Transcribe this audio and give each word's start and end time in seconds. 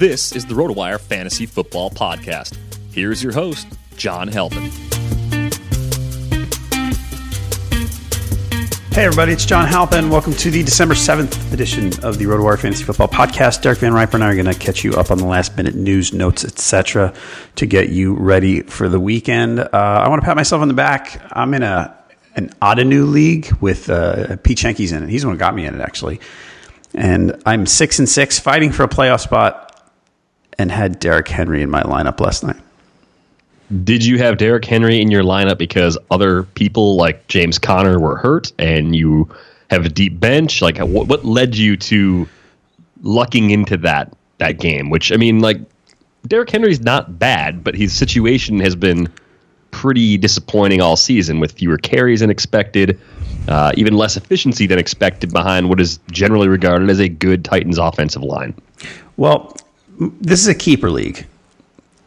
This 0.00 0.32
is 0.32 0.46
the 0.46 0.54
RotoWire 0.54 0.98
Fantasy 0.98 1.44
Football 1.44 1.90
Podcast. 1.90 2.56
Here's 2.90 3.22
your 3.22 3.34
host, 3.34 3.66
John 3.98 4.28
Halpin. 4.28 4.70
Hey, 8.92 9.04
everybody, 9.04 9.32
it's 9.32 9.44
John 9.44 9.68
Halpin. 9.68 10.08
Welcome 10.08 10.32
to 10.36 10.50
the 10.50 10.62
December 10.62 10.94
7th 10.94 11.52
edition 11.52 11.88
of 12.02 12.16
the 12.16 12.24
RotoWire 12.24 12.58
Fantasy 12.58 12.82
Football 12.84 13.08
Podcast. 13.08 13.60
Derek 13.60 13.80
VanRiper 13.80 14.14
and 14.14 14.24
I 14.24 14.30
are 14.30 14.34
going 14.34 14.46
to 14.46 14.54
catch 14.54 14.84
you 14.84 14.94
up 14.94 15.10
on 15.10 15.18
the 15.18 15.26
last 15.26 15.54
minute 15.58 15.74
news, 15.74 16.14
notes, 16.14 16.46
etc., 16.46 17.12
to 17.56 17.66
get 17.66 17.90
you 17.90 18.14
ready 18.14 18.62
for 18.62 18.88
the 18.88 18.98
weekend. 18.98 19.60
Uh, 19.60 19.68
I 19.70 20.08
want 20.08 20.22
to 20.22 20.24
pat 20.24 20.34
myself 20.34 20.62
on 20.62 20.68
the 20.68 20.72
back. 20.72 21.20
I'm 21.30 21.52
in 21.52 21.62
a 21.62 21.94
an 22.36 22.88
New 22.88 23.04
league 23.04 23.52
with 23.60 23.90
uh, 23.90 24.38
Pete 24.38 24.56
Schenke's 24.56 24.92
in 24.92 25.02
it. 25.02 25.10
He's 25.10 25.20
the 25.20 25.28
one 25.28 25.36
who 25.36 25.38
got 25.38 25.54
me 25.54 25.66
in 25.66 25.74
it, 25.74 25.82
actually. 25.82 26.20
And 26.94 27.42
I'm 27.44 27.66
six 27.66 27.98
and 27.98 28.08
six, 28.08 28.38
fighting 28.38 28.72
for 28.72 28.82
a 28.82 28.88
playoff 28.88 29.20
spot 29.20 29.69
and 30.60 30.70
had 30.70 31.00
Derrick 31.00 31.26
Henry 31.26 31.62
in 31.62 31.70
my 31.70 31.82
lineup 31.82 32.20
last 32.20 32.44
night. 32.44 32.60
Did 33.82 34.04
you 34.04 34.18
have 34.18 34.36
Derrick 34.36 34.64
Henry 34.64 35.00
in 35.00 35.10
your 35.10 35.22
lineup 35.22 35.56
because 35.56 35.96
other 36.10 36.42
people 36.42 36.96
like 36.96 37.26
James 37.28 37.58
Conner 37.58 37.98
were 37.98 38.16
hurt 38.16 38.52
and 38.58 38.94
you 38.94 39.30
have 39.70 39.86
a 39.86 39.88
deep 39.88 40.20
bench? 40.20 40.60
Like, 40.60 40.78
what, 40.78 41.08
what 41.08 41.24
led 41.24 41.56
you 41.56 41.76
to 41.78 42.28
lucking 43.02 43.50
into 43.50 43.78
that 43.78 44.12
that 44.38 44.58
game? 44.58 44.90
Which 44.90 45.12
I 45.12 45.16
mean, 45.16 45.40
like, 45.40 45.58
Derrick 46.26 46.50
Henry's 46.50 46.80
not 46.80 47.18
bad, 47.18 47.64
but 47.64 47.74
his 47.74 47.94
situation 47.94 48.60
has 48.60 48.76
been 48.76 49.08
pretty 49.70 50.18
disappointing 50.18 50.82
all 50.82 50.96
season 50.96 51.40
with 51.40 51.52
fewer 51.52 51.78
carries 51.78 52.20
than 52.20 52.28
expected, 52.28 53.00
uh, 53.48 53.72
even 53.76 53.94
less 53.94 54.16
efficiency 54.16 54.66
than 54.66 54.78
expected 54.78 55.32
behind 55.32 55.70
what 55.70 55.80
is 55.80 56.00
generally 56.10 56.48
regarded 56.48 56.90
as 56.90 56.98
a 56.98 57.08
good 57.08 57.44
Titans 57.46 57.78
offensive 57.78 58.22
line. 58.22 58.52
Well, 59.16 59.56
this 60.00 60.40
is 60.40 60.48
a 60.48 60.54
keeper 60.54 60.90
league. 60.90 61.26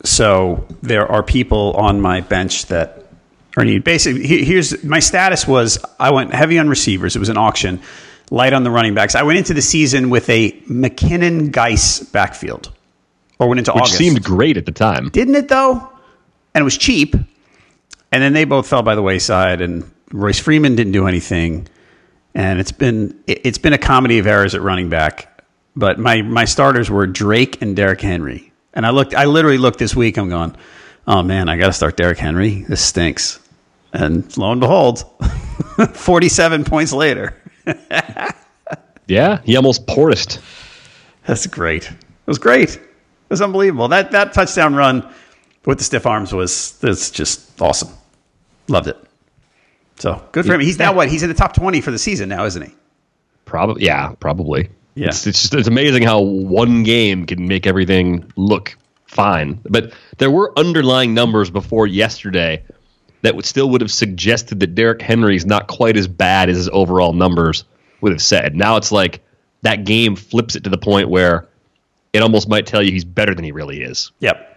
So 0.03 0.67
there 0.81 1.09
are 1.09 1.23
people 1.23 1.73
on 1.73 2.01
my 2.01 2.21
bench 2.21 2.65
that 2.65 3.05
are 3.55 3.63
need. 3.63 3.83
Basically, 3.83 4.25
here's 4.43 4.83
my 4.83 4.99
status 4.99 5.47
was 5.47 5.83
I 5.99 6.11
went 6.11 6.33
heavy 6.33 6.59
on 6.59 6.67
receivers. 6.67 7.15
It 7.15 7.19
was 7.19 7.29
an 7.29 7.37
auction, 7.37 7.81
light 8.31 8.51
on 8.53 8.63
the 8.63 8.71
running 8.71 8.95
backs. 8.95 9.15
I 9.15 9.23
went 9.23 9.37
into 9.37 9.53
the 9.53 9.61
season 9.61 10.09
with 10.09 10.29
a 10.29 10.51
McKinnon 10.63 11.51
Guice 11.51 11.99
backfield, 11.99 12.71
or 13.39 13.47
went 13.47 13.59
into 13.59 13.71
Which 13.71 13.83
August. 13.83 13.97
seemed 13.97 14.23
great 14.23 14.57
at 14.57 14.65
the 14.65 14.71
time, 14.71 15.09
didn't 15.09 15.35
it? 15.35 15.47
Though, 15.47 15.89
and 16.53 16.61
it 16.61 16.65
was 16.65 16.77
cheap. 16.77 17.15
And 17.15 18.21
then 18.21 18.33
they 18.33 18.45
both 18.45 18.67
fell 18.67 18.83
by 18.83 18.95
the 18.95 19.01
wayside, 19.01 19.61
and 19.61 19.89
Royce 20.11 20.39
Freeman 20.39 20.75
didn't 20.75 20.93
do 20.93 21.07
anything. 21.07 21.67
And 22.35 22.59
it's 22.59 22.71
been 22.71 23.23
it's 23.27 23.59
been 23.59 23.73
a 23.73 23.77
comedy 23.77 24.17
of 24.19 24.27
errors 24.27 24.53
at 24.55 24.61
running 24.61 24.89
back 24.89 25.32
but 25.75 26.00
my 26.00 26.22
my 26.22 26.45
starters 26.45 26.89
were 26.89 27.07
Drake 27.07 27.61
and 27.61 27.75
Derrick 27.75 28.01
Henry. 28.01 28.51
And 28.73 28.85
I 28.85 28.89
looked 28.89 29.13
I 29.13 29.25
literally 29.25 29.57
looked 29.57 29.79
this 29.79 29.95
week, 29.95 30.17
I'm 30.17 30.29
going, 30.29 30.56
Oh 31.07 31.23
man, 31.23 31.50
I 31.50 31.57
gotta 31.57 31.73
start 31.73 31.97
Derrick 31.97 32.17
Henry. 32.17 32.63
This 32.63 32.84
stinks. 32.84 33.39
And 33.91 34.35
lo 34.38 34.51
and 34.51 34.62
behold, 34.62 35.03
forty 35.94 36.29
seven 36.29 36.63
points 36.63 36.94
later. 36.94 37.35
yeah, 39.07 39.41
he 39.44 39.56
almost 39.56 39.86
ported. 39.88 40.38
That's 41.27 41.45
great. 41.47 41.89
It 41.89 41.97
was 42.25 42.39
great. 42.39 42.75
It 42.75 42.81
was 43.30 43.42
unbelievable. 43.42 43.88
That 43.88 44.12
that 44.12 44.33
touchdown 44.33 44.75
run 44.75 45.07
with 45.65 45.77
the 45.77 45.83
stiff 45.83 46.06
arms 46.06 46.33
was 46.33 46.77
that's 46.80 47.12
just 47.12 47.62
awesome. 47.62 47.89
Loved 48.68 48.88
it. 48.88 48.97
So 49.97 50.24
good 50.31 50.45
for 50.45 50.53
him. 50.53 50.62
He's 50.62 50.80
now 50.80 50.94
what? 50.94 51.09
He's 51.09 51.24
in 51.24 51.30
the 51.30 51.36
top 51.36 51.53
twenty 51.53 51.81
for 51.81 51.92
the 51.92 52.00
season 52.00 52.30
now, 52.30 52.45
isn't 52.45 52.62
he? 52.62 52.74
Probably 53.45 53.86
yeah, 53.86 54.13
probably. 54.19 54.69
Yeah. 54.95 55.07
It's, 55.07 55.25
it's 55.25 55.42
just 55.42 55.54
it's 55.54 55.68
amazing 55.68 56.04
how 56.04 56.22
one 56.22 56.84
game 56.84 57.25
can 57.25 57.48
make 57.48 57.66
everything 57.66 58.31
look 58.36 58.78
fine. 59.06 59.60
But 59.69 59.94
there 60.18 60.31
were 60.31 60.57
underlying 60.57 61.13
numbers 61.13 61.50
before 61.50 61.88
yesterday 61.88 62.63
that 63.22 63.36
would 63.36 63.45
still 63.45 63.69
would 63.69 63.81
have 63.81 63.92
suggested 63.92 64.60
that 64.60 64.75
Derrick 64.75 65.01
Henry's 65.01 65.45
not 65.45 65.68
quite 65.68 65.98
as 65.98 66.07
bad 66.07 66.50
as 66.50 66.57
his 66.57 66.69
overall 66.69 67.13
numbers 67.13 67.63
would 68.01 68.12
have 68.12 68.22
said. 68.22 68.56
Now 68.56 68.75
it's 68.75 68.92
like 68.92 69.24
that 69.62 69.86
game 69.86 70.16
flips 70.16 70.56
it 70.56 70.63
to 70.66 70.69
the 70.69 70.78
point 70.78 71.10
where 71.10 71.48
it 72.12 72.22
almost 72.22 72.48
might 72.48 72.68
tell 72.68 72.84
you 72.84 72.92
he's 72.92 73.06
better 73.06 73.34
than 73.34 73.45
he 73.45 73.51
really 73.51 73.81
is. 73.81 74.12
Yep. 74.19 74.50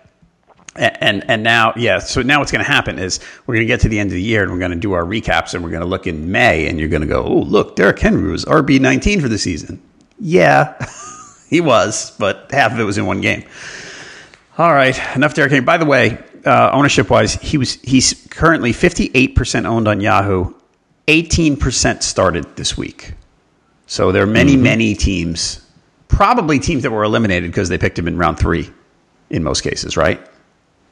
And 0.75 1.25
and 1.31 1.43
now, 1.43 1.73
yeah. 1.75 2.01
So 2.01 2.21
now 2.21 2.41
what's 2.41 2.53
going 2.53 2.63
to 2.63 2.71
happen 2.71 2.99
is 2.99 3.21
we're 3.47 3.55
going 3.55 3.67
to 3.67 3.73
get 3.73 3.81
to 3.81 3.89
the 3.89 3.99
end 3.99 4.09
of 4.09 4.15
the 4.15 4.23
year 4.23 4.43
and 4.43 4.53
we're 4.53 4.59
going 4.59 4.73
to 4.73 4.77
do 4.77 4.93
our 4.93 5.05
recaps 5.05 5.55
and 5.55 5.65
we're 5.65 5.71
going 5.71 5.81
to 5.81 5.89
look 5.89 6.07
in 6.07 6.31
May 6.31 6.69
and 6.69 6.79
you're 6.79 6.91
going 6.91 7.01
to 7.01 7.09
go, 7.09 7.25
oh 7.25 7.39
look, 7.39 7.77
Derrick 7.77 7.99
Henry 7.99 8.31
was 8.31 8.45
RB 8.45 8.79
19 8.79 9.23
for 9.23 9.29
the 9.29 9.39
season 9.39 9.81
Yeah, 10.19 10.75
he 11.51 11.61
was, 11.61 12.13
but 12.19 12.51
half 12.51 12.73
of 12.73 12.81
it 12.81 12.85
was 12.85 12.99
in 12.99 13.07
one 13.07 13.21
game. 13.21 13.45
All 14.59 14.73
right, 14.73 14.99
enough 15.15 15.35
Derrick 15.35 15.53
Henry. 15.53 15.65
By 15.65 15.77
the 15.77 15.85
way, 15.85 16.19
uh, 16.45 16.71
ownership 16.73 17.11
wise, 17.11 17.35
he 17.35 17.59
was 17.59 17.75
he's 17.83 18.27
currently 18.31 18.73
58% 18.73 19.67
owned 19.67 19.89
on 19.89 20.01
Yahoo, 20.01 20.55
18% 21.09 22.03
started 22.03 22.57
this 22.57 22.77
week. 22.77 23.15
So 23.87 24.13
there 24.13 24.23
are 24.23 24.27
many, 24.27 24.55
mm-hmm. 24.55 24.63
many 24.63 24.95
teams, 24.95 25.65
probably 26.09 26.59
teams 26.59 26.83
that 26.83 26.91
were 26.91 27.05
eliminated 27.05 27.51
because 27.51 27.69
they 27.69 27.79
picked 27.79 27.99
him 27.99 28.09
in 28.09 28.17
round 28.17 28.39
three 28.39 28.71
in 29.31 29.43
most 29.43 29.61
cases, 29.61 29.97
right? 29.97 30.21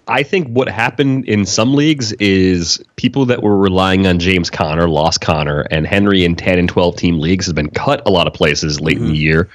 I 0.07 0.23
think 0.23 0.49
what 0.49 0.69
happened 0.69 1.27
in 1.27 1.47
some 1.47 1.75
leagues 1.75 2.13
is 2.13 2.83
people 2.97 3.27
that 3.27 3.43
were 3.43 3.57
relying 3.57 4.07
on 4.07 4.19
James 4.19 4.51
Conner 4.51 4.89
lost 4.89 5.21
Conner, 5.21 5.67
and 5.71 5.87
Henry 5.87 6.25
in 6.25 6.37
10 6.37 6.59
and 6.59 6.69
12 6.69 6.97
team 6.97 7.19
leagues 7.19 7.47
has 7.47 7.55
been 7.55 7.71
cut 7.71 8.03
a 8.07 8.11
lot 8.11 8.27
of 8.27 8.35
places 8.35 8.81
late 8.81 8.97
mm-hmm. 8.97 9.05
in 9.05 9.13
the 9.13 9.17
mm-hmm. 9.17 9.23
year. 9.23 9.51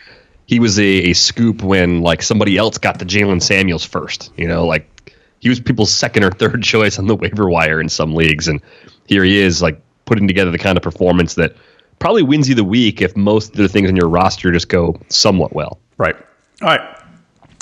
He 0.47 0.59
was 0.59 0.79
a, 0.79 1.11
a, 1.11 1.13
scoop 1.13 1.61
when 1.61 2.01
like 2.01 2.23
somebody 2.23 2.57
else 2.57 2.79
got 2.79 2.97
the 2.97 3.05
Jaylen 3.05 3.41
Samuels 3.41 3.85
first. 3.85 4.31
You 4.35 4.47
know, 4.47 4.65
like 4.65 5.13
he 5.39 5.49
was 5.49 5.59
people's 5.59 5.91
second 5.91 6.23
or 6.23 6.31
third 6.31 6.63
choice 6.63 6.97
on 6.97 7.05
the 7.05 7.15
waiver 7.15 7.47
wire 7.47 7.79
in 7.79 7.89
some 7.89 8.15
leagues, 8.15 8.47
and 8.47 8.61
here 9.05 9.23
he 9.23 9.37
is 9.37 9.61
like 9.61 9.79
putting 10.05 10.27
together 10.27 10.49
the 10.49 10.57
kind 10.57 10.77
of 10.77 10.83
performance 10.83 11.35
that 11.35 11.55
probably 11.99 12.23
wins 12.23 12.49
you 12.49 12.55
the 12.55 12.63
week 12.63 13.01
if 13.01 13.15
most 13.15 13.51
of 13.51 13.57
the 13.57 13.69
things 13.69 13.87
on 13.89 13.95
your 13.95 14.09
roster 14.09 14.51
just 14.51 14.69
go 14.69 14.99
somewhat 15.09 15.53
well. 15.53 15.79
Right. 15.97 16.15
All 16.61 16.69
right. 16.69 16.99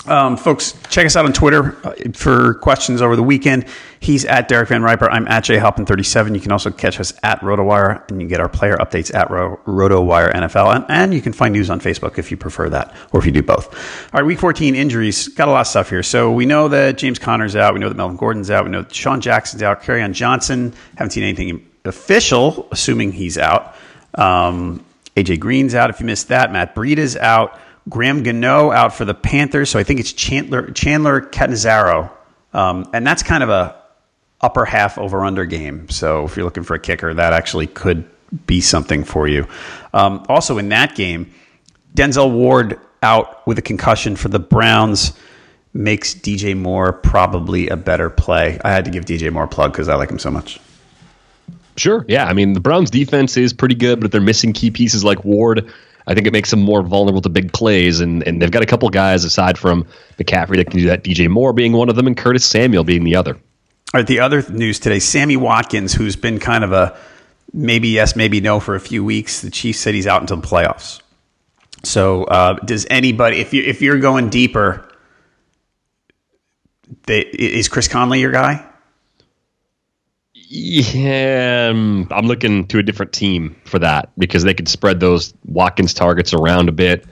Um, 0.07 0.37
folks, 0.37 0.73
check 0.89 1.05
us 1.05 1.15
out 1.15 1.25
on 1.25 1.33
Twitter 1.33 1.75
uh, 1.85 1.93
for 2.13 2.53
questions 2.55 3.01
over 3.01 3.15
the 3.15 3.23
weekend. 3.23 3.65
He's 3.99 4.23
at 4.25 4.47
Derek 4.47 4.69
VanRiper. 4.69 5.09
I'm 5.11 5.27
at 5.27 5.43
jhalpin37. 5.43 6.33
You 6.33 6.39
can 6.39 6.51
also 6.51 6.71
catch 6.71 6.99
us 6.99 7.13
at 7.23 7.41
RotoWire, 7.41 8.09
and 8.09 8.21
you 8.21 8.27
get 8.27 8.39
our 8.39 8.47
player 8.47 8.77
updates 8.77 9.13
at 9.13 9.29
Ro- 9.29 9.59
RotoWire 9.65 10.33
NFL. 10.33 10.75
And, 10.75 10.85
and, 10.87 11.13
you 11.13 11.21
can 11.21 11.33
find 11.33 11.53
news 11.53 11.69
on 11.69 11.81
Facebook 11.81 12.17
if 12.17 12.31
you 12.31 12.37
prefer 12.37 12.69
that, 12.69 12.95
or 13.11 13.19
if 13.19 13.25
you 13.25 13.31
do 13.31 13.43
both. 13.43 13.73
All 14.13 14.21
right, 14.21 14.25
Week 14.25 14.39
14 14.39 14.75
injuries. 14.75 15.27
Got 15.29 15.49
a 15.49 15.51
lot 15.51 15.61
of 15.61 15.67
stuff 15.67 15.89
here. 15.89 16.03
So 16.03 16.31
we 16.31 16.45
know 16.45 16.69
that 16.69 16.97
James 16.97 17.19
Conner's 17.19 17.55
out. 17.55 17.73
We 17.73 17.79
know 17.79 17.89
that 17.89 17.95
Melvin 17.95 18.17
Gordon's 18.17 18.49
out. 18.49 18.63
We 18.63 18.71
know 18.71 18.83
that 18.83 18.95
Sean 18.95 19.19
Jackson's 19.19 19.63
out. 19.63 19.83
Kerryon 19.83 20.13
Johnson. 20.13 20.73
Haven't 20.95 21.11
seen 21.11 21.23
anything 21.23 21.67
official, 21.83 22.67
assuming 22.71 23.11
he's 23.11 23.37
out. 23.37 23.75
Um, 24.15 24.85
AJ 25.15 25.39
Green's 25.39 25.73
out. 25.73 25.89
If 25.89 25.99
you 25.99 26.05
missed 26.05 26.27
that, 26.27 26.51
Matt 26.51 26.75
Breida's 26.75 27.17
out. 27.17 27.59
Graham 27.89 28.23
Gano 28.23 28.71
out 28.71 28.93
for 28.93 29.05
the 29.05 29.13
Panthers, 29.13 29.69
so 29.69 29.79
I 29.79 29.83
think 29.83 29.99
it's 29.99 30.13
Chandler 30.13 30.71
Chandler 30.71 31.21
Catanzaro, 31.21 32.11
um, 32.53 32.89
and 32.93 33.05
that's 33.05 33.23
kind 33.23 33.43
of 33.43 33.49
a 33.49 33.75
upper 34.41 34.65
half 34.65 34.97
over 34.97 35.23
under 35.23 35.45
game. 35.45 35.89
So 35.89 36.25
if 36.25 36.35
you're 36.35 36.45
looking 36.45 36.63
for 36.63 36.75
a 36.75 36.79
kicker, 36.79 37.13
that 37.13 37.33
actually 37.33 37.67
could 37.67 38.09
be 38.45 38.61
something 38.61 39.03
for 39.03 39.27
you. 39.27 39.47
Um, 39.93 40.25
also 40.29 40.57
in 40.57 40.69
that 40.69 40.95
game, 40.95 41.33
Denzel 41.95 42.31
Ward 42.31 42.79
out 43.01 43.45
with 43.47 43.57
a 43.57 43.61
concussion 43.61 44.15
for 44.15 44.29
the 44.29 44.39
Browns 44.39 45.13
makes 45.73 46.13
DJ 46.13 46.57
Moore 46.57 46.91
probably 46.91 47.69
a 47.69 47.77
better 47.77 48.09
play. 48.09 48.59
I 48.63 48.71
had 48.71 48.85
to 48.85 48.91
give 48.91 49.05
DJ 49.05 49.31
Moore 49.31 49.43
a 49.43 49.47
plug 49.47 49.71
because 49.71 49.87
I 49.87 49.95
like 49.95 50.09
him 50.09 50.19
so 50.19 50.31
much. 50.31 50.59
Sure. 51.77 52.03
Yeah. 52.07 52.25
I 52.25 52.33
mean, 52.33 52.53
the 52.53 52.59
Browns 52.59 52.89
defense 52.89 53.37
is 53.37 53.53
pretty 53.53 53.75
good, 53.75 53.99
but 53.99 54.11
they're 54.11 54.19
missing 54.19 54.51
key 54.51 54.71
pieces 54.71 55.03
like 55.03 55.23
Ward, 55.23 55.71
I 56.07 56.13
think 56.13 56.25
it 56.25 56.33
makes 56.33 56.49
them 56.49 56.61
more 56.61 56.81
vulnerable 56.81 57.21
to 57.21 57.29
big 57.29 57.51
plays. 57.51 57.99
And, 57.99 58.23
and 58.23 58.41
they've 58.41 58.49
got 58.49 58.63
a 58.63 58.65
couple 58.65 58.89
guys 58.89 59.25
aside 59.25 59.57
from 59.57 59.85
McCaffrey 60.17 60.55
that 60.55 60.71
can 60.71 60.79
do 60.79 60.87
that. 60.87 61.03
DJ 61.03 61.29
Moore 61.29 61.53
being 61.53 61.73
one 61.73 61.89
of 61.89 61.95
them, 61.95 62.07
and 62.07 62.15
Curtis 62.15 62.45
Samuel 62.45 62.83
being 62.83 63.03
the 63.03 63.15
other. 63.15 63.35
All 63.35 63.41
right, 64.01 64.07
the 64.07 64.21
other 64.21 64.43
news 64.49 64.79
today: 64.79 64.99
Sammy 64.99 65.37
Watkins, 65.37 65.93
who's 65.93 66.15
been 66.15 66.39
kind 66.39 66.63
of 66.63 66.71
a 66.71 66.97
maybe 67.53 67.89
yes, 67.89 68.15
maybe 68.15 68.41
no 68.41 68.59
for 68.59 68.75
a 68.75 68.79
few 68.79 69.03
weeks. 69.03 69.41
The 69.41 69.49
Chiefs 69.49 69.79
said 69.79 69.93
he's 69.93 70.07
out 70.07 70.21
until 70.21 70.37
the 70.37 70.47
playoffs. 70.47 71.01
So, 71.83 72.23
uh, 72.25 72.53
does 72.55 72.87
anybody, 72.89 73.39
if 73.39 73.53
you 73.53 73.63
if 73.63 73.81
you're 73.81 73.99
going 73.99 74.29
deeper, 74.29 74.89
they, 77.05 77.19
is 77.19 77.67
Chris 77.67 77.87
Conley 77.87 78.19
your 78.19 78.31
guy? 78.31 78.65
Yeah, 80.49 81.69
um, 81.71 82.07
I'm 82.09 82.25
looking 82.25 82.67
to 82.67 82.79
a 82.79 82.83
different 82.83 83.11
team 83.11 83.57
for 83.65 83.79
that 83.79 84.11
because 84.17 84.43
they 84.43 84.53
could 84.53 84.69
spread 84.69 85.01
those 85.01 85.33
Watkins 85.43 85.93
targets 85.93 86.33
around 86.33 86.69
a 86.69 86.71
bit. 86.71 87.05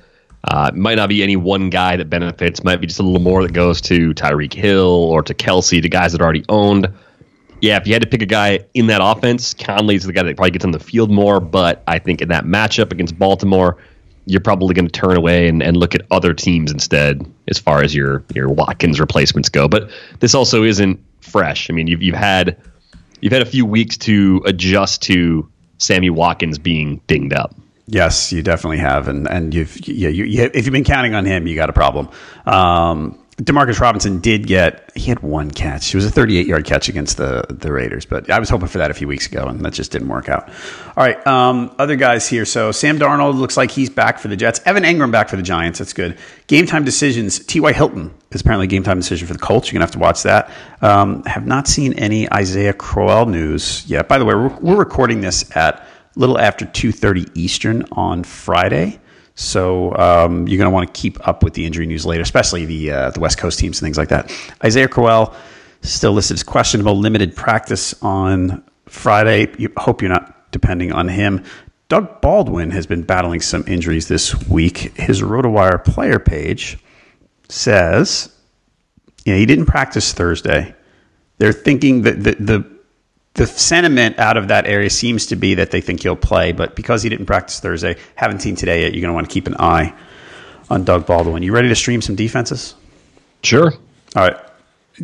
Uh, 0.46 0.72
might 0.74 0.96
not 0.96 1.10
be 1.10 1.22
any 1.22 1.36
one 1.36 1.70
guy 1.70 1.98
that 1.98 2.10
benefits. 2.10 2.64
Might 2.64 2.80
be 2.80 2.88
just 2.88 3.00
a 3.00 3.04
little 3.04 3.20
more 3.20 3.44
that 3.44 3.52
goes 3.52 3.82
to 3.82 4.14
Tyreek 4.14 4.54
Hill 4.54 4.88
or 4.88 5.22
to 5.24 5.34
Kelce, 5.34 5.82
to 5.82 5.90
guys 5.90 6.14
that 6.14 6.22
are 6.22 6.24
already 6.24 6.46
owned. 6.48 6.88
Yeah, 7.60 7.76
if 7.76 7.88
you 7.88 7.94
had 7.94 8.04
to 8.04 8.08
pick 8.08 8.22
a 8.22 8.26
guy 8.26 8.60
in 8.74 8.88
that 8.88 9.02
offense, 9.04 9.54
Conley's 9.54 10.04
the 10.04 10.14
guy 10.14 10.24
that 10.24 10.38
probably 10.38 10.52
gets 10.52 10.64
on 10.64 10.72
the 10.72 10.80
field 10.80 11.12
more. 11.12 11.42
But 11.42 11.84
I 11.88 12.00
think 12.00 12.22
in 12.22 12.30
that 12.30 12.46
matchup 12.46 12.94
against 12.94 13.20
Baltimore, 13.20 13.78
you're 14.28 14.42
probably 14.42 14.74
going 14.74 14.88
to 14.88 14.92
turn 14.92 15.18
away 15.18 15.50
and, 15.50 15.62
and 15.62 15.76
look 15.76 15.94
at 15.94 16.04
other 16.10 16.34
teams 16.34 16.72
instead 16.72 17.30
as 17.50 17.60
far 17.60 17.84
as 17.84 17.94
your 17.94 18.24
your 18.34 18.48
Watkins 18.48 18.98
replacements 18.98 19.50
go. 19.50 19.68
But 19.68 19.90
this 20.22 20.34
also 20.34 20.64
isn't 20.64 21.04
fresh. 21.20 21.70
I 21.70 21.74
mean, 21.74 21.88
you've 21.88 22.02
you've 22.02 22.16
had 22.16 22.58
you've 23.26 23.34
had 23.34 23.42
a 23.42 23.46
few 23.46 23.66
weeks 23.66 23.98
to 23.98 24.44
adjust 24.46 25.02
to 25.02 25.50
Sammy 25.80 26.12
Watkins 26.12 26.60
being 26.60 27.02
dinged 27.08 27.34
up. 27.34 27.56
Yes, 27.88 28.32
you 28.32 28.44
definitely 28.44 28.78
have, 28.78 29.08
and 29.08 29.28
and 29.28 29.52
you've 29.52 29.76
yeah, 29.88 30.10
you, 30.10 30.26
you, 30.26 30.52
if 30.54 30.66
you've 30.66 30.74
been 30.74 30.84
counting 30.84 31.16
on 31.16 31.26
him, 31.26 31.48
you 31.48 31.56
got 31.56 31.72
a 31.72 31.74
problem. 31.74 32.10
Um, 32.46 33.18
Demarcus 33.38 33.82
Robinson 33.82 34.20
did 34.20 34.48
get 34.48 34.90
he 34.96 35.10
had 35.10 35.20
one 35.20 35.52
catch. 35.52 35.94
It 35.94 35.98
was 35.98 36.06
a 36.06 36.12
38 36.12 36.48
yard 36.48 36.64
catch 36.64 36.88
against 36.88 37.18
the 37.18 37.46
the 37.50 37.70
Raiders, 37.70 38.06
but 38.06 38.30
I 38.30 38.40
was 38.40 38.48
hoping 38.48 38.70
for 38.70 38.78
that 38.78 38.92
a 38.92 38.94
few 38.94 39.10
weeks 39.10 39.28
ago, 39.28 39.46
and 39.46 39.60
that 39.66 39.74
just 39.74 39.92
didn't 39.92 40.08
work 40.08 40.30
out. 40.30 40.48
All 40.48 41.04
right, 41.06 41.28
um, 41.28 41.76
other 41.78 41.98
guys 41.98 42.30
here. 42.30 42.46
So 42.46 42.72
Sam 42.72 42.98
Darnold 42.98 43.36
looks 43.36 43.58
like 43.58 43.72
he's 43.72 43.90
back 43.90 44.20
for 44.20 44.30
the 44.30 44.38
Jets. 44.38 44.62
Evan 44.66 44.84
Engram 44.84 45.12
back 45.12 45.28
for 45.28 45.36
the 45.36 45.44
Giants. 45.44 45.80
That's 45.80 45.92
good. 45.92 46.18
Game 46.48 46.66
time 46.66 46.86
decisions. 46.86 47.40
T.Y. 47.40 47.74
Hilton 47.74 48.14
is 48.32 48.40
apparently 48.40 48.68
game 48.68 48.84
time 48.84 49.00
decision 49.00 49.28
for 49.28 49.34
the 49.34 49.40
Colts. 49.40 49.68
You're 49.68 49.74
gonna 49.74 49.86
have 49.86 49.92
to 49.92 50.00
watch 50.00 50.24
that. 50.24 50.50
Um, 50.82 51.22
have 51.26 51.46
not 51.46 51.68
seen 51.68 51.92
any 51.94 52.32
Isaiah 52.32 52.74
Crowell 52.74 53.26
news 53.26 53.84
yet. 53.86 54.08
By 54.08 54.18
the 54.18 54.24
way, 54.24 54.34
we're, 54.34 54.56
we're 54.60 54.78
recording 54.78 55.20
this 55.20 55.54
at 55.58 55.86
a 56.16 56.20
little 56.20 56.40
after 56.40 56.66
2:30 56.66 57.32
Eastern 57.36 57.86
on 57.92 58.24
Friday. 58.24 59.02
So 59.36 59.94
um, 59.96 60.48
you're 60.48 60.58
going 60.58 60.70
to 60.70 60.74
want 60.74 60.94
to 60.94 61.00
keep 61.00 61.28
up 61.28 61.44
with 61.44 61.54
the 61.54 61.66
injury 61.66 61.86
news 61.86 62.06
later, 62.06 62.24
especially 62.24 62.66
the 62.66 62.92
uh, 62.92 63.10
the 63.12 63.20
West 63.20 63.38
Coast 63.38 63.60
teams 63.60 63.82
and 63.82 63.86
things 63.86 63.98
like 63.98 64.10
that. 64.10 64.32
Isaiah 64.64 64.88
Crowell 64.88 65.36
still 65.82 66.14
listed 66.14 66.36
as 66.36 66.44
questionable, 66.44 66.98
limited 66.98 67.36
practice 67.36 67.94
on 68.02 68.64
Friday. 68.88 69.54
You, 69.58 69.72
hope 69.78 70.02
you're 70.02 70.10
not 70.10 70.52
depending 70.52 70.92
on 70.92 71.08
him. 71.10 71.44
Doug 71.88 72.22
Baldwin 72.22 72.72
has 72.72 72.88
been 72.88 73.04
battling 73.04 73.42
some 73.42 73.64
injuries 73.68 74.08
this 74.08 74.48
week. 74.48 74.98
His 74.98 75.22
RotoWire 75.22 75.84
player 75.84 76.18
page 76.18 76.80
says, 77.50 78.34
yeah, 79.26 79.36
he 79.36 79.46
didn't 79.46 79.68
practice 79.68 80.12
Thursday. 80.14 80.74
They're 81.38 81.54
thinking 81.54 82.04
that 82.04 82.24
the, 82.24 82.36
the 82.40 82.75
the 83.36 83.46
sentiment 83.46 84.18
out 84.18 84.38
of 84.38 84.48
that 84.48 84.66
area 84.66 84.90
seems 84.90 85.28
to 85.28 85.36
be 85.36 85.56
that 85.56 85.72
they 85.72 85.82
think 85.82 86.04
he'll 86.04 86.16
play, 86.16 86.54
but 86.54 86.76
because 86.76 87.04
he 87.04 87.10
didn't 87.10 87.26
practice 87.26 87.60
Thursday, 87.60 87.98
haven't 88.16 88.40
seen 88.40 88.56
today 88.56 88.82
yet, 88.82 88.94
you're 88.94 89.02
going 89.02 89.10
to 89.10 89.14
want 89.14 89.30
to 89.30 89.34
keep 89.34 89.48
an 89.48 89.56
eye 89.60 89.94
on 90.70 90.86
Doug 90.86 91.06
Baldwin. 91.06 91.44
You 91.44 91.52
ready 91.52 91.68
to 91.68 91.76
stream 91.76 92.02
some 92.02 92.16
defenses? 92.16 92.76
Sure. 93.44 93.74
All 94.16 94.24
right. 94.24 94.38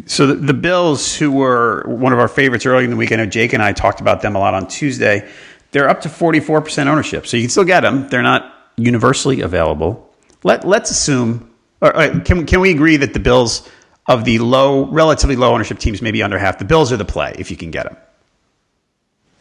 So 0.05 0.27
the, 0.27 0.35
the 0.35 0.53
Bills, 0.53 1.15
who 1.15 1.29
were 1.29 1.83
one 1.85 2.13
of 2.13 2.19
our 2.19 2.29
favorites 2.29 2.65
early 2.65 2.85
in 2.85 2.89
the 2.89 2.95
week, 2.95 3.11
I 3.11 3.17
know 3.17 3.25
Jake 3.25 3.51
and 3.51 3.61
I 3.61 3.73
talked 3.73 3.99
about 3.99 4.21
them 4.21 4.37
a 4.37 4.39
lot 4.39 4.53
on 4.53 4.67
Tuesday. 4.67 5.29
They're 5.71 5.89
up 5.89 6.01
to 6.01 6.09
44% 6.09 6.87
ownership, 6.87 7.27
so 7.27 7.35
you 7.35 7.43
can 7.43 7.49
still 7.49 7.65
get 7.65 7.81
them. 7.81 8.07
They're 8.07 8.21
not 8.21 8.53
universally 8.77 9.41
available. 9.41 10.09
Let, 10.43 10.65
let's 10.65 10.89
assume, 10.89 11.53
or, 11.81 11.91
can, 12.21 12.45
can 12.45 12.61
we 12.61 12.71
agree 12.71 12.95
that 12.95 13.13
the 13.13 13.19
Bills 13.19 13.69
of 14.07 14.23
the 14.23 14.39
low, 14.39 14.85
relatively 14.85 15.35
low 15.35 15.53
ownership 15.53 15.79
teams, 15.79 16.01
maybe 16.01 16.23
under 16.23 16.37
half, 16.39 16.57
the 16.59 16.65
Bills 16.65 16.93
are 16.93 16.97
the 16.97 17.05
play 17.05 17.35
if 17.37 17.51
you 17.51 17.57
can 17.57 17.71
get 17.71 17.83
them? 17.83 17.97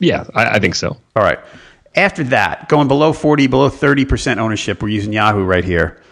Yeah, 0.01 0.25
I, 0.35 0.57
I 0.57 0.59
think 0.59 0.75
so. 0.75 0.97
All 1.15 1.23
right. 1.23 1.39
After 1.95 2.25
that, 2.25 2.69
going 2.69 2.89
below 2.89 3.13
40, 3.13 3.47
below 3.47 3.69
30% 3.69 4.39
ownership, 4.39 4.83
we're 4.83 4.89
using 4.89 5.13
Yahoo 5.13 5.45
right 5.45 5.65
here. 5.65 6.03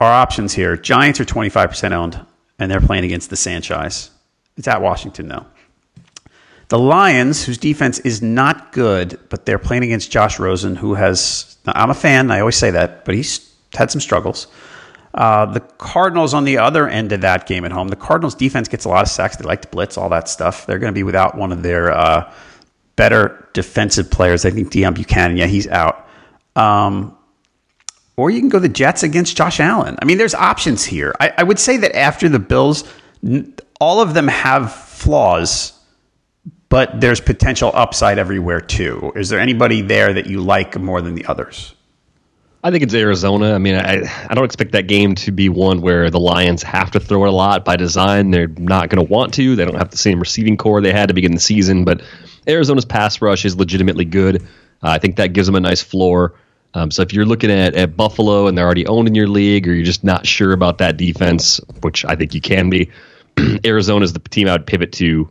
Our 0.00 0.12
options 0.12 0.52
here 0.52 0.76
Giants 0.76 1.20
are 1.20 1.24
25% 1.24 1.92
owned, 1.92 2.20
and 2.58 2.70
they're 2.70 2.80
playing 2.80 3.04
against 3.04 3.30
the 3.30 3.36
Sanchez. 3.36 4.10
It's 4.56 4.68
at 4.68 4.82
Washington, 4.82 5.28
though. 5.28 5.46
The 6.68 6.78
Lions, 6.78 7.44
whose 7.44 7.58
defense 7.58 7.98
is 8.00 8.22
not 8.22 8.72
good, 8.72 9.18
but 9.28 9.46
they're 9.46 9.58
playing 9.58 9.84
against 9.84 10.10
Josh 10.10 10.38
Rosen, 10.38 10.74
who 10.74 10.94
has. 10.94 11.56
I'm 11.66 11.90
a 11.90 11.94
fan, 11.94 12.30
I 12.30 12.40
always 12.40 12.56
say 12.56 12.70
that, 12.72 13.04
but 13.04 13.14
he's 13.14 13.52
had 13.72 13.90
some 13.90 14.00
struggles. 14.00 14.48
Uh, 15.14 15.46
the 15.46 15.60
Cardinals 15.60 16.32
on 16.32 16.44
the 16.44 16.58
other 16.58 16.88
end 16.88 17.12
of 17.12 17.20
that 17.20 17.46
game 17.46 17.64
at 17.64 17.72
home. 17.72 17.88
The 17.88 17.96
Cardinals 17.96 18.34
defense 18.34 18.68
gets 18.68 18.84
a 18.84 18.88
lot 18.88 19.02
of 19.02 19.08
sacks. 19.08 19.36
They 19.36 19.44
like 19.44 19.62
to 19.62 19.68
blitz, 19.68 19.98
all 19.98 20.08
that 20.08 20.28
stuff. 20.28 20.66
They're 20.66 20.78
going 20.78 20.92
to 20.92 20.98
be 20.98 21.02
without 21.02 21.36
one 21.36 21.52
of 21.52 21.62
their 21.62 21.92
uh, 21.92 22.32
better 23.02 23.48
defensive 23.52 24.08
players. 24.12 24.44
I 24.44 24.50
think 24.50 24.70
Deone 24.70 24.94
Bucannon, 24.94 25.36
yeah, 25.36 25.46
he's 25.46 25.66
out. 25.66 26.06
Um, 26.54 27.18
or 28.16 28.30
you 28.30 28.38
can 28.38 28.48
go 28.48 28.60
the 28.60 28.68
Jets 28.68 29.02
against 29.02 29.36
Josh 29.36 29.58
Allen. 29.58 29.96
I 30.00 30.04
mean, 30.04 30.18
there's 30.18 30.36
options 30.36 30.84
here. 30.84 31.12
I, 31.18 31.32
I 31.38 31.42
would 31.42 31.58
say 31.58 31.78
that 31.78 31.96
after 31.96 32.28
the 32.28 32.38
Bills, 32.38 32.84
all 33.80 34.00
of 34.00 34.14
them 34.14 34.28
have 34.28 34.72
flaws, 34.72 35.72
but 36.68 37.00
there's 37.00 37.20
potential 37.20 37.72
upside 37.74 38.20
everywhere 38.20 38.60
too. 38.60 39.12
Is 39.16 39.30
there 39.30 39.40
anybody 39.40 39.82
there 39.82 40.12
that 40.12 40.26
you 40.26 40.40
like 40.40 40.78
more 40.78 41.02
than 41.02 41.16
the 41.16 41.26
others? 41.26 41.74
I 42.64 42.70
think 42.70 42.84
it's 42.84 42.94
Arizona. 42.94 43.54
I 43.54 43.58
mean, 43.58 43.74
I, 43.74 44.02
I 44.30 44.34
don't 44.34 44.44
expect 44.44 44.72
that 44.72 44.86
game 44.86 45.16
to 45.16 45.32
be 45.32 45.48
one 45.48 45.80
where 45.80 46.10
the 46.10 46.20
Lions 46.20 46.62
have 46.62 46.92
to 46.92 47.00
throw 47.00 47.28
a 47.28 47.30
lot 47.30 47.64
by 47.64 47.74
design. 47.74 48.30
They're 48.30 48.46
not 48.46 48.88
going 48.88 49.04
to 49.04 49.12
want 49.12 49.34
to. 49.34 49.56
They 49.56 49.64
don't 49.64 49.74
have 49.74 49.90
the 49.90 49.96
same 49.96 50.20
receiving 50.20 50.56
corps 50.56 50.80
they 50.80 50.92
had 50.92 51.08
to 51.08 51.14
begin 51.14 51.32
the 51.34 51.40
season, 51.40 51.84
but 51.84 52.02
Arizona's 52.46 52.84
pass 52.84 53.20
rush 53.20 53.44
is 53.44 53.56
legitimately 53.56 54.04
good. 54.04 54.42
Uh, 54.82 54.90
I 54.90 54.98
think 54.98 55.16
that 55.16 55.32
gives 55.32 55.46
them 55.46 55.56
a 55.56 55.60
nice 55.60 55.82
floor. 55.82 56.34
Um, 56.74 56.92
so 56.92 57.02
if 57.02 57.12
you're 57.12 57.26
looking 57.26 57.50
at, 57.50 57.74
at 57.74 57.96
Buffalo 57.96 58.46
and 58.46 58.56
they're 58.56 58.64
already 58.64 58.86
owned 58.86 59.08
in 59.08 59.16
your 59.16 59.28
league, 59.28 59.66
or 59.66 59.74
you're 59.74 59.84
just 59.84 60.04
not 60.04 60.24
sure 60.24 60.52
about 60.52 60.78
that 60.78 60.96
defense, 60.96 61.60
which 61.80 62.04
I 62.04 62.14
think 62.14 62.32
you 62.32 62.40
can 62.40 62.70
be, 62.70 62.90
Arizona 63.66 64.04
is 64.04 64.12
the 64.12 64.20
team 64.20 64.46
I 64.46 64.52
would 64.52 64.66
pivot 64.66 64.92
to 64.92 65.28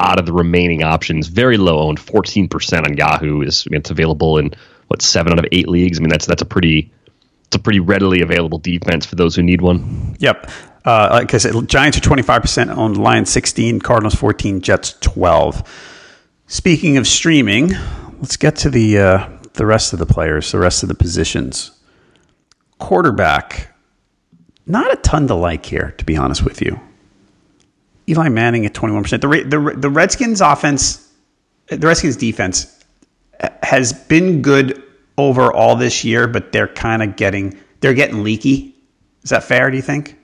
out 0.00 0.18
of 0.18 0.24
the 0.24 0.32
remaining 0.32 0.82
options. 0.82 1.28
Very 1.28 1.58
low 1.58 1.78
owned, 1.78 1.98
14% 1.98 2.86
on 2.86 2.96
Yahoo 2.96 3.42
is 3.42 3.68
it's 3.70 3.90
available 3.90 4.38
in 4.38 4.54
what 4.90 5.02
seven 5.02 5.32
out 5.32 5.38
of 5.38 5.46
eight 5.52 5.68
leagues. 5.68 5.98
I 5.98 6.02
mean, 6.02 6.10
that's 6.10 6.26
that's 6.26 6.42
a 6.42 6.46
pretty 6.46 6.90
it's 7.46 7.54
a 7.54 7.60
pretty 7.60 7.78
readily 7.78 8.22
available 8.22 8.58
defense 8.58 9.06
for 9.06 9.14
those 9.14 9.36
who 9.36 9.42
need 9.42 9.60
one. 9.60 10.16
Yep. 10.18 10.50
Uh, 10.84 11.08
like 11.12 11.32
I 11.32 11.38
said, 11.38 11.68
Giants 11.68 11.98
are 11.98 12.00
25% 12.00 12.74
owned, 12.76 12.96
Lions 12.96 13.28
16, 13.30 13.80
Cardinals 13.80 14.14
14, 14.14 14.62
Jets 14.62 14.94
12. 15.00 15.62
Speaking 16.46 16.96
of 16.96 17.06
streaming, 17.06 17.72
let's 18.18 18.36
get 18.36 18.56
to 18.56 18.70
the 18.70 18.98
uh, 18.98 19.28
the 19.52 19.64
rest 19.64 19.92
of 19.92 20.00
the 20.00 20.06
players, 20.06 20.50
the 20.50 20.58
rest 20.58 20.82
of 20.82 20.88
the 20.88 20.94
positions. 20.96 21.70
Quarterback, 22.78 23.72
not 24.66 24.92
a 24.92 24.96
ton 24.96 25.28
to 25.28 25.34
like 25.34 25.66
here, 25.66 25.94
to 25.98 26.04
be 26.04 26.16
honest 26.16 26.42
with 26.44 26.60
you. 26.60 26.80
Eli 28.08 28.28
Manning 28.28 28.66
at 28.66 28.72
21%. 28.72 29.20
The, 29.20 29.44
the, 29.44 29.76
the 29.78 29.90
Redskins 29.90 30.40
offense, 30.40 31.08
the 31.68 31.78
Redskins 31.78 32.16
defense 32.16 32.79
has 33.62 33.92
been 33.92 34.42
good 34.42 34.82
overall 35.18 35.76
this 35.76 36.04
year, 36.04 36.26
but 36.26 36.52
they're 36.52 36.68
kind 36.68 37.02
of 37.02 37.16
getting, 37.16 37.58
they're 37.80 37.94
getting 37.94 38.22
leaky. 38.22 38.74
Is 39.22 39.30
that 39.30 39.44
fair, 39.44 39.70
do 39.70 39.76
you 39.76 39.82
think? 39.82 40.18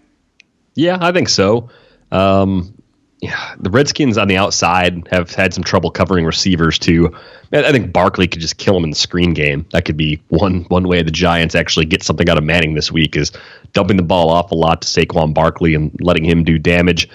Yeah, 0.74 0.98
I 1.00 1.12
think 1.12 1.28
so. 1.28 1.70
Um, 2.12 2.72
yeah, 3.20 3.54
the 3.58 3.70
Redskins 3.70 4.18
on 4.18 4.28
the 4.28 4.36
outside 4.36 5.08
have 5.10 5.34
had 5.34 5.54
some 5.54 5.64
trouble 5.64 5.90
covering 5.90 6.26
receivers 6.26 6.78
too. 6.78 7.16
I 7.52 7.72
think 7.72 7.92
Barkley 7.92 8.28
could 8.28 8.42
just 8.42 8.58
kill 8.58 8.74
them 8.74 8.84
in 8.84 8.90
the 8.90 8.96
screen 8.96 9.32
game. 9.32 9.66
That 9.72 9.86
could 9.86 9.96
be 9.96 10.20
one 10.28 10.64
one 10.68 10.86
way 10.86 11.02
the 11.02 11.10
Giants 11.10 11.54
actually 11.54 11.86
get 11.86 12.02
something 12.02 12.28
out 12.28 12.36
of 12.36 12.44
Manning 12.44 12.74
this 12.74 12.92
week 12.92 13.16
is 13.16 13.32
dumping 13.72 13.96
the 13.96 14.02
ball 14.02 14.28
off 14.28 14.50
a 14.50 14.54
lot 14.54 14.82
to 14.82 14.88
Saquon 14.88 15.32
Barkley 15.32 15.74
and 15.74 15.96
letting 16.00 16.24
him 16.24 16.44
do 16.44 16.58
damage. 16.58 17.08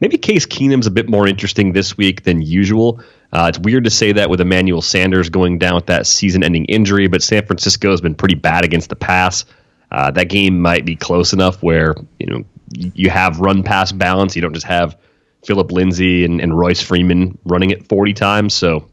Maybe 0.00 0.16
Case 0.16 0.46
Keenum's 0.46 0.86
a 0.86 0.90
bit 0.90 1.08
more 1.08 1.28
interesting 1.28 1.72
this 1.72 1.96
week 1.98 2.24
than 2.24 2.40
usual. 2.40 3.00
Uh, 3.32 3.46
it's 3.48 3.58
weird 3.58 3.84
to 3.84 3.90
say 3.90 4.12
that 4.12 4.28
with 4.28 4.40
Emmanuel 4.40 4.82
Sanders 4.82 5.30
going 5.30 5.58
down 5.58 5.74
with 5.74 5.86
that 5.86 6.06
season-ending 6.06 6.66
injury, 6.66 7.06
but 7.06 7.22
San 7.22 7.46
Francisco 7.46 7.90
has 7.90 8.00
been 8.00 8.14
pretty 8.14 8.34
bad 8.34 8.64
against 8.64 8.90
the 8.90 8.96
pass. 8.96 9.44
Uh, 9.90 10.10
that 10.10 10.28
game 10.28 10.60
might 10.60 10.84
be 10.84 10.96
close 10.96 11.32
enough 11.32 11.62
where 11.62 11.94
you 12.18 12.26
know 12.26 12.44
you 12.74 13.10
have 13.10 13.40
run-pass 13.40 13.92
balance. 13.92 14.36
You 14.36 14.42
don't 14.42 14.54
just 14.54 14.66
have 14.66 14.96
Phillip 15.44 15.72
Lindsay 15.72 16.24
and, 16.24 16.40
and 16.40 16.56
Royce 16.56 16.82
Freeman 16.82 17.38
running 17.44 17.70
it 17.70 17.86
40 17.88 18.12
times. 18.14 18.54
So 18.54 18.88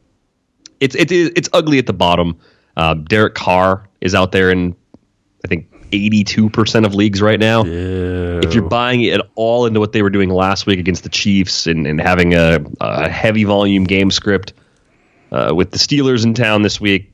it's 0.80 0.96
it, 0.96 1.12
it's 1.12 1.50
ugly 1.54 1.78
at 1.78 1.86
the 1.86 1.94
bottom. 1.94 2.40
Uh, 2.76 2.94
Derek 2.94 3.36
Carr 3.36 3.88
is 4.02 4.16
out 4.16 4.32
there 4.32 4.52
in 4.52 4.76
I 5.44 5.48
think 5.48 5.68
82% 5.92 6.86
of 6.86 6.96
leagues 6.96 7.22
right 7.22 7.40
now. 7.40 7.64
Ew. 7.64 8.40
If 8.44 8.54
you're 8.54 8.68
buying 8.68 9.02
it 9.02 9.14
at 9.14 9.22
all 9.36 9.66
into 9.66 9.80
what 9.80 9.92
they 9.92 10.02
were 10.02 10.10
doing 10.10 10.30
last 10.30 10.66
week 10.66 10.80
against 10.80 11.04
the 11.04 11.10
Chiefs 11.10 11.68
and, 11.68 11.86
and 11.86 12.00
having 12.00 12.34
a, 12.34 12.60
a 12.80 13.10
heavy 13.10 13.44
volume 13.44 13.84
game 13.84 14.12
script 14.12 14.54
uh, 15.32 15.54
with 15.56 15.72
the 15.72 15.78
Steelers 15.78 16.24
in 16.24 16.34
town 16.34 16.62
this 16.62 16.80
week, 16.80 17.12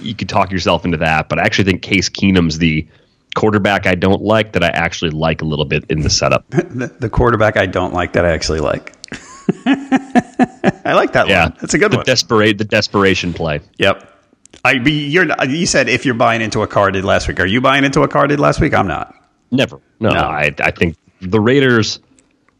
you 0.00 0.14
could 0.14 0.28
talk 0.28 0.50
yourself 0.50 0.84
into 0.84 0.98
that. 0.98 1.28
But 1.28 1.38
I 1.38 1.42
actually 1.42 1.64
think 1.64 1.82
Case 1.82 2.08
Keenum's 2.08 2.58
the 2.58 2.86
quarterback 3.34 3.86
I 3.86 3.94
don't 3.94 4.22
like 4.22 4.52
that 4.52 4.64
I 4.64 4.68
actually 4.68 5.10
like 5.10 5.42
a 5.42 5.44
little 5.44 5.64
bit 5.64 5.84
in 5.88 6.00
the 6.00 6.10
setup. 6.10 6.48
the, 6.50 6.94
the 6.98 7.10
quarterback 7.10 7.56
I 7.56 7.66
don't 7.66 7.92
like 7.92 8.14
that 8.14 8.24
I 8.24 8.30
actually 8.32 8.60
like. 8.60 8.92
I 9.66 10.94
like 10.94 11.12
that 11.12 11.28
yeah, 11.28 11.44
one. 11.44 11.56
That's 11.60 11.74
a 11.74 11.78
good 11.78 11.92
the 11.92 11.98
one. 11.98 12.06
Desperate, 12.06 12.58
the 12.58 12.64
desperation 12.64 13.32
play. 13.32 13.60
Yep. 13.78 14.15
I 14.64 14.78
be 14.78 15.06
you're 15.08 15.26
you 15.44 15.66
said 15.66 15.88
if 15.88 16.04
you're 16.04 16.14
buying 16.14 16.40
into 16.40 16.62
a 16.62 16.66
Carr 16.66 16.90
did 16.90 17.04
last 17.04 17.28
week. 17.28 17.40
Are 17.40 17.46
you 17.46 17.60
buying 17.60 17.84
into 17.84 18.02
a 18.02 18.08
Carr 18.08 18.26
did 18.26 18.40
last 18.40 18.60
week? 18.60 18.74
I'm 18.74 18.88
not. 18.88 19.14
Never. 19.50 19.80
No, 20.00 20.10
no. 20.10 20.20
I 20.20 20.54
I 20.58 20.70
think 20.70 20.96
the 21.20 21.40
Raiders 21.40 22.00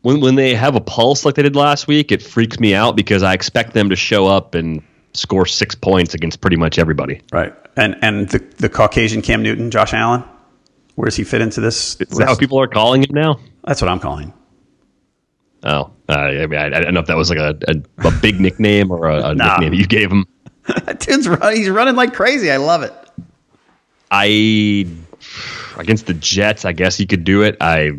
when 0.03 0.21
when 0.21 0.35
they 0.37 0.55
have 0.55 0.77
a 0.77 0.81
pulse 0.81 1.25
like 1.25 1.35
they 1.35 1.43
did 1.43 1.57
last 1.57 1.89
week, 1.89 2.13
it 2.13 2.23
freaks 2.23 2.61
me 2.61 2.75
out 2.75 2.97
because 2.97 3.23
I 3.23 3.35
expect 3.35 3.73
them 3.73 3.91
to 3.91 3.97
show 3.97 4.27
up 4.27 4.55
and 4.55 4.83
score 5.15 5.47
six 5.47 5.75
points 5.75 6.15
against 6.15 6.41
pretty 6.41 6.57
much 6.57 6.79
everybody. 6.79 7.21
Right. 7.33 7.55
And 7.77 7.97
and 8.03 8.29
the 8.29 8.39
the 8.59 8.69
Caucasian 8.69 9.23
Cam 9.23 9.43
Newton, 9.43 9.71
Josh 9.71 9.93
Allen, 9.93 10.23
where 10.95 11.07
does 11.07 11.17
he 11.17 11.25
fit 11.25 11.41
into 11.41 11.61
this? 11.61 11.97
Is 12.01 12.19
that 12.19 12.29
how 12.29 12.37
people 12.37 12.61
are 12.61 12.69
calling 12.69 13.03
him 13.03 13.11
now? 13.11 13.41
That's 13.65 13.83
what 13.83 13.91
I'm 13.91 14.01
calling. 14.01 14.33
Oh, 15.63 15.91
uh, 16.09 16.13
I 16.13 16.47
mean, 16.47 16.61
I, 16.61 16.67
I, 16.67 16.81
don't 16.81 16.95
know 16.95 17.01
if 17.01 17.07
that 17.07 17.17
was 17.17 17.29
like 17.29 17.39
a, 17.39 17.59
a, 17.67 18.07
a 18.07 18.11
big 18.23 18.41
nickname 18.41 18.93
or 18.93 19.09
a, 19.09 19.31
a 19.31 19.35
nah. 19.35 19.59
nickname 19.59 19.75
you 19.75 19.87
gave 19.87 20.11
him. 20.11 20.27
Dude's 20.99 21.29
running, 21.29 21.57
he's 21.57 21.71
running 21.71 21.97
like 21.97 22.15
crazy. 22.15 22.51
I 22.51 22.57
love 22.57 22.83
it. 22.83 22.93
I 24.11 24.87
against 25.77 26.07
the 26.07 26.15
Jets, 26.15 26.65
I 26.65 26.73
guess 26.73 26.99
you 27.01 27.07
could 27.07 27.25
do 27.25 27.43
it. 27.43 27.57
I 27.61 27.93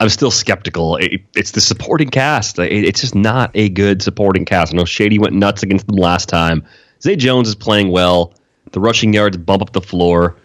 I'm 0.00 0.08
still 0.08 0.30
skeptical. 0.30 0.96
It, 0.96 1.22
it's 1.34 1.52
the 1.52 1.60
supporting 1.60 2.08
cast. 2.08 2.58
It, 2.58 2.84
it's 2.84 3.00
just 3.00 3.14
not 3.14 3.50
a 3.54 3.68
good 3.68 4.02
supporting 4.02 4.44
cast. 4.44 4.72
I 4.72 4.76
know 4.76 4.84
Shady 4.84 5.18
went 5.18 5.34
nuts 5.34 5.62
against 5.62 5.86
them 5.86 5.96
last 5.96 6.28
time. 6.28 6.64
Zay 7.02 7.16
Jones 7.16 7.48
is 7.48 7.54
playing 7.54 7.90
well. 7.90 8.34
The 8.72 8.80
rushing 8.80 9.12
yards 9.12 9.36
bump 9.36 9.62
up 9.62 9.72
the 9.72 9.80
floor. 9.80 10.36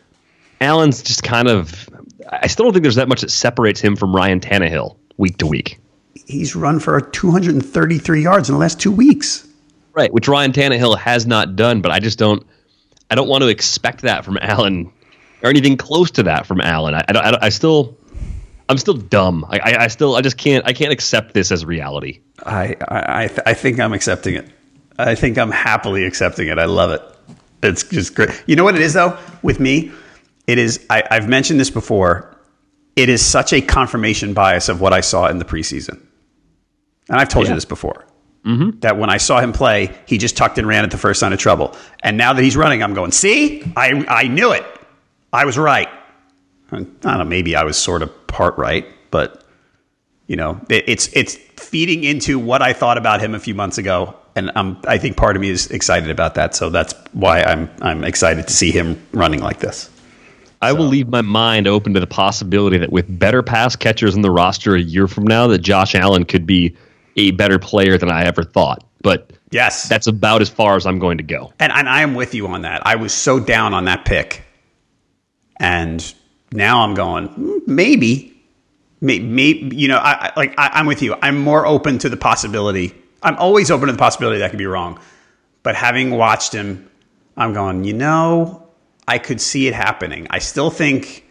Allen's 0.61 1.03
just 1.03 1.23
kind 1.23 1.47
of. 1.47 1.89
I 2.29 2.47
still 2.47 2.65
don't 2.65 2.73
think 2.73 2.83
there's 2.83 2.95
that 2.95 3.09
much 3.09 3.21
that 3.21 3.29
separates 3.29 3.79
him 3.79 3.95
from 3.95 4.15
Ryan 4.15 4.39
Tannehill 4.39 4.95
week 5.17 5.37
to 5.37 5.47
week. 5.47 5.79
He's 6.25 6.55
run 6.55 6.79
for 6.79 6.99
233 7.01 8.23
yards 8.23 8.49
in 8.49 8.55
the 8.55 8.59
last 8.59 8.79
two 8.79 8.91
weeks. 8.91 9.47
Right, 9.93 10.11
which 10.11 10.27
Ryan 10.27 10.51
Tannehill 10.51 10.97
has 10.97 11.27
not 11.27 11.55
done, 11.55 11.81
but 11.81 11.91
I 11.91 11.99
just 11.99 12.17
don't. 12.17 12.45
I 13.11 13.15
don't 13.15 13.27
want 13.27 13.43
to 13.43 13.47
expect 13.47 14.01
that 14.01 14.25
from 14.25 14.37
Allen, 14.41 14.91
or 15.43 15.49
anything 15.49 15.77
close 15.77 16.09
to 16.11 16.23
that 16.23 16.45
from 16.45 16.61
Allen. 16.61 16.95
I, 16.95 17.03
I, 17.09 17.45
I 17.45 17.49
still, 17.49 17.95
I'm 18.69 18.77
still 18.77 18.95
dumb. 18.95 19.45
I, 19.49 19.59
I, 19.59 19.83
I, 19.83 19.87
still, 19.87 20.15
I 20.15 20.21
just 20.21 20.37
can't, 20.37 20.65
I 20.65 20.73
can't 20.73 20.91
accept 20.91 21.33
this 21.33 21.51
as 21.51 21.63
reality. 21.63 22.21
I, 22.43 22.75
I, 22.87 23.29
I 23.45 23.53
think 23.53 23.79
I'm 23.79 23.93
accepting 23.93 24.35
it. 24.35 24.49
I 24.97 25.15
think 25.15 25.37
I'm 25.37 25.51
happily 25.51 26.05
accepting 26.05 26.47
it. 26.47 26.57
I 26.57 26.65
love 26.65 26.91
it. 26.91 27.01
It's 27.61 27.83
just 27.83 28.15
great. 28.15 28.29
You 28.47 28.55
know 28.55 28.63
what 28.63 28.75
it 28.75 28.81
is 28.81 28.93
though? 28.93 29.17
With 29.41 29.59
me, 29.59 29.91
it 30.47 30.57
is. 30.57 30.85
I, 30.89 31.03
I've 31.09 31.27
mentioned 31.27 31.59
this 31.59 31.69
before. 31.69 32.29
It 32.95 33.09
is 33.09 33.25
such 33.25 33.53
a 33.53 33.61
confirmation 33.61 34.33
bias 34.33 34.69
of 34.69 34.79
what 34.79 34.93
I 34.93 35.01
saw 35.01 35.27
in 35.27 35.39
the 35.39 35.45
preseason, 35.45 36.01
and 37.09 37.19
I've 37.19 37.29
told 37.29 37.45
yeah. 37.45 37.51
you 37.51 37.55
this 37.55 37.65
before. 37.65 38.05
Mm-hmm. 38.45 38.79
That 38.79 38.97
when 38.97 39.09
I 39.09 39.17
saw 39.17 39.39
him 39.39 39.53
play, 39.53 39.95
he 40.05 40.17
just 40.17 40.35
tucked 40.35 40.57
and 40.57 40.67
ran 40.67 40.83
at 40.83 40.91
the 40.91 40.97
first 40.97 41.19
sign 41.19 41.31
of 41.31 41.39
trouble. 41.39 41.77
And 42.01 42.17
now 42.17 42.33
that 42.33 42.43
he's 42.43 42.57
running, 42.57 42.83
I'm 42.83 42.93
going, 42.93 43.11
see, 43.11 43.63
I, 43.77 44.05
I 44.09 44.27
knew 44.27 44.51
it. 44.51 44.65
I 45.31 45.45
was 45.45 45.57
right. 45.57 45.87
I 46.71 46.77
don't 46.77 47.03
know, 47.03 47.23
maybe 47.23 47.55
I 47.55 47.63
was 47.63 47.77
sort 47.77 48.01
of 48.01 48.27
part 48.27 48.57
right, 48.57 48.85
but 49.11 49.43
you 50.27 50.35
know, 50.35 50.59
it, 50.69 50.85
it's 50.87 51.07
it's 51.13 51.35
feeding 51.57 52.03
into 52.03 52.39
what 52.39 52.61
I 52.61 52.73
thought 52.73 52.97
about 52.97 53.21
him 53.21 53.35
a 53.35 53.39
few 53.39 53.53
months 53.53 53.77
ago, 53.77 54.15
and 54.35 54.51
I'm, 54.55 54.77
I 54.87 54.97
think 54.97 55.17
part 55.17 55.35
of 55.35 55.41
me 55.41 55.49
is 55.49 55.69
excited 55.69 56.09
about 56.09 56.35
that. 56.35 56.55
So 56.55 56.69
that's 56.69 56.93
why 57.11 57.43
I'm 57.43 57.69
I'm 57.81 58.03
excited 58.03 58.47
to 58.47 58.53
see 58.53 58.71
him 58.71 59.01
running 59.11 59.41
like 59.41 59.59
this. 59.59 59.89
I 60.61 60.71
will 60.71 60.85
leave 60.85 61.09
my 61.09 61.21
mind 61.21 61.67
open 61.67 61.93
to 61.93 61.99
the 61.99 62.07
possibility 62.07 62.77
that 62.77 62.91
with 62.91 63.19
better 63.19 63.43
pass 63.43 63.75
catchers 63.75 64.15
in 64.15 64.21
the 64.21 64.31
roster 64.31 64.75
a 64.75 64.81
year 64.81 65.07
from 65.07 65.25
now, 65.25 65.47
that 65.47 65.59
Josh 65.59 65.93
Allen 65.93 66.23
could 66.23 66.45
be 66.45 66.75
a 67.15 67.31
better 67.31 67.59
player 67.59 67.97
than 67.97 68.11
I 68.11 68.23
ever 68.23 68.43
thought. 68.43 68.83
But 69.01 69.31
yes, 69.51 69.87
that's 69.87 70.07
about 70.07 70.41
as 70.41 70.49
far 70.49 70.75
as 70.75 70.85
I'm 70.85 70.99
going 70.99 71.17
to 71.17 71.23
go. 71.23 71.53
And, 71.59 71.71
and 71.71 71.87
I 71.87 72.01
am 72.01 72.15
with 72.15 72.33
you 72.33 72.47
on 72.47 72.61
that. 72.61 72.85
I 72.85 72.95
was 72.95 73.13
so 73.13 73.39
down 73.39 73.73
on 73.73 73.85
that 73.85 74.05
pick, 74.05 74.43
and 75.57 76.13
now 76.51 76.81
I'm 76.81 76.93
going 76.93 77.27
hmm, 77.27 77.57
maybe, 77.67 78.41
maybe, 79.01 79.25
maybe 79.25 79.75
you 79.75 79.87
know, 79.87 79.97
I, 79.97 80.27
I 80.27 80.33
like 80.35 80.55
I, 80.57 80.79
am 80.79 80.85
with 80.85 81.01
you. 81.01 81.15
I'm 81.21 81.37
more 81.37 81.65
open 81.65 81.97
to 81.99 82.09
the 82.09 82.17
possibility. 82.17 82.95
I'm 83.21 83.35
always 83.37 83.69
open 83.71 83.87
to 83.87 83.91
the 83.91 83.99
possibility 83.99 84.39
that 84.39 84.45
I 84.45 84.49
could 84.49 84.57
be 84.57 84.65
wrong. 84.65 84.99
But 85.61 85.75
having 85.75 86.11
watched 86.11 86.53
him, 86.53 86.89
I'm 87.37 87.53
going. 87.53 87.83
You 87.83 87.93
know, 87.93 88.67
I 89.07 89.17
could 89.17 89.41
see 89.41 89.67
it 89.67 89.73
happening. 89.73 90.27
I 90.29 90.39
still 90.39 90.69
think 90.69 91.25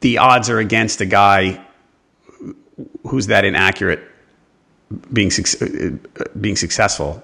the 0.00 0.18
odds 0.18 0.50
are 0.50 0.58
against 0.58 1.00
a 1.00 1.06
guy 1.06 1.64
who's 3.06 3.28
that 3.28 3.44
inaccurate 3.44 4.00
being 5.12 5.30
uh, 5.30 6.20
uh, 6.20 6.24
being 6.40 6.56
successful, 6.56 7.22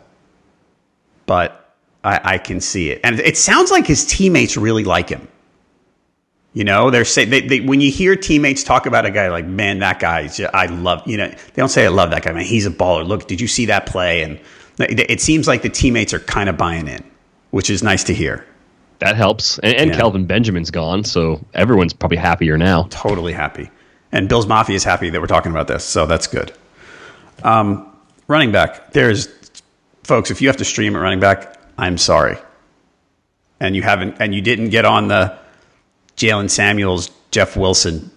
but 1.26 1.74
I, 2.02 2.20
I, 2.34 2.38
can 2.38 2.60
see 2.60 2.90
it, 2.90 3.00
and 3.04 3.18
it 3.20 3.36
sounds 3.36 3.70
like 3.70 3.86
his 3.86 4.04
teammates 4.04 4.56
really 4.56 4.84
like 4.84 5.08
him. 5.08 5.26
You 6.52 6.62
know, 6.62 6.90
they're 6.90 7.04
saying 7.04 7.30
they, 7.30 7.40
they, 7.40 7.60
when 7.60 7.80
you 7.80 7.90
hear 7.90 8.14
teammates 8.14 8.62
talk 8.62 8.86
about 8.86 9.04
a 9.04 9.10
guy 9.10 9.28
like, 9.28 9.46
man, 9.46 9.80
that 9.80 9.98
guy, 9.98 10.28
I 10.52 10.66
love. 10.66 11.02
You 11.06 11.16
know, 11.16 11.28
they 11.28 11.56
don't 11.56 11.68
say 11.68 11.84
I 11.84 11.88
love 11.88 12.10
that 12.10 12.22
guy, 12.22 12.32
man. 12.32 12.44
He's 12.44 12.66
a 12.66 12.70
baller. 12.70 13.06
Look, 13.06 13.26
did 13.26 13.40
you 13.40 13.48
see 13.48 13.66
that 13.66 13.86
play? 13.86 14.22
And 14.22 14.38
it 14.78 15.20
seems 15.20 15.48
like 15.48 15.62
the 15.62 15.68
teammates 15.68 16.14
are 16.14 16.20
kind 16.20 16.48
of 16.48 16.56
buying 16.56 16.86
in, 16.86 17.02
which 17.50 17.70
is 17.70 17.82
nice 17.82 18.04
to 18.04 18.14
hear. 18.14 18.46
That 19.00 19.16
helps. 19.16 19.58
And, 19.58 19.74
and 19.74 19.90
Yeah. 19.90 19.96
Kelvin 19.96 20.26
Benjamin's 20.26 20.70
gone, 20.70 21.02
so 21.02 21.44
everyone's 21.54 21.92
probably 21.92 22.18
happier 22.18 22.56
now. 22.56 22.86
totally 22.90 23.32
happy. 23.32 23.70
And 24.12 24.28
Bills 24.28 24.46
Mafia 24.46 24.76
is 24.76 24.84
happy 24.84 25.10
that 25.10 25.20
we're 25.20 25.26
talking 25.26 25.50
about 25.50 25.66
this, 25.66 25.84
so 25.84 26.06
that's 26.06 26.28
good. 26.28 26.52
Um, 27.42 27.94
running 28.28 28.52
back, 28.52 28.92
there's 28.92 29.28
folks. 30.02 30.30
If 30.30 30.40
you 30.40 30.48
have 30.48 30.56
to 30.58 30.64
stream 30.64 30.96
at 30.96 31.00
running 31.00 31.20
back, 31.20 31.58
I'm 31.76 31.98
sorry, 31.98 32.38
and 33.60 33.74
you 33.74 33.82
haven't, 33.82 34.16
and 34.20 34.34
you 34.34 34.40
didn't 34.40 34.70
get 34.70 34.84
on 34.84 35.08
the 35.08 35.36
Jaylen 36.16 36.48
Samuels, 36.48 37.10
Jeff 37.30 37.56
Wilson 37.56 38.10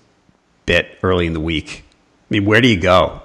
bit 0.65 0.97
early 1.01 1.25
in 1.25 1.33
the 1.33 1.39
week. 1.39 1.83
I 1.89 2.25
mean, 2.29 2.45
where 2.45 2.61
do 2.61 2.67
you 2.67 2.79
go? 2.79 3.21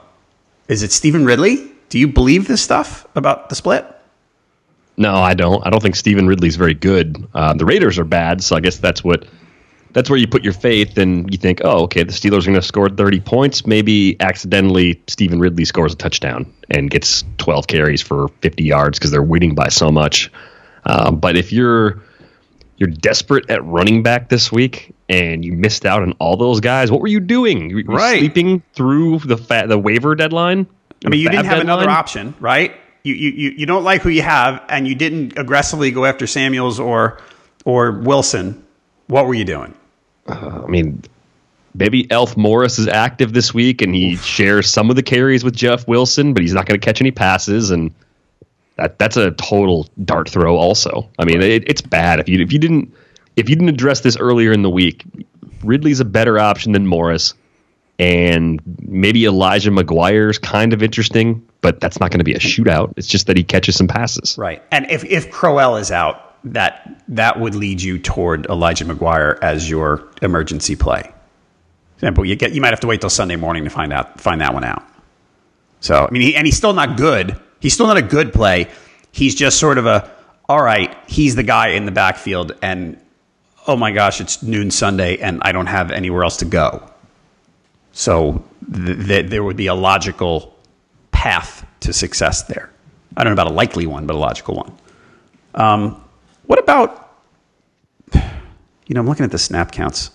Is 0.68 0.82
it 0.82 0.92
Stevan 0.92 1.26
Ridley? 1.26 1.70
Do 1.90 1.98
you 1.98 2.08
believe 2.08 2.48
this 2.48 2.62
stuff 2.62 3.06
about 3.14 3.50
the 3.50 3.54
split? 3.54 3.84
No, 4.96 5.14
I 5.14 5.34
don't. 5.34 5.66
I 5.66 5.70
don't 5.70 5.82
think 5.82 5.96
Stevan 5.96 6.26
Ridley's 6.26 6.56
very 6.56 6.74
good. 6.74 7.26
Uh, 7.34 7.52
the 7.54 7.64
Raiders 7.64 7.98
are 7.98 8.04
bad, 8.04 8.42
so 8.42 8.56
I 8.56 8.60
guess 8.60 8.78
that's 8.78 9.02
what 9.02 9.26
that's 9.92 10.08
where 10.10 10.18
you 10.18 10.26
put 10.26 10.42
your 10.44 10.52
faith 10.52 10.96
and 10.98 11.30
you 11.32 11.38
think, 11.38 11.60
oh, 11.64 11.82
okay, 11.84 12.02
the 12.02 12.12
Steelers 12.12 12.42
are 12.42 12.46
going 12.50 12.54
to 12.54 12.62
score 12.62 12.88
30 12.88 13.20
points. 13.20 13.66
Maybe 13.66 14.16
accidentally 14.20 15.00
Stevan 15.06 15.38
Ridley 15.40 15.64
scores 15.64 15.92
a 15.92 15.96
touchdown 15.96 16.52
and 16.70 16.90
gets 16.90 17.24
12 17.38 17.66
carries 17.66 18.00
for 18.02 18.28
50 18.40 18.64
yards 18.64 18.98
because 18.98 19.10
they're 19.10 19.22
winning 19.22 19.54
by 19.54 19.68
so 19.68 19.90
much. 19.90 20.30
Um, 20.84 21.18
but 21.20 21.36
if 21.36 21.52
you're 21.52 22.02
you're 22.78 22.88
desperate 22.90 23.48
at 23.48 23.64
running 23.64 24.02
back 24.02 24.28
this 24.28 24.50
week 24.50 24.92
and 25.08 25.44
you 25.44 25.52
missed 25.52 25.86
out 25.86 26.02
on 26.02 26.12
all 26.18 26.36
those 26.36 26.58
guys, 26.60 26.90
what 26.90 27.00
were 27.00 27.06
you 27.06 27.20
doing? 27.20 27.70
You 27.70 27.84
were 27.86 27.94
Right. 27.96 28.18
sleeping 28.18 28.62
through 28.74 29.18
the 29.20 29.36
fa- 29.36 29.66
the 29.68 29.78
waiver 29.78 30.14
deadline. 30.16 30.66
I 31.04 31.08
mean, 31.10 31.20
you 31.20 31.28
didn't 31.28 31.44
have 31.46 31.60
another 31.60 31.88
option, 31.88 32.34
right? 32.40 32.72
You, 33.04 33.14
you, 33.14 33.30
you, 33.30 33.50
you 33.58 33.66
don't 33.66 33.84
like 33.84 34.02
who 34.02 34.08
you 34.08 34.22
have, 34.22 34.62
and 34.68 34.86
you 34.88 34.94
didn't 34.94 35.36
aggressively 35.38 35.90
go 35.90 36.04
after 36.04 36.26
Samuels 36.26 36.80
or 36.80 37.20
or 37.64 37.92
Wilson. 38.00 38.64
What 39.06 39.26
were 39.26 39.34
you 39.34 39.44
doing? 39.44 39.74
Uh, 40.26 40.62
I 40.64 40.66
mean, 40.66 41.02
maybe 41.74 42.10
Alf 42.10 42.36
Morris 42.36 42.78
is 42.78 42.88
active 42.88 43.32
this 43.32 43.52
week 43.52 43.82
and 43.82 43.94
he 43.94 44.16
shares 44.16 44.68
some 44.68 44.90
of 44.90 44.96
the 44.96 45.02
carries 45.02 45.44
with 45.44 45.54
Jeff 45.54 45.86
Wilson, 45.88 46.34
but 46.34 46.42
he's 46.42 46.52
not 46.52 46.66
going 46.66 46.78
to 46.78 46.84
catch 46.84 47.00
any 47.00 47.10
passes, 47.10 47.70
and 47.70 47.94
that 48.76 48.98
that's 48.98 49.16
a 49.16 49.32
total 49.32 49.88
dart 50.04 50.28
throw. 50.28 50.56
Also, 50.56 51.08
I 51.18 51.24
mean, 51.24 51.42
it, 51.42 51.68
it's 51.68 51.82
bad 51.82 52.20
if 52.20 52.28
you 52.28 52.40
if 52.40 52.52
you 52.52 52.58
didn't 52.58 52.94
if 53.36 53.48
you 53.48 53.56
didn't 53.56 53.70
address 53.70 54.00
this 54.00 54.16
earlier 54.16 54.52
in 54.52 54.62
the 54.62 54.70
week. 54.70 55.04
Ridley's 55.62 56.00
a 56.00 56.04
better 56.04 56.40
option 56.40 56.72
than 56.72 56.88
Morris, 56.88 57.34
and 57.98 58.60
maybe 58.80 59.24
Elijah 59.26 59.70
McGuire's 59.70 60.38
kind 60.38 60.72
of 60.72 60.82
interesting, 60.82 61.46
but 61.60 61.78
that's 61.78 62.00
not 62.00 62.10
going 62.10 62.18
to 62.18 62.24
be 62.24 62.34
a 62.34 62.40
shootout. 62.40 62.94
It's 62.96 63.06
just 63.06 63.28
that 63.28 63.36
he 63.36 63.44
catches 63.44 63.76
some 63.76 63.86
passes. 63.86 64.36
Right. 64.36 64.62
And 64.72 64.90
if 64.90 65.04
if 65.04 65.30
Crowell 65.30 65.76
is 65.76 65.92
out, 65.92 66.31
that 66.44 67.02
that 67.08 67.38
would 67.38 67.54
lead 67.54 67.80
you 67.80 67.98
toward 67.98 68.46
Elijah 68.46 68.84
McGuire 68.84 69.38
as 69.42 69.68
your 69.68 70.08
emergency 70.20 70.76
play. 70.76 71.12
Example, 71.96 72.24
you 72.24 72.34
get 72.36 72.52
you 72.52 72.60
might 72.60 72.70
have 72.70 72.80
to 72.80 72.86
wait 72.86 73.00
till 73.00 73.10
Sunday 73.10 73.36
morning 73.36 73.64
to 73.64 73.70
find 73.70 73.92
out 73.92 74.20
find 74.20 74.40
that 74.40 74.54
one 74.54 74.64
out. 74.64 74.82
So 75.80 76.06
I 76.06 76.10
mean, 76.10 76.22
he, 76.22 76.36
and 76.36 76.46
he's 76.46 76.56
still 76.56 76.72
not 76.72 76.96
good. 76.96 77.38
He's 77.60 77.74
still 77.74 77.86
not 77.86 77.96
a 77.96 78.02
good 78.02 78.32
play. 78.32 78.68
He's 79.12 79.34
just 79.34 79.58
sort 79.58 79.78
of 79.78 79.86
a 79.86 80.10
all 80.48 80.62
right. 80.62 80.96
He's 81.06 81.36
the 81.36 81.42
guy 81.44 81.68
in 81.68 81.86
the 81.86 81.92
backfield, 81.92 82.56
and 82.60 83.00
oh 83.66 83.76
my 83.76 83.92
gosh, 83.92 84.20
it's 84.20 84.42
noon 84.42 84.70
Sunday, 84.70 85.18
and 85.18 85.40
I 85.42 85.52
don't 85.52 85.66
have 85.66 85.90
anywhere 85.90 86.24
else 86.24 86.38
to 86.38 86.44
go. 86.44 86.88
So 87.92 88.44
th- 88.74 89.06
th- 89.06 89.30
there 89.30 89.44
would 89.44 89.56
be 89.56 89.68
a 89.68 89.74
logical 89.74 90.56
path 91.12 91.64
to 91.80 91.92
success 91.92 92.42
there. 92.42 92.70
I 93.16 93.22
don't 93.22 93.34
know 93.34 93.40
about 93.42 93.52
a 93.52 93.54
likely 93.54 93.86
one, 93.86 94.06
but 94.06 94.16
a 94.16 94.18
logical 94.18 94.56
one. 94.56 94.72
Um, 95.54 96.01
what 96.52 96.58
about, 96.58 97.16
you 98.12 98.94
know, 98.94 99.00
I'm 99.00 99.06
looking 99.06 99.24
at 99.24 99.30
the 99.30 99.38
snap 99.38 99.72
counts. 99.72 100.10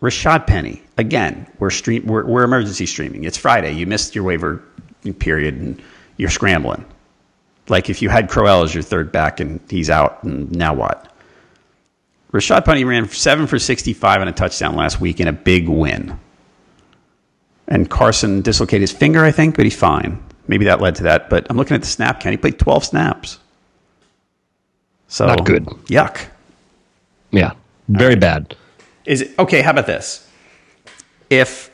Rashaad 0.00 0.46
Penny, 0.46 0.82
again, 0.96 1.46
we're, 1.58 1.68
stream, 1.68 2.06
we're, 2.06 2.24
we're 2.24 2.42
emergency 2.42 2.86
streaming. 2.86 3.24
It's 3.24 3.36
Friday. 3.36 3.72
You 3.72 3.86
missed 3.86 4.14
your 4.14 4.24
waiver 4.24 4.62
period 5.18 5.56
and 5.56 5.82
you're 6.16 6.30
scrambling. 6.30 6.86
Like 7.68 7.90
if 7.90 8.00
you 8.00 8.08
had 8.08 8.30
Crowell 8.30 8.62
as 8.62 8.72
your 8.72 8.82
third 8.82 9.12
back 9.12 9.38
and 9.38 9.60
he's 9.68 9.90
out, 9.90 10.24
and 10.24 10.50
now 10.52 10.72
what? 10.72 11.12
Rashaad 12.32 12.64
Penny 12.64 12.84
ran 12.84 13.06
seven 13.10 13.46
for 13.46 13.58
65 13.58 14.22
and 14.22 14.30
a 14.30 14.32
touchdown 14.32 14.74
last 14.74 15.02
week 15.02 15.20
in 15.20 15.28
a 15.28 15.34
big 15.34 15.68
win. 15.68 16.18
And 17.68 17.90
Carson 17.90 18.40
dislocated 18.40 18.80
his 18.80 18.92
finger, 18.92 19.22
I 19.22 19.32
think, 19.32 19.56
but 19.56 19.66
he's 19.66 19.76
fine. 19.76 20.18
Maybe 20.48 20.64
that 20.64 20.80
led 20.80 20.94
to 20.94 21.02
that. 21.02 21.28
But 21.28 21.46
I'm 21.50 21.58
looking 21.58 21.74
at 21.74 21.82
the 21.82 21.88
snap 21.88 22.20
count. 22.20 22.32
He 22.32 22.38
played 22.38 22.58
12 22.58 22.86
snaps. 22.86 23.38
So 25.08 25.26
Not 25.26 25.44
good. 25.44 25.64
Yuck. 25.86 26.26
Yeah, 27.30 27.52
very 27.88 28.16
bad. 28.16 28.56
Is 29.04 29.22
it 29.22 29.38
okay? 29.38 29.62
How 29.62 29.70
about 29.70 29.86
this? 29.86 30.28
If 31.30 31.70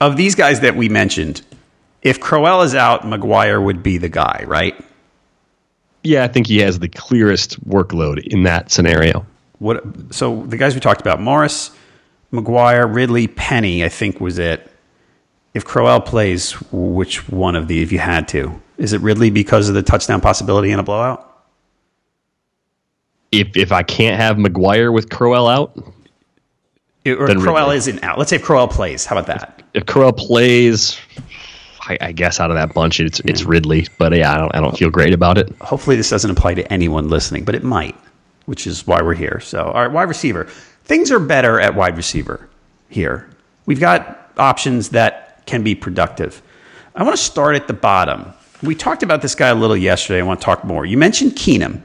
of 0.00 0.16
these 0.16 0.34
guys 0.34 0.60
that 0.60 0.76
we 0.76 0.88
mentioned, 0.88 1.42
if 2.02 2.20
Crowell 2.20 2.62
is 2.62 2.74
out, 2.74 3.02
McGuire 3.02 3.62
would 3.62 3.82
be 3.82 3.98
the 3.98 4.08
guy, 4.08 4.44
right? 4.46 4.74
Yeah, 6.02 6.24
I 6.24 6.28
think 6.28 6.46
he 6.46 6.58
has 6.58 6.78
the 6.78 6.88
clearest 6.88 7.62
workload 7.68 8.26
in 8.26 8.44
that 8.44 8.70
scenario. 8.70 9.26
What? 9.58 9.84
So 10.10 10.44
the 10.46 10.56
guys 10.56 10.74
we 10.74 10.80
talked 10.80 11.00
about: 11.00 11.20
Morris, 11.20 11.70
McGuire, 12.32 12.92
Ridley, 12.92 13.28
Penny. 13.28 13.84
I 13.84 13.88
think 13.88 14.20
was 14.20 14.38
it. 14.38 14.66
If 15.52 15.64
Crowell 15.64 16.00
plays, 16.00 16.52
which 16.70 17.28
one 17.28 17.56
of 17.56 17.68
these? 17.68 17.82
If 17.82 17.92
you 17.92 17.98
had 17.98 18.28
to, 18.28 18.60
is 18.78 18.92
it 18.92 19.00
Ridley 19.00 19.30
because 19.30 19.68
of 19.68 19.74
the 19.74 19.82
touchdown 19.82 20.20
possibility 20.20 20.70
in 20.70 20.78
a 20.78 20.82
blowout? 20.82 21.29
If 23.32 23.56
if 23.56 23.72
I 23.72 23.82
can't 23.82 24.20
have 24.20 24.36
McGuire 24.36 24.92
with 24.92 25.08
Crowell 25.10 25.46
out, 25.48 25.72
It- 27.04 27.18
or 27.18 27.26
Then 27.28 27.40
Crowell 27.40 27.70
isn't 27.70 28.02
out. 28.02 28.18
Let's 28.18 28.30
say 28.30 28.36
if 28.36 28.42
Crowell 28.42 28.68
plays. 28.68 29.04
How 29.06 29.16
about 29.16 29.26
that? 29.38 29.62
if 29.72 29.86
Crowell 29.86 30.12
plays, 30.12 30.98
I, 31.82 31.96
I 32.00 32.12
guess 32.12 32.40
out 32.40 32.50
of 32.50 32.56
that 32.56 32.74
bunch, 32.74 32.98
it's 33.00 33.20
it's 33.20 33.44
Ridley. 33.44 33.86
But 33.98 34.14
yeah, 34.16 34.34
I 34.34 34.38
don't 34.38 34.54
I 34.54 34.60
don't 34.60 34.76
feel 34.76 34.90
great 34.90 35.14
about 35.14 35.38
it. 35.38 35.48
Hopefully, 35.60 35.96
this 35.96 36.10
doesn't 36.10 36.30
apply 36.30 36.54
to 36.54 36.72
anyone 36.72 37.08
listening, 37.08 37.44
but 37.44 37.54
it 37.54 37.62
might, 37.62 37.96
which 38.46 38.66
is 38.66 38.86
why 38.86 39.00
we're 39.02 39.14
here. 39.14 39.38
So, 39.40 39.62
all 39.64 39.74
right, 39.82 39.90
wide 39.92 40.08
receiver. 40.08 40.44
Things 40.84 41.12
are 41.12 41.20
better 41.20 41.60
at 41.60 41.76
wide 41.76 41.96
receiver 41.96 42.48
here. 42.88 43.28
We've 43.66 43.78
got 43.78 44.32
options 44.38 44.88
that 44.88 45.46
can 45.46 45.62
be 45.62 45.76
productive. 45.76 46.42
I 46.96 47.04
want 47.04 47.16
to 47.16 47.22
start 47.22 47.54
at 47.54 47.68
the 47.68 47.74
bottom. 47.74 48.32
We 48.62 48.74
talked 48.74 49.04
about 49.04 49.22
this 49.22 49.36
guy 49.36 49.48
a 49.48 49.54
little 49.54 49.76
yesterday. 49.76 50.18
I 50.18 50.22
want 50.24 50.40
to 50.40 50.44
talk 50.44 50.64
more. 50.64 50.84
You 50.84 50.98
mentioned 50.98 51.32
Keenum. 51.32 51.80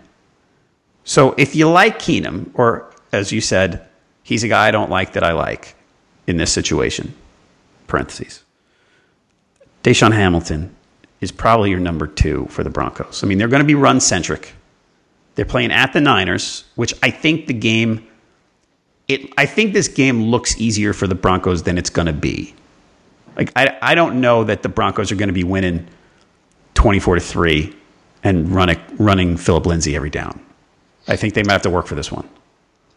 So, 1.05 1.33
if 1.37 1.55
you 1.55 1.69
like 1.69 1.99
Keenum, 1.99 2.49
or 2.55 2.91
as 3.13 3.31
you 3.31 3.39
said, 3.39 3.87
he's 4.23 4.43
a 4.43 4.47
guy 4.47 4.67
I 4.67 4.71
don't 4.71 4.89
like 4.89 5.13
that 5.13 5.23
I 5.23 5.31
like 5.31 5.75
in 6.27 6.37
this 6.37 6.51
situation, 6.51 7.13
parentheses. 7.87 8.43
DaeSean 9.83 10.13
Hamilton 10.13 10.75
is 11.21 11.31
probably 11.31 11.69
your 11.69 11.79
number 11.79 12.07
two 12.07 12.47
for 12.49 12.63
the 12.63 12.71
Broncos. 12.71 13.23
I 13.23 13.27
mean, 13.27 13.37
they're 13.37 13.47
going 13.47 13.61
to 13.61 13.67
be 13.67 13.75
run 13.75 13.99
centric. 13.99 14.53
They're 15.35 15.45
playing 15.45 15.71
at 15.71 15.93
the 15.93 16.01
Niners, 16.01 16.63
which 16.75 16.93
I 17.03 17.11
think 17.11 17.47
the 17.47 17.53
game. 17.53 18.07
It, 19.07 19.31
I 19.37 19.45
think 19.45 19.73
this 19.73 19.87
game 19.87 20.23
looks 20.23 20.59
easier 20.59 20.91
for 20.91 21.05
the 21.05 21.13
Broncos 21.13 21.61
than 21.61 21.77
it's 21.77 21.91
going 21.91 22.07
to 22.07 22.13
be. 22.13 22.55
Like 23.37 23.51
I, 23.55 23.77
I 23.79 23.95
don't 23.95 24.19
know 24.21 24.43
that 24.43 24.63
the 24.63 24.69
Broncos 24.69 25.11
are 25.11 25.15
going 25.15 25.29
to 25.29 25.33
be 25.33 25.43
winning 25.43 25.87
twenty 26.73 26.99
four 26.99 27.13
to 27.13 27.21
three 27.21 27.75
and 28.23 28.49
running 28.49 28.79
running 28.97 29.37
Phillip 29.37 29.67
Lindsay 29.67 29.95
every 29.95 30.09
down. 30.09 30.43
I 31.07 31.15
think 31.15 31.33
they 31.33 31.43
might 31.43 31.53
have 31.53 31.61
to 31.63 31.69
work 31.69 31.87
for 31.87 31.95
this 31.95 32.11
one. 32.11 32.27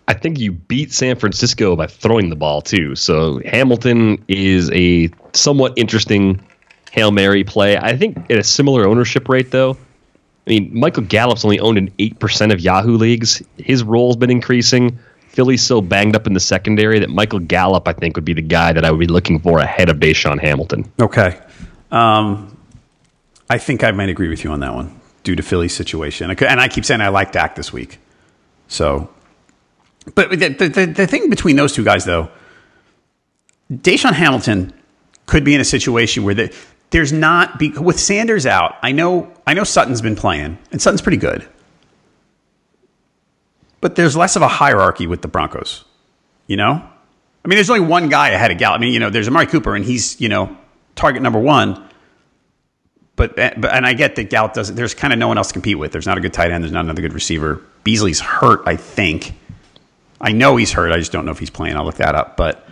I 0.06 0.14
think 0.14 0.38
you 0.38 0.52
beat 0.52 0.92
San 0.92 1.16
Francisco 1.16 1.76
by 1.76 1.86
throwing 1.86 2.30
the 2.30 2.36
ball 2.36 2.62
too. 2.62 2.94
So 2.94 3.42
Hamilton 3.44 4.24
is 4.26 4.70
a 4.72 5.10
somewhat 5.34 5.74
interesting 5.76 6.40
hail 6.90 7.10
mary 7.10 7.44
play. 7.44 7.76
I 7.76 7.96
think 7.96 8.16
at 8.30 8.38
a 8.38 8.44
similar 8.44 8.86
ownership 8.88 9.28
rate 9.28 9.50
though. 9.50 9.76
I 10.46 10.50
mean, 10.50 10.70
Michael 10.72 11.02
Gallup's 11.02 11.44
only 11.44 11.60
owned 11.60 11.76
in 11.76 11.92
eight 11.98 12.18
percent 12.18 12.52
of 12.52 12.60
Yahoo 12.60 12.96
leagues. 12.96 13.42
His 13.58 13.82
role's 13.82 14.16
been 14.16 14.30
increasing. 14.30 14.98
Philly's 15.28 15.62
so 15.62 15.82
banged 15.82 16.16
up 16.16 16.26
in 16.26 16.32
the 16.32 16.40
secondary 16.40 16.98
that 17.00 17.10
Michael 17.10 17.38
Gallup, 17.38 17.86
I 17.86 17.92
think, 17.92 18.16
would 18.16 18.24
be 18.24 18.32
the 18.32 18.42
guy 18.42 18.72
that 18.72 18.86
I 18.86 18.90
would 18.90 18.98
be 18.98 19.06
looking 19.06 19.38
for 19.38 19.58
ahead 19.58 19.90
of 19.90 19.98
DaeSean 19.98 20.40
Hamilton. 20.40 20.90
Okay. 20.98 21.38
Um, 21.90 22.56
I 23.50 23.58
think 23.58 23.84
I 23.84 23.90
might 23.90 24.08
agree 24.08 24.28
with 24.28 24.42
you 24.42 24.50
on 24.52 24.60
that 24.60 24.74
one 24.74 24.98
due 25.28 25.36
to 25.36 25.42
Philly's 25.42 25.74
situation. 25.74 26.30
And 26.30 26.58
I 26.58 26.68
keep 26.68 26.86
saying 26.86 27.02
I 27.02 27.08
like 27.08 27.32
Dak 27.32 27.54
this 27.54 27.70
week. 27.70 27.98
So, 28.66 29.10
but 30.14 30.30
the, 30.30 30.48
the, 30.48 30.86
the, 30.86 31.06
thing 31.06 31.28
between 31.28 31.54
those 31.54 31.74
two 31.74 31.84
guys, 31.84 32.06
though, 32.06 32.30
DaeSean 33.70 34.14
Hamilton 34.14 34.72
could 35.26 35.44
be 35.44 35.54
in 35.54 35.60
a 35.60 35.66
situation 35.66 36.24
where 36.24 36.32
the, 36.32 36.56
there's 36.88 37.12
not 37.12 37.60
with 37.60 38.00
Sanders 38.00 38.46
out. 38.46 38.76
I 38.82 38.92
know 38.92 39.30
I 39.46 39.52
know 39.52 39.64
Sutton's 39.64 40.00
been 40.00 40.16
playing, 40.16 40.56
and 40.72 40.80
Sutton's 40.80 41.02
pretty 41.02 41.18
good, 41.18 41.46
but 43.82 43.96
there's 43.96 44.16
less 44.16 44.34
of 44.34 44.40
a 44.40 44.48
hierarchy 44.48 45.06
with 45.06 45.20
the 45.20 45.28
Broncos. 45.28 45.84
You 46.46 46.56
know, 46.56 46.70
I 46.72 47.48
mean, 47.48 47.58
there's 47.58 47.68
only 47.68 47.86
one 47.86 48.08
guy 48.08 48.30
ahead 48.30 48.50
of 48.50 48.56
Gallup. 48.56 48.78
I 48.78 48.80
mean, 48.80 48.94
you 48.94 49.00
know, 49.00 49.10
there's 49.10 49.28
Amari 49.28 49.46
Cooper, 49.46 49.76
and 49.76 49.84
he's 49.84 50.18
you 50.18 50.30
know 50.30 50.56
target 50.94 51.20
number 51.20 51.38
one. 51.38 51.86
But, 53.18 53.36
but 53.36 53.66
and 53.66 53.84
I 53.84 53.92
get 53.92 54.16
that 54.16 54.30
Gallup 54.30 54.54
doesn't. 54.54 54.76
There's 54.76 54.94
kind 54.94 55.12
of 55.12 55.18
no 55.18 55.28
one 55.28 55.36
else 55.36 55.48
to 55.48 55.52
compete 55.52 55.78
with. 55.78 55.92
There's 55.92 56.06
not 56.06 56.16
a 56.16 56.20
good 56.22 56.32
tight 56.32 56.50
end. 56.52 56.64
There's 56.64 56.72
not 56.72 56.84
another 56.84 57.02
good 57.02 57.12
receiver. 57.12 57.60
Beasley's 57.84 58.20
hurt, 58.20 58.62
I 58.64 58.76
think. 58.76 59.34
I 60.20 60.32
know 60.32 60.56
he's 60.56 60.72
hurt. 60.72 60.92
I 60.92 60.98
just 60.98 61.12
don't 61.12 61.24
know 61.26 61.32
if 61.32 61.38
he's 61.38 61.50
playing. 61.50 61.76
I'll 61.76 61.84
look 61.84 61.96
that 61.96 62.14
up. 62.14 62.36
But 62.36 62.66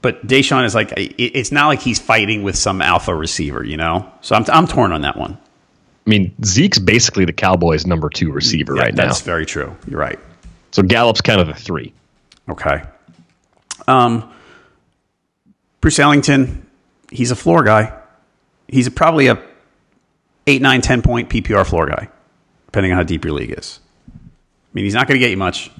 but 0.00 0.26
DaeSean 0.26 0.64
is 0.64 0.74
like 0.74 0.92
it's 0.96 1.52
not 1.52 1.66
like 1.66 1.80
he's 1.80 1.98
fighting 1.98 2.42
with 2.42 2.56
some 2.56 2.80
alpha 2.80 3.14
receiver, 3.14 3.62
you 3.64 3.76
know. 3.76 4.10
So 4.22 4.34
I'm 4.36 4.44
I'm 4.48 4.66
torn 4.66 4.92
on 4.92 5.02
that 5.02 5.16
one. 5.16 5.36
I 6.06 6.10
mean, 6.10 6.34
Zeke's 6.44 6.78
basically 6.78 7.24
the 7.26 7.32
Cowboys' 7.32 7.86
number 7.86 8.08
two 8.08 8.32
receiver 8.32 8.74
Yeah, 8.76 8.82
right 8.82 8.94
now. 8.94 9.06
that's 9.06 9.20
very 9.20 9.44
true. 9.44 9.76
You're 9.86 10.00
right. 10.00 10.18
So 10.70 10.82
Gallup's 10.82 11.20
kind 11.20 11.40
of 11.40 11.46
the 11.48 11.54
three. 11.54 11.92
Okay. 12.48 12.82
Um, 13.86 14.32
Bruce 15.80 15.98
Ellington, 15.98 16.66
he's 17.10 17.30
a 17.30 17.36
floor 17.36 17.64
guy. 17.64 17.92
He's 18.68 18.88
probably 18.88 19.26
a 19.26 19.36
8, 20.46 20.62
9, 20.62 20.80
10 20.80 21.02
point 21.02 21.28
PPR 21.28 21.66
floor 21.66 21.86
guy, 21.86 22.08
depending 22.66 22.92
on 22.92 22.98
how 22.98 23.04
deep 23.04 23.24
your 23.24 23.34
league 23.34 23.54
is. 23.56 23.80
I 24.08 24.18
mean, 24.72 24.84
he's 24.84 24.94
not 24.94 25.06
going 25.06 25.16
to 25.16 25.20
get 25.20 25.30
you 25.30 25.36
much 25.36 25.70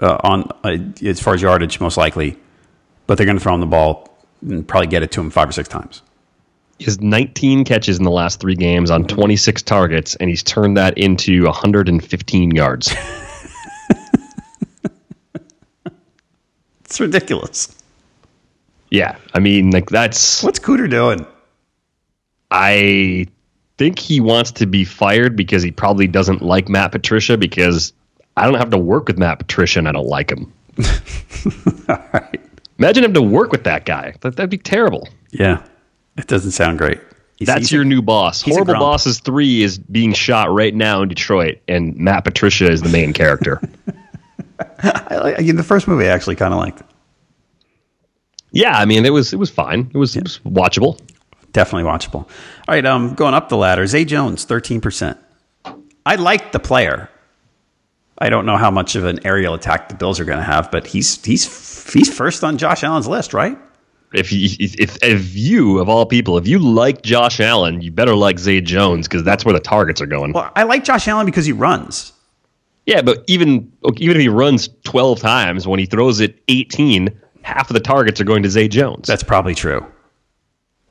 uh, 0.00 0.18
on 0.22 0.48
uh, 0.62 0.78
as 1.04 1.20
far 1.20 1.34
as 1.34 1.42
yardage, 1.42 1.80
most 1.80 1.96
likely, 1.96 2.36
but 3.06 3.16
they're 3.16 3.26
going 3.26 3.38
to 3.38 3.42
throw 3.42 3.54
him 3.54 3.60
the 3.60 3.66
ball 3.66 4.08
and 4.42 4.66
probably 4.66 4.86
get 4.86 5.02
it 5.02 5.12
to 5.12 5.20
him 5.20 5.30
five 5.30 5.48
or 5.48 5.52
six 5.52 5.68
times. 5.68 6.02
He 6.78 6.86
has 6.86 7.00
19 7.00 7.64
catches 7.64 7.98
in 7.98 8.04
the 8.04 8.10
last 8.10 8.40
three 8.40 8.56
games 8.56 8.90
on 8.90 9.06
26 9.06 9.62
targets, 9.62 10.16
and 10.16 10.28
he's 10.28 10.42
turned 10.42 10.76
that 10.76 10.98
into 10.98 11.44
115 11.44 12.50
yards. 12.50 12.94
It's 16.94 17.00
ridiculous. 17.00 17.74
yeah, 18.88 19.16
I 19.34 19.40
mean, 19.40 19.72
like 19.72 19.90
that's. 19.90 20.44
What's 20.44 20.60
Cooter 20.60 20.88
doing? 20.88 21.26
I 22.52 23.26
think 23.78 23.98
he 23.98 24.20
wants 24.20 24.50
to 24.52 24.66
be 24.66 24.84
fired 24.84 25.36
because 25.36 25.62
he 25.62 25.70
probably 25.70 26.06
doesn't 26.06 26.42
like 26.42 26.68
Matt 26.68 26.92
Patricia 26.92 27.36
because 27.36 27.92
I 28.36 28.44
don't 28.46 28.58
have 28.58 28.70
to 28.70 28.78
work 28.78 29.06
with 29.08 29.18
Matt 29.18 29.38
Patricia 29.38 29.78
and 29.80 29.88
I 29.88 29.92
don't 29.92 30.06
like 30.08 30.30
him. 30.30 30.52
All 31.88 31.98
right. 32.12 32.40
Imagine 32.78 33.02
having 33.04 33.14
to 33.14 33.22
work 33.22 33.52
with 33.52 33.64
that 33.64 33.84
guy. 33.84 34.14
That, 34.20 34.36
that'd 34.36 34.50
be 34.50 34.58
terrible. 34.58 35.08
Yeah, 35.30 35.64
it 36.16 36.26
doesn't 36.26 36.50
sound 36.52 36.78
great. 36.78 36.98
He's- 37.36 37.46
That's 37.46 37.60
he's 37.60 37.72
your 37.72 37.82
a- 37.82 37.86
new 37.86 38.02
boss. 38.02 38.42
Horrible. 38.42 38.74
Bosses 38.74 39.18
3 39.20 39.62
is 39.62 39.78
being 39.78 40.12
shot 40.12 40.52
right 40.52 40.74
now 40.74 41.02
in 41.02 41.08
Detroit, 41.08 41.58
and 41.68 41.96
Matt 41.96 42.24
Patricia 42.24 42.70
is 42.70 42.82
the 42.82 42.88
main 42.88 43.12
character. 43.12 43.60
I, 44.82 45.16
like- 45.16 45.38
again, 45.38 45.56
the 45.56 45.62
first 45.64 45.86
movie 45.88 46.04
I 46.06 46.12
actually 46.12 46.36
kind 46.36 46.52
of 46.54 46.58
liked. 46.60 46.82
yeah, 48.52 48.76
I 48.78 48.84
mean, 48.84 49.04
it 49.04 49.10
was 49.10 49.32
it 49.32 49.38
was 49.38 49.50
fine. 49.50 49.90
It 49.94 49.98
was, 49.98 50.16
it 50.16 50.22
was 50.24 50.38
watchable. 50.44 50.98
Definitely 51.54 51.88
watchable. 51.88 52.26
All 52.68 52.74
right, 52.74 52.84
um, 52.84 53.14
going 53.14 53.32
up 53.32 53.48
the 53.48 53.56
ladder, 53.56 53.86
Zay 53.86 54.04
Jones, 54.04 54.44
thirteen 54.44 54.82
percent. 54.82 55.18
I 56.04 56.16
like 56.16 56.52
the 56.52 56.58
player. 56.58 57.08
I 58.18 58.28
don't 58.28 58.44
know 58.44 58.56
how 58.56 58.70
much 58.70 58.96
of 58.96 59.04
an 59.04 59.24
aerial 59.24 59.54
attack 59.54 59.88
the 59.88 59.94
Bills 59.94 60.20
are 60.20 60.24
going 60.24 60.38
to 60.38 60.44
have, 60.44 60.70
but 60.70 60.86
he's 60.86 61.24
he's 61.24 61.92
he's 61.92 62.14
first 62.14 62.44
on 62.44 62.58
Josh 62.58 62.84
Allen's 62.84 63.08
list, 63.08 63.32
right? 63.32 63.56
If 64.12 64.32
you, 64.32 64.48
if 64.60 65.02
if 65.02 65.34
you 65.34 65.78
of 65.78 65.88
all 65.88 66.06
people, 66.06 66.38
if 66.38 66.46
you 66.46 66.58
like 66.58 67.02
Josh 67.02 67.40
Allen, 67.40 67.80
you 67.80 67.90
better 67.90 68.14
like 68.14 68.38
Zay 68.38 68.60
Jones 68.60 69.08
because 69.08 69.22
that's 69.24 69.44
where 69.44 69.54
the 69.54 69.60
targets 69.60 70.00
are 70.00 70.06
going. 70.06 70.32
Well, 70.32 70.52
I 70.54 70.64
like 70.64 70.84
Josh 70.84 71.08
Allen 71.08 71.24
because 71.26 71.46
he 71.46 71.52
runs. 71.52 72.12
Yeah, 72.86 73.02
but 73.02 73.24
even 73.28 73.72
even 73.96 74.16
if 74.16 74.20
he 74.20 74.28
runs 74.28 74.68
twelve 74.82 75.20
times, 75.20 75.66
when 75.66 75.78
he 75.78 75.86
throws 75.86 76.20
it 76.20 76.42
eighteen, 76.48 77.10
half 77.42 77.70
of 77.70 77.74
the 77.74 77.80
targets 77.80 78.20
are 78.20 78.24
going 78.24 78.42
to 78.42 78.50
Zay 78.50 78.68
Jones. 78.68 79.06
That's 79.06 79.22
probably 79.22 79.54
true. 79.54 79.86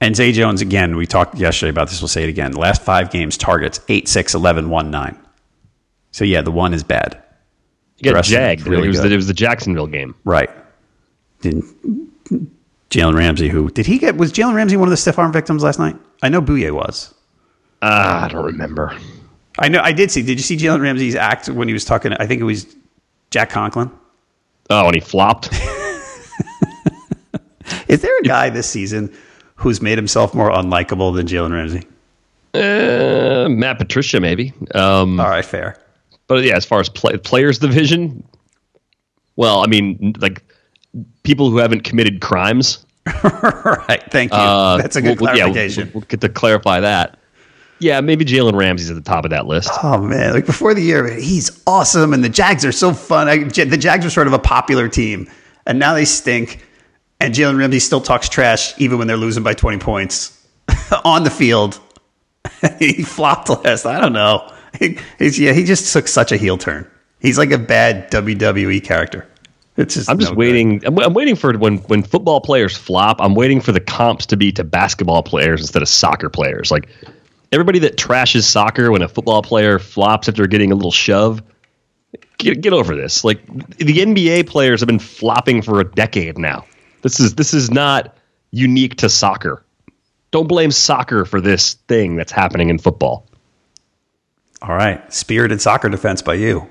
And 0.03 0.17
Zay 0.17 0.33
Jones, 0.33 0.59
again, 0.59 0.97
we 0.97 1.07
talked 1.07 1.37
yesterday 1.37 1.69
about 1.69 1.87
this. 1.87 2.01
We'll 2.01 2.09
say 2.09 2.23
it 2.23 2.29
again. 2.29 2.51
The 2.51 2.59
last 2.59 2.81
five 2.81 3.09
games, 3.09 3.37
targets 3.37 3.79
8, 3.87 4.09
6, 4.09 4.33
11, 4.33 4.69
1, 4.69 4.91
9. 4.91 5.17
So, 6.11 6.25
yeah, 6.25 6.41
the 6.41 6.51
one 6.51 6.73
is 6.73 6.83
bad. 6.83 7.23
you 7.99 8.11
got 8.11 8.25
jagged. 8.25 8.67
really 8.67 8.83
it 8.83 8.89
was 8.89 8.99
good. 8.99 9.11
the, 9.11 9.13
it 9.13 9.15
was 9.15 9.27
the 9.27 9.33
Jacksonville 9.33 9.87
game. 9.87 10.13
Right. 10.25 10.49
Didn't 11.39 11.63
Jalen 12.89 13.15
Ramsey, 13.15 13.47
who 13.47 13.69
did 13.69 13.85
he 13.85 13.97
get? 13.97 14.17
Was 14.17 14.33
Jalen 14.33 14.55
Ramsey 14.55 14.75
one 14.75 14.89
of 14.89 14.91
the 14.91 14.97
stiff 14.97 15.17
arm 15.17 15.31
victims 15.31 15.63
last 15.63 15.79
night? 15.79 15.95
I 16.21 16.27
know 16.27 16.41
Bouye 16.41 16.71
was. 16.71 17.13
Ah, 17.81 18.25
I 18.25 18.27
don't 18.27 18.43
remember. 18.43 18.99
I 19.57 19.69
know. 19.69 19.79
I 19.79 19.93
did 19.93 20.11
see. 20.11 20.21
Did 20.21 20.37
you 20.37 20.43
see 20.43 20.57
Jalen 20.57 20.81
Ramsey's 20.81 21.15
act 21.15 21.47
when 21.47 21.69
he 21.69 21.73
was 21.73 21.85
talking? 21.85 22.11
I 22.11 22.27
think 22.27 22.41
it 22.41 22.45
was 22.45 22.75
Jack 23.31 23.49
Conklin. 23.51 23.89
Oh, 24.69 24.85
and 24.85 24.95
he 24.95 24.99
flopped. 24.99 25.47
Is 27.87 28.01
there 28.01 28.19
a 28.19 28.23
guy 28.23 28.49
this 28.49 28.69
season 28.69 29.15
who's 29.63 29.81
made 29.81 29.97
himself 29.97 30.33
more 30.35 30.51
unlikable 30.51 31.15
than 31.15 31.25
Jalen 31.27 31.51
Ramsey? 31.53 31.87
uh, 32.53 33.47
Matt 33.49 33.79
Patricia, 33.79 34.19
maybe. 34.19 34.53
Um, 34.75 35.19
All 35.19 35.29
right, 35.29 35.43
fair. 35.43 35.77
But 36.27 36.43
yeah, 36.43 36.55
as 36.55 36.65
far 36.65 36.79
as 36.79 36.87
play, 36.89 37.17
players 37.17 37.57
division, 37.59 38.23
well, 39.35 39.63
I 39.63 39.67
mean, 39.67 40.15
like 40.19 40.43
people 41.23 41.49
who 41.49 41.57
haven't 41.57 41.81
committed 41.83 42.21
crimes. 42.21 42.85
right. 43.23 44.03
Thank 44.11 44.31
you. 44.31 44.37
Uh, 44.37 44.77
That's 44.77 44.95
a 44.95 45.01
good 45.01 45.19
we'll- 45.19 45.35
yeah, 45.35 45.45
we'll- 45.45 45.53
clarification. 45.53 45.91
we'll, 45.93 46.01
get 46.01 46.21
to 46.21 46.29
clarify 46.29 46.79
that. 46.81 47.17
Yeah, 47.79 47.99
maybe 47.99 48.23
Jalen 48.23 48.53
Ramsey's 48.55 48.89
at 48.89 48.95
the 48.95 49.01
top 49.01 49.25
of 49.25 49.31
that 49.31 49.45
list. 49.45 49.69
Oh 49.83 49.97
man! 49.97 50.33
Like 50.33 50.45
before 50.45 50.73
the 50.73 50.81
year, 50.81 51.09
he's 51.11 51.61
awesome, 51.67 52.13
and 52.13 52.23
the 52.23 52.29
Jags 52.29 52.63
are 52.63 52.71
so 52.71 52.93
fun. 52.93 53.27
I, 53.27 53.43
the 53.43 53.77
Jags 53.77 54.05
are 54.05 54.09
sort 54.09 54.27
of 54.27 54.31
a 54.33 54.39
popular 54.39 54.87
team, 54.87 55.29
and 55.65 55.79
now 55.79 55.93
they 55.93 56.05
stink. 56.05 56.65
And 57.23 57.33
Jalen 57.33 57.57
Ramsey 57.57 57.79
still 57.79 58.01
talks 58.01 58.27
trash 58.27 58.73
even 58.81 58.97
when 58.97 59.07
they're 59.07 59.15
losing 59.15 59.43
by 59.43 59.53
twenty 59.53 59.79
points 59.79 60.45
on 61.05 61.23
the 61.23 61.29
field. 61.29 61.79
he 62.79 63.01
flopped 63.01 63.49
last. 63.49 63.85
I 63.85 64.01
don't 64.01 64.11
know. 64.11 64.51
He, 64.77 64.99
yeah, 65.19 65.53
he 65.53 65.63
just 65.63 65.93
took 65.93 66.09
such 66.09 66.33
a 66.33 66.37
heel 66.37 66.57
turn. 66.57 66.85
He's 67.21 67.37
like 67.37 67.51
a 67.51 67.57
bad 67.57 68.11
WWE 68.11 68.83
character. 68.83 69.25
It's 69.77 69.95
just 69.95 70.09
I'm 70.09 70.19
just 70.19 70.33
no 70.33 70.37
waiting. 70.37 70.85
I'm, 70.85 70.99
I'm 70.99 71.13
waiting 71.13 71.37
for 71.37 71.57
when 71.57 71.77
when 71.77 72.03
football 72.03 72.41
players 72.41 72.75
flop. 72.75 73.21
I'm 73.21 73.35
waiting 73.35 73.61
for 73.61 73.71
the 73.71 73.79
comps 73.79 74.25
to 74.27 74.37
be 74.37 74.51
to 74.51 74.65
basketball 74.65 75.23
players 75.23 75.61
instead 75.61 75.81
of 75.81 75.87
soccer 75.87 76.29
players. 76.29 76.71
Like 76.71 76.89
everybody 77.53 77.79
that 77.79 77.95
trashes 77.95 78.43
soccer 78.43 78.91
when 78.91 79.01
a 79.01 79.07
football 79.07 79.41
player 79.41 79.79
flops 79.79 80.27
after 80.27 80.45
getting 80.45 80.73
a 80.73 80.75
little 80.75 80.91
shove. 80.91 81.41
Get, 82.37 82.59
get 82.59 82.73
over 82.73 82.95
this. 82.95 83.23
Like 83.23 83.45
the 83.77 83.99
NBA 83.99 84.47
players 84.47 84.81
have 84.81 84.87
been 84.87 84.99
flopping 84.99 85.61
for 85.61 85.79
a 85.79 85.85
decade 85.85 86.37
now. 86.37 86.65
This 87.03 87.19
is 87.19 87.35
this 87.35 87.53
is 87.53 87.69
not 87.69 88.17
unique 88.51 88.95
to 88.97 89.09
soccer. 89.09 89.63
Don't 90.31 90.47
blame 90.47 90.71
soccer 90.71 91.25
for 91.25 91.39
this 91.39 91.75
thing 91.87 92.15
that's 92.15 92.31
happening 92.31 92.69
in 92.69 92.79
football. 92.79 93.27
All 94.61 94.75
right, 94.75 95.13
spirited 95.13 95.61
soccer 95.61 95.89
defense 95.89 96.21
by 96.21 96.35
you. 96.35 96.67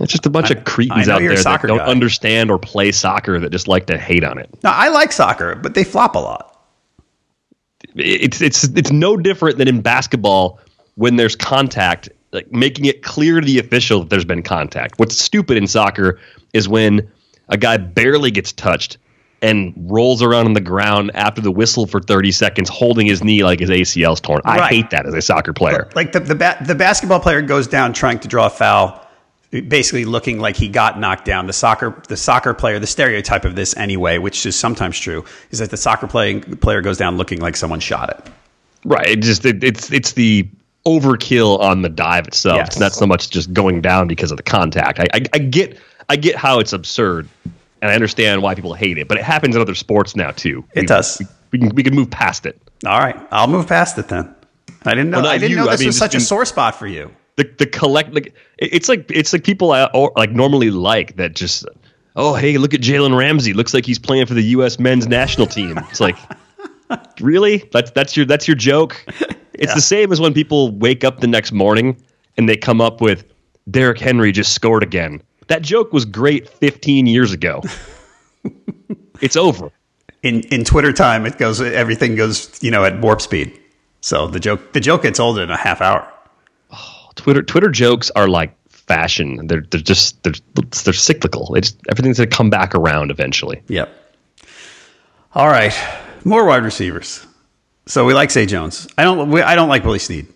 It's 0.00 0.12
just 0.12 0.26
a 0.26 0.30
bunch 0.30 0.50
I- 0.50 0.54
of 0.54 0.64
cretins 0.64 1.08
out 1.08 1.20
there 1.20 1.34
that 1.34 1.62
don't 1.66 1.78
guy. 1.78 1.84
understand 1.84 2.50
or 2.50 2.58
play 2.58 2.92
soccer 2.92 3.40
that 3.40 3.50
just 3.50 3.66
like 3.68 3.86
to 3.86 3.98
hate 3.98 4.22
on 4.24 4.38
it. 4.38 4.50
Now 4.62 4.72
I 4.72 4.88
like 4.88 5.12
soccer, 5.12 5.54
but 5.56 5.74
they 5.74 5.84
flop 5.84 6.14
a 6.14 6.18
lot. 6.18 6.50
it's 7.96 8.40
it's 8.40 8.64
it's 8.64 8.92
no 8.92 9.16
different 9.16 9.58
than 9.58 9.68
in 9.68 9.80
basketball 9.80 10.60
when 10.96 11.16
there's 11.16 11.36
contact, 11.36 12.08
like 12.32 12.52
making 12.52 12.84
it 12.84 13.02
clear 13.02 13.40
to 13.40 13.46
the 13.46 13.58
official 13.58 14.00
that 14.00 14.10
there's 14.10 14.24
been 14.24 14.42
contact. 14.42 14.98
What's 14.98 15.16
stupid 15.18 15.56
in 15.56 15.66
soccer 15.66 16.20
is 16.52 16.68
when 16.68 17.10
a 17.48 17.56
guy 17.56 17.76
barely 17.78 18.30
gets 18.30 18.52
touched 18.52 18.98
and 19.44 19.72
rolls 19.76 20.22
around 20.22 20.46
on 20.46 20.52
the 20.54 20.60
ground 20.60 21.10
after 21.14 21.40
the 21.40 21.50
whistle 21.52 21.86
for 21.86 22.00
30 22.00 22.32
seconds, 22.32 22.68
holding 22.68 23.06
his 23.06 23.22
knee 23.22 23.44
like 23.44 23.60
his 23.60 23.70
ACL's 23.70 24.20
torn. 24.20 24.40
I 24.44 24.58
Right. 24.58 24.72
hate 24.72 24.90
that 24.90 25.06
as 25.06 25.14
a 25.14 25.20
soccer 25.22 25.52
player. 25.52 25.88
Like 25.94 26.12
the 26.12 26.20
the, 26.20 26.34
ba- 26.34 26.56
the 26.66 26.74
basketball 26.74 27.20
player 27.20 27.42
goes 27.42 27.66
down 27.68 27.92
trying 27.92 28.18
to 28.20 28.28
draw 28.28 28.46
a 28.46 28.50
foul, 28.50 29.00
basically 29.50 30.04
looking 30.04 30.40
like 30.40 30.56
he 30.56 30.68
got 30.68 30.98
knocked 30.98 31.24
down. 31.24 31.46
The 31.46 31.52
soccer 31.52 32.02
the 32.08 32.16
soccer 32.16 32.54
player, 32.54 32.78
the 32.78 32.86
stereotype 32.86 33.44
of 33.44 33.54
this 33.54 33.76
anyway, 33.76 34.18
which 34.18 34.44
is 34.46 34.56
sometimes 34.58 34.98
true, 34.98 35.24
is 35.50 35.58
that 35.60 35.70
the 35.70 35.76
soccer 35.76 36.06
playing 36.06 36.40
player 36.58 36.80
goes 36.80 36.98
down 36.98 37.16
looking 37.16 37.40
like 37.40 37.56
someone 37.56 37.80
shot 37.80 38.10
it. 38.10 38.32
Right. 38.84 39.06
It 39.08 39.20
just 39.20 39.44
it, 39.44 39.62
it's 39.62 39.92
it's 39.92 40.12
the 40.12 40.48
overkill 40.86 41.58
on 41.60 41.82
the 41.82 41.88
dive 41.88 42.26
itself. 42.28 42.56
Yes. 42.58 42.66
It's 42.68 42.78
not 42.78 42.92
so 42.92 43.06
much 43.06 43.30
just 43.30 43.52
going 43.52 43.80
down 43.80 44.06
because 44.06 44.30
of 44.30 44.36
the 44.36 44.42
contact. 44.42 45.00
I, 45.00 45.06
I, 45.14 45.20
I 45.32 45.38
get 45.38 45.78
I 46.10 46.16
get 46.16 46.36
how 46.36 46.58
it's 46.58 46.72
absurd, 46.74 47.28
and 47.84 47.90
I 47.90 47.94
understand 47.94 48.40
why 48.40 48.54
people 48.54 48.72
hate 48.72 48.96
it. 48.96 49.08
But 49.08 49.18
it 49.18 49.24
happens 49.24 49.54
in 49.54 49.60
other 49.60 49.74
sports 49.74 50.16
now 50.16 50.30
too. 50.30 50.64
It 50.74 50.80
We- 50.80 50.86
does. 50.86 51.18
We, 51.20 51.26
we 51.52 51.58
can 51.58 51.74
we 51.76 51.82
can 51.82 51.94
move 51.94 52.10
past 52.10 52.46
it. 52.46 52.58
All 52.86 52.98
right, 52.98 53.14
I'll 53.30 53.46
move 53.46 53.68
past 53.68 53.98
it 53.98 54.08
then. 54.08 54.34
I 54.86 54.94
didn't 54.94 55.10
know. 55.10 55.20
Well, 55.20 55.30
I 55.30 55.36
didn't 55.38 55.50
you, 55.50 55.56
know 55.56 55.68
I 55.68 55.72
this 55.72 55.80
mean, 55.80 55.88
was 55.88 55.98
such 55.98 56.14
a 56.14 56.20
sore 56.20 56.46
spot 56.46 56.74
for 56.76 56.86
you. 56.86 57.10
The 57.36 57.44
the 57.58 57.66
collect 57.66 58.14
like 58.14 58.34
it's 58.58 58.88
like 58.88 59.10
it's 59.10 59.34
like 59.34 59.44
people 59.44 59.72
I 59.72 59.84
or, 59.92 60.12
like 60.16 60.30
normally 60.30 60.70
like 60.70 61.16
that 61.16 61.34
just. 61.34 61.66
Oh 62.16 62.34
hey, 62.34 62.56
look 62.56 62.72
at 62.72 62.80
Jalen 62.80 63.16
Ramsey. 63.16 63.52
Looks 63.52 63.74
like 63.74 63.84
he's 63.84 63.98
playing 63.98 64.26
for 64.26 64.34
the 64.34 64.42
U.S. 64.56 64.78
men's 64.78 65.06
national 65.06 65.46
team. 65.46 65.76
It's 65.90 66.00
like, 66.00 66.16
really? 67.20 67.68
That's 67.72 67.90
that's 67.90 68.16
your 68.16 68.24
that's 68.24 68.48
your 68.48 68.56
joke. 68.56 69.04
It's 69.52 69.74
the 69.74 69.80
same 69.80 70.10
as 70.12 70.20
when 70.20 70.32
people 70.32 70.70
wake 70.70 71.04
up 71.04 71.20
the 71.20 71.26
next 71.26 71.52
morning 71.52 72.00
and 72.36 72.48
they 72.48 72.56
come 72.56 72.80
up 72.80 73.00
with 73.00 73.24
Derrick 73.70 73.98
Henry 73.98 74.32
just 74.32 74.52
scored 74.52 74.82
again. 74.82 75.22
That 75.48 75.62
joke 75.62 75.92
was 75.92 76.04
great 76.04 76.48
15 76.48 77.06
years 77.06 77.32
ago. 77.32 77.62
it's 79.20 79.36
over. 79.36 79.70
In 80.22 80.40
in 80.44 80.64
Twitter 80.64 80.92
time, 80.92 81.26
it 81.26 81.38
goes 81.38 81.60
everything 81.60 82.16
goes 82.16 82.62
you 82.62 82.70
know 82.70 82.84
at 82.84 83.00
warp 83.00 83.20
speed. 83.20 83.60
So 84.00 84.26
the 84.26 84.40
joke 84.40 84.72
the 84.72 84.80
joke 84.80 85.02
gets 85.02 85.20
older 85.20 85.42
in 85.42 85.50
a 85.50 85.56
half 85.56 85.80
hour. 85.80 86.10
Oh, 86.72 87.10
Twitter 87.14 87.42
Twitter 87.42 87.70
jokes 87.70 88.10
are 88.10 88.28
like 88.28 88.56
fashion. 88.68 89.46
They're 89.46 89.64
they're 89.70 89.80
just 89.80 90.22
they're 90.22 90.34
they're 90.54 90.94
cyclical. 90.94 91.54
Just 91.54 91.78
everything's 91.90 92.18
gonna 92.18 92.30
come 92.30 92.50
back 92.50 92.74
around 92.74 93.10
eventually. 93.10 93.62
Yep. 93.68 93.92
All 95.34 95.48
right, 95.48 95.74
more 96.24 96.44
wide 96.44 96.62
receivers. 96.62 97.26
So 97.86 98.04
we 98.04 98.14
like 98.14 98.30
Zay 98.30 98.46
Jones. 98.46 98.86
I 98.96 99.04
don't. 99.04 99.30
We, 99.30 99.42
I 99.42 99.54
don't 99.54 99.68
like 99.68 99.84
Willie 99.84 99.98
Snead. 99.98 100.26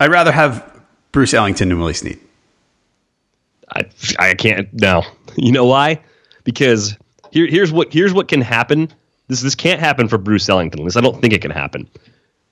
I'd 0.00 0.10
rather 0.10 0.32
have 0.32 0.82
Bruce 1.12 1.32
Ellington 1.32 1.68
than 1.68 1.78
Willie 1.78 1.94
Snead. 1.94 2.18
I 3.74 3.84
I 4.18 4.34
can't 4.34 4.68
no. 4.72 5.02
You 5.36 5.50
know 5.50 5.64
why? 5.64 6.00
Because 6.44 6.96
here 7.32 7.48
here's 7.48 7.72
what 7.72 7.92
here's 7.92 8.12
what 8.12 8.28
can 8.28 8.40
happen. 8.40 8.88
This 9.26 9.40
this 9.40 9.56
can't 9.56 9.80
happen 9.80 10.06
for 10.06 10.16
Bruce 10.16 10.48
Ellington. 10.48 10.78
At 10.78 10.84
least 10.84 10.96
I 10.96 11.00
don't 11.00 11.20
think 11.20 11.34
it 11.34 11.42
can 11.42 11.50
happen. 11.50 11.88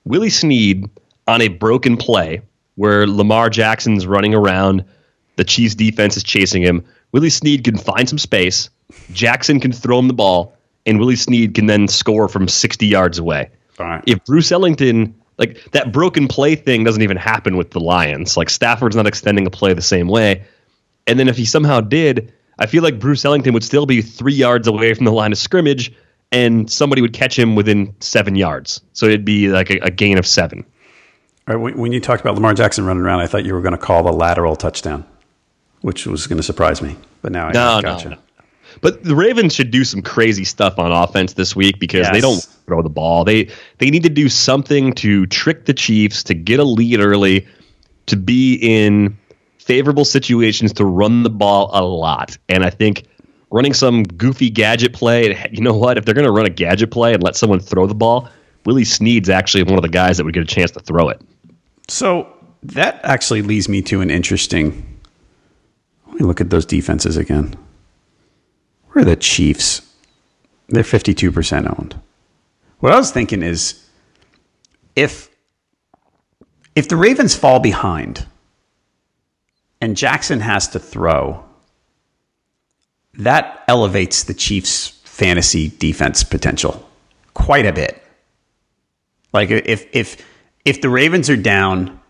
Willie 0.05 0.31
Snead 0.31 0.91
on 1.29 1.41
a 1.41 1.47
broken 1.47 1.97
play 1.97 2.43
where 2.75 3.07
Lamar 3.07 3.51
Jackson's 3.51 4.05
running 4.05 4.35
around, 4.35 4.85
the 5.37 5.45
Chiefs 5.45 5.77
defense 5.77 6.17
is 6.17 6.25
chasing 6.25 6.63
him. 6.63 6.85
Willie 7.13 7.31
Snead 7.31 7.63
can 7.63 7.79
find 7.79 8.09
some 8.09 8.19
space. 8.19 8.71
Jackson 9.13 9.61
can 9.61 9.71
throw 9.71 9.99
him 9.99 10.09
the 10.09 10.15
ball, 10.15 10.57
and 10.87 10.99
Willie 10.99 11.17
Snead 11.17 11.55
can 11.55 11.67
then 11.67 11.87
score 11.87 12.29
from 12.29 12.49
60 12.49 12.87
yards 12.87 13.19
away. 13.19 13.51
Right. 13.79 14.03
If 14.07 14.25
Bruce 14.25 14.51
Ellington, 14.51 15.15
like 15.39 15.63
that 15.73 15.93
broken 15.93 16.29
play 16.29 16.57
thing 16.57 16.85
doesn't 16.85 17.03
even 17.03 17.17
happen 17.17 17.57
with 17.57 17.71
the 17.71 17.81
Lions. 17.81 18.37
Like 18.37 18.51
Stafford's 18.51 18.97
not 18.97 19.07
extending 19.07 19.47
a 19.47 19.51
play 19.51 19.73
the 19.75 19.83
same 19.83 20.09
way. 20.09 20.45
And 21.07 21.19
then 21.19 21.29
if 21.29 21.37
he 21.37 21.45
somehow 21.45 21.81
did, 21.81 22.33
I 22.59 22.67
feel 22.67 22.83
like 22.83 22.99
Bruce 22.99 23.25
Ellington 23.25 23.55
would 23.55 23.65
still 23.65 23.87
be 23.87 24.03
three 24.03 24.35
yards 24.35 24.69
away 24.69 24.95
from 24.95 25.05
the 25.05 25.13
line 25.13 25.33
of 25.33 25.39
scrimmage, 25.39 25.93
and 26.31 26.71
somebody 26.71 27.03
would 27.03 27.13
catch 27.13 27.39
him 27.39 27.55
within 27.55 27.95
seven 28.01 28.37
yards. 28.37 28.81
So 28.93 29.07
it'd 29.07 29.25
be 29.25 29.49
like 29.49 29.71
a, 29.71 29.79
a 29.83 29.91
gain 29.91 30.19
of 30.19 30.27
seven. 30.27 30.65
All 31.49 31.57
right, 31.57 31.77
when- 31.77 31.93
you 31.93 32.01
talked 32.01 32.21
about 32.21 32.35
Lamar 32.37 32.55
Jackson 32.55 32.85
running 32.85 33.03
around, 33.03 33.21
I 33.21 33.27
thought 33.27 33.45
you 33.45 33.53
were 33.55 33.63
going 33.63 33.73
to 33.73 33.79
call 33.79 34.03
the 34.05 34.13
lateral 34.13 34.55
touchdown, 34.55 35.05
which 35.81 36.07
was 36.07 36.27
going 36.27 36.37
to 36.37 36.43
surprise 36.43 36.81
me. 36.81 36.97
But 37.21 37.33
now 37.33 37.49
I 37.49 37.53
No, 37.53 37.81
gotcha. 37.83 38.09
no, 38.11 38.15
no. 38.15 38.21
But 38.81 39.05
the 39.05 39.15
Ravens 39.15 39.55
should 39.55 39.71
do 39.71 39.85
some 39.85 40.01
crazy 40.01 40.45
stuff 40.45 40.79
on 40.79 40.91
offense 40.93 41.35
this 41.35 41.55
week 41.55 41.79
because 41.79 42.09
they 42.11 42.21
don't 42.23 42.43
throw 42.67 42.81
the 42.81 42.89
ball. 42.89 43.23
They 43.25 43.51
they 43.79 43.91
need 43.91 44.03
to 44.05 44.09
do 44.09 44.31
something 44.31 44.95
to 44.95 45.27
trick 45.27 45.67
the 45.67 45.75
Chiefs 45.75 46.23
to 46.25 46.35
get 46.35 46.59
a 46.59 46.65
lead 46.65 46.99
early, 46.99 47.47
to 48.07 48.17
be 48.17 48.55
in 48.55 49.19
favorable 49.63 50.05
situations 50.05 50.73
to 50.75 50.85
run 50.85 51.23
the 51.23 51.31
ball 51.31 51.71
a 51.73 51.85
lot. 51.85 52.37
And 52.49 52.65
I 52.65 52.71
think 52.71 53.05
running 53.51 53.73
some 53.73 54.03
goofy 54.03 54.51
gadget 54.51 54.93
play, 54.93 55.49
you 55.53 55.61
know 55.61 55.75
what? 55.75 55.99
If 55.99 56.05
they're 56.05 56.15
going 56.15 56.27
to 56.27 56.33
run 56.33 56.47
a 56.47 56.51
gadget 56.51 56.91
play 56.91 57.15
and 57.15 57.23
let 57.23 57.37
someone 57.37 57.61
throw 57.61 57.87
the 57.87 57.95
ball, 57.95 58.29
Willie 58.67 58.85
Snead's 58.85 59.29
actually 59.29 59.63
one 59.63 59.75
of 59.75 59.83
the 59.83 59.89
guys 59.89 60.17
that 60.17 60.25
would 60.25 60.35
get 60.35 60.43
a 60.43 60.47
chance 60.47 60.71
to 60.73 60.81
throw 60.81 61.09
it. 61.09 61.21
So 61.89 62.33
that 62.63 63.01
actually 63.05 63.43
leads 63.43 63.69
me 63.69 63.83
to 63.83 64.01
an 64.01 64.11
interesting. 64.11 65.01
Let 66.07 66.21
me 66.21 66.27
look 66.27 66.41
at 66.41 66.51
those 66.51 66.67
defenses 66.67 67.17
again. 67.17 67.57
Where 68.89 69.03
are 69.03 69.07
the 69.07 69.17
Chiefs? 69.17 69.83
They're 70.69 70.83
52% 70.83 71.79
owned. 71.79 72.01
What 72.81 72.93
I 72.93 72.97
was 72.97 73.11
thinking 73.11 73.43
is 73.43 73.87
if 74.97 75.29
if 76.75 76.89
the 76.89 76.97
Ravens 76.97 77.37
fall 77.37 77.61
behind 77.61 78.27
and 79.83 79.97
Jackson 79.97 80.39
has 80.41 80.69
to 80.69 80.79
throw, 80.79 81.45
that 83.15 83.65
elevates 83.67 84.25
the 84.25 84.33
Chiefs' 84.33 84.89
fantasy 85.05 85.69
defense 85.69 86.23
potential 86.23 86.89
quite 87.35 87.67
a 87.67 87.73
bit. 87.73 88.03
Like 89.33 89.51
if 89.51 89.87
if 89.93 90.25
if 90.65 90.81
the 90.81 90.89
Ravens 90.89 91.29
are 91.29 91.37
down 91.37 92.01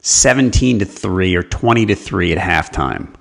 17 0.00 0.80
to 0.80 0.84
3 0.86 1.36
or 1.36 1.42
20 1.42 1.86
to 1.86 1.94
3 1.94 2.32
at 2.32 2.38
halftime, 2.38 3.14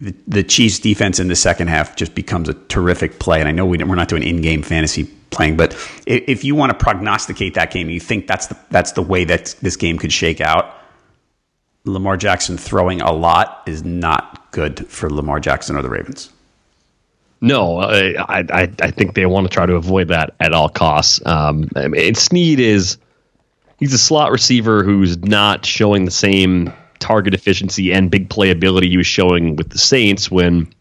the, 0.00 0.14
the 0.28 0.42
Chiefs 0.44 0.78
defense 0.78 1.18
in 1.18 1.26
the 1.26 1.36
second 1.36 1.68
half 1.68 1.96
just 1.96 2.14
becomes 2.14 2.48
a 2.48 2.54
terrific 2.54 3.18
play. 3.18 3.40
And 3.40 3.48
I 3.48 3.52
know 3.52 3.66
we, 3.66 3.78
we're 3.78 3.96
not 3.96 4.08
doing 4.08 4.22
in-game 4.22 4.62
fantasy 4.62 5.04
playing, 5.30 5.56
but 5.56 5.72
if, 6.06 6.44
you 6.44 6.54
want 6.54 6.70
to 6.70 6.78
prognosticate 6.78 7.54
that 7.54 7.72
game, 7.72 7.90
you 7.90 8.00
think 8.00 8.26
that's 8.26 8.46
the, 8.46 8.56
that's 8.70 8.92
the 8.92 9.02
way 9.02 9.24
that 9.24 9.56
this 9.60 9.76
game 9.76 9.98
could 9.98 10.12
shake 10.12 10.40
out. 10.40 10.74
Lamar 11.84 12.16
Jackson 12.16 12.56
throwing 12.56 13.00
a 13.00 13.12
lot 13.12 13.62
is 13.66 13.84
not 13.84 14.50
good 14.52 14.86
for 14.88 15.10
Lamar 15.10 15.40
Jackson 15.40 15.76
or 15.76 15.82
the 15.82 15.90
Ravens. 15.90 16.30
No, 17.40 17.78
I, 17.78 18.14
I, 18.40 18.72
I 18.80 18.90
think 18.90 19.14
they 19.14 19.26
want 19.26 19.46
to 19.46 19.52
try 19.52 19.66
to 19.66 19.74
avoid 19.74 20.08
that 20.08 20.34
at 20.40 20.54
all 20.54 20.70
costs. 20.70 21.20
Um, 21.26 21.68
I 21.76 21.88
mean, 21.88 22.14
Snead 22.14 22.58
is 22.58 22.96
he's 23.78 23.92
a 23.92 23.98
slot 23.98 24.30
receiver 24.30 24.82
who's 24.82 25.18
not 25.18 25.66
showing 25.66 26.06
the 26.06 26.10
same 26.10 26.72
target 27.00 27.34
efficiency 27.34 27.92
and 27.92 28.10
big 28.10 28.30
playability 28.30 28.88
he 28.88 28.96
was 28.96 29.06
showing 29.06 29.56
with 29.56 29.68
the 29.70 29.78
Saints 29.78 30.30
when 30.30 30.72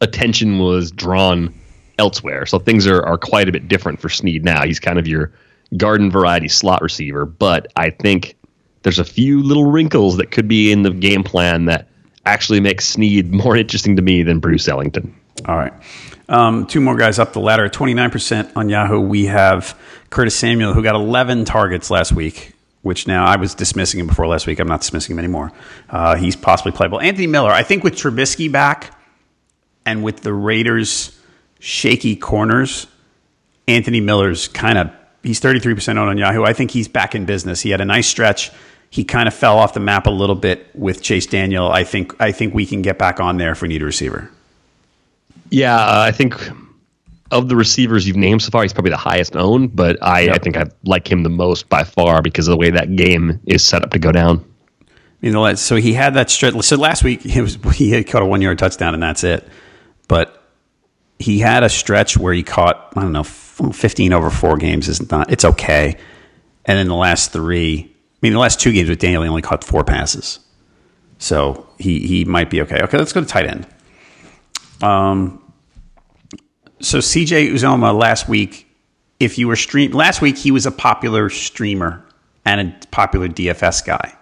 attention 0.00 0.58
was 0.58 0.90
drawn 0.90 1.52
elsewhere. 1.98 2.46
So 2.46 2.58
things 2.58 2.86
are, 2.86 3.04
are 3.04 3.18
quite 3.18 3.50
a 3.50 3.52
bit 3.52 3.68
different 3.68 4.00
for 4.00 4.08
Snead 4.08 4.44
now. 4.44 4.64
He's 4.64 4.80
kind 4.80 4.98
of 4.98 5.06
your 5.06 5.30
garden 5.76 6.10
variety 6.10 6.48
slot 6.48 6.80
receiver, 6.80 7.26
but 7.26 7.70
I 7.76 7.90
think 7.90 8.34
there's 8.82 8.98
a 8.98 9.04
few 9.04 9.42
little 9.42 9.70
wrinkles 9.70 10.16
that 10.16 10.30
could 10.30 10.48
be 10.48 10.72
in 10.72 10.82
the 10.82 10.90
game 10.90 11.22
plan 11.22 11.66
that 11.66 11.88
actually 12.24 12.60
make 12.60 12.80
Snead 12.80 13.32
more 13.32 13.56
interesting 13.56 13.96
to 13.96 14.02
me 14.02 14.22
than 14.22 14.38
Bruce 14.38 14.68
Ellington. 14.68 15.14
All 15.46 15.56
right. 15.56 15.72
Um, 16.28 16.66
two 16.66 16.80
more 16.80 16.96
guys 16.96 17.18
up 17.18 17.32
the 17.32 17.40
ladder. 17.40 17.68
29% 17.68 18.52
on 18.56 18.68
Yahoo. 18.68 19.00
We 19.00 19.26
have 19.26 19.78
Curtis 20.10 20.34
Samuel, 20.34 20.72
who 20.72 20.82
got 20.82 20.94
11 20.94 21.44
targets 21.44 21.90
last 21.90 22.12
week, 22.12 22.54
which 22.82 23.06
now 23.06 23.24
I 23.24 23.36
was 23.36 23.54
dismissing 23.54 24.00
him 24.00 24.06
before 24.06 24.26
last 24.26 24.46
week. 24.46 24.58
I'm 24.60 24.68
not 24.68 24.80
dismissing 24.80 25.14
him 25.14 25.18
anymore. 25.18 25.52
Uh, 25.90 26.16
he's 26.16 26.36
possibly 26.36 26.72
playable. 26.72 27.00
Anthony 27.00 27.26
Miller, 27.26 27.50
I 27.50 27.62
think 27.62 27.84
with 27.84 27.94
Trubisky 27.94 28.50
back 28.50 28.98
and 29.84 30.02
with 30.02 30.20
the 30.20 30.32
Raiders' 30.32 31.18
shaky 31.58 32.16
corners, 32.16 32.86
Anthony 33.66 34.00
Miller's 34.00 34.48
kind 34.48 34.78
of, 34.78 34.90
he's 35.22 35.40
33% 35.40 35.96
owned 35.96 36.10
on 36.10 36.18
Yahoo. 36.18 36.44
I 36.44 36.52
think 36.52 36.70
he's 36.70 36.88
back 36.88 37.14
in 37.14 37.24
business. 37.24 37.60
He 37.60 37.70
had 37.70 37.80
a 37.80 37.84
nice 37.84 38.06
stretch. 38.06 38.50
He 38.92 39.04
kind 39.04 39.26
of 39.26 39.32
fell 39.32 39.56
off 39.56 39.72
the 39.72 39.80
map 39.80 40.06
a 40.06 40.10
little 40.10 40.36
bit 40.36 40.68
with 40.74 41.00
Chase 41.00 41.24
Daniel. 41.24 41.72
I 41.72 41.82
think 41.82 42.14
I 42.20 42.30
think 42.30 42.52
we 42.52 42.66
can 42.66 42.82
get 42.82 42.98
back 42.98 43.20
on 43.20 43.38
there 43.38 43.50
if 43.50 43.62
we 43.62 43.68
need 43.68 43.80
a 43.80 43.86
receiver. 43.86 44.30
Yeah, 45.48 45.74
uh, 45.74 46.00
I 46.00 46.12
think 46.12 46.34
of 47.30 47.48
the 47.48 47.56
receivers 47.56 48.06
you've 48.06 48.18
named 48.18 48.42
so 48.42 48.50
far, 48.50 48.62
he's 48.62 48.74
probably 48.74 48.90
the 48.90 48.98
highest 48.98 49.34
owned, 49.34 49.74
but 49.74 49.96
I, 50.02 50.30
I 50.32 50.38
think 50.38 50.58
I 50.58 50.66
like 50.84 51.10
him 51.10 51.22
the 51.22 51.30
most 51.30 51.70
by 51.70 51.84
far 51.84 52.20
because 52.20 52.46
of 52.46 52.52
the 52.52 52.58
way 52.58 52.70
that 52.70 52.94
game 52.94 53.40
is 53.46 53.64
set 53.64 53.82
up 53.82 53.90
to 53.92 53.98
go 53.98 54.12
down. 54.12 54.44
You 55.22 55.30
know, 55.30 55.54
so 55.54 55.76
he 55.76 55.94
had 55.94 56.14
that 56.14 56.28
stretch. 56.28 56.60
So 56.62 56.76
last 56.76 57.02
week 57.02 57.22
he 57.22 57.40
was 57.40 57.56
he 57.74 57.90
had 57.90 58.06
caught 58.06 58.22
a 58.22 58.26
one 58.26 58.42
yard 58.42 58.58
touchdown 58.58 58.92
and 58.92 59.02
that's 59.02 59.24
it. 59.24 59.48
But 60.08 60.38
he 61.18 61.38
had 61.38 61.62
a 61.62 61.68
stretch 61.70 62.18
where 62.18 62.34
he 62.34 62.42
caught 62.42 62.92
I 62.96 63.02
don't 63.02 63.12
know 63.12 63.24
fifteen 63.24 64.12
over 64.12 64.28
four 64.28 64.56
games 64.58 64.88
is 64.88 65.10
not 65.10 65.30
it's 65.32 65.44
okay. 65.44 65.96
And 66.64 66.78
in 66.78 66.88
the 66.88 66.96
last 66.96 67.32
three, 67.32 67.91
mean 68.22 68.32
the 68.32 68.38
last 68.38 68.60
two 68.60 68.72
games 68.72 68.88
with 68.88 68.98
Daniel, 68.98 69.22
he 69.22 69.28
only 69.28 69.42
caught 69.42 69.64
four 69.64 69.84
passes. 69.84 70.38
So 71.18 71.68
he 71.78 72.06
he 72.06 72.24
might 72.24 72.50
be 72.50 72.62
okay. 72.62 72.80
Okay, 72.82 72.98
let's 72.98 73.12
go 73.12 73.20
to 73.20 73.26
tight 73.26 73.46
end. 73.46 73.66
Um. 74.80 75.38
So 76.80 76.98
CJ 76.98 77.52
Uzomah 77.52 77.96
last 77.96 78.28
week, 78.28 78.66
if 79.20 79.38
you 79.38 79.46
were 79.46 79.56
stream 79.56 79.92
last 79.92 80.20
week, 80.20 80.36
he 80.36 80.50
was 80.50 80.66
a 80.66 80.72
popular 80.72 81.30
streamer 81.30 82.04
and 82.44 82.60
a 82.60 82.86
popular 82.88 83.28
DFS 83.28 83.84
guy. 83.84 84.16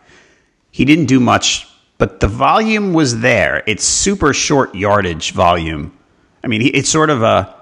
He 0.70 0.84
didn't 0.84 1.06
do 1.06 1.20
much, 1.20 1.66
but 1.98 2.20
the 2.20 2.28
volume 2.28 2.92
was 2.92 3.20
there. 3.20 3.62
It's 3.66 3.84
super 3.84 4.34
short 4.34 4.74
yardage 4.74 5.32
volume. 5.32 5.96
I 6.44 6.48
mean, 6.48 6.62
it's 6.62 6.88
sort 6.88 7.10
of 7.10 7.22
a 7.22 7.54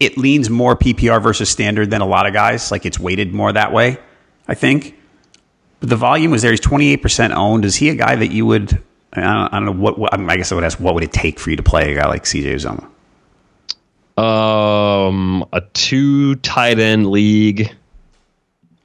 it 0.00 0.18
leans 0.18 0.50
more 0.50 0.76
PPR 0.76 1.22
versus 1.22 1.48
standard 1.48 1.90
than 1.90 2.00
a 2.00 2.06
lot 2.06 2.26
of 2.26 2.32
guys. 2.32 2.70
Like 2.70 2.84
it's 2.84 2.98
weighted 2.98 3.32
more 3.32 3.52
that 3.52 3.72
way, 3.72 3.98
I 4.46 4.54
think. 4.54 4.96
The 5.84 5.96
volume 5.96 6.30
was 6.30 6.42
there. 6.42 6.50
He's 6.50 6.60
twenty 6.60 6.92
eight 6.92 7.02
percent 7.02 7.32
owned. 7.32 7.64
Is 7.64 7.76
he 7.76 7.90
a 7.90 7.94
guy 7.94 8.16
that 8.16 8.32
you 8.32 8.46
would? 8.46 8.82
I 9.12 9.20
don't, 9.20 9.54
I 9.54 9.56
don't 9.58 9.64
know 9.66 9.72
what, 9.72 9.98
what. 9.98 10.18
I, 10.18 10.24
I 10.26 10.36
guess 10.36 10.50
I 10.50 10.54
would 10.54 10.64
ask, 10.64 10.80
what 10.80 10.94
would 10.94 11.04
it 11.04 11.12
take 11.12 11.38
for 11.38 11.50
you 11.50 11.56
to 11.56 11.62
play 11.62 11.92
a 11.92 11.94
guy 11.94 12.08
like 12.08 12.24
CJ 12.24 12.54
Uzomah? 12.54 12.88
Um, 14.20 15.44
a 15.52 15.60
two 15.60 16.36
tight 16.36 16.78
end 16.78 17.10
league 17.10 17.72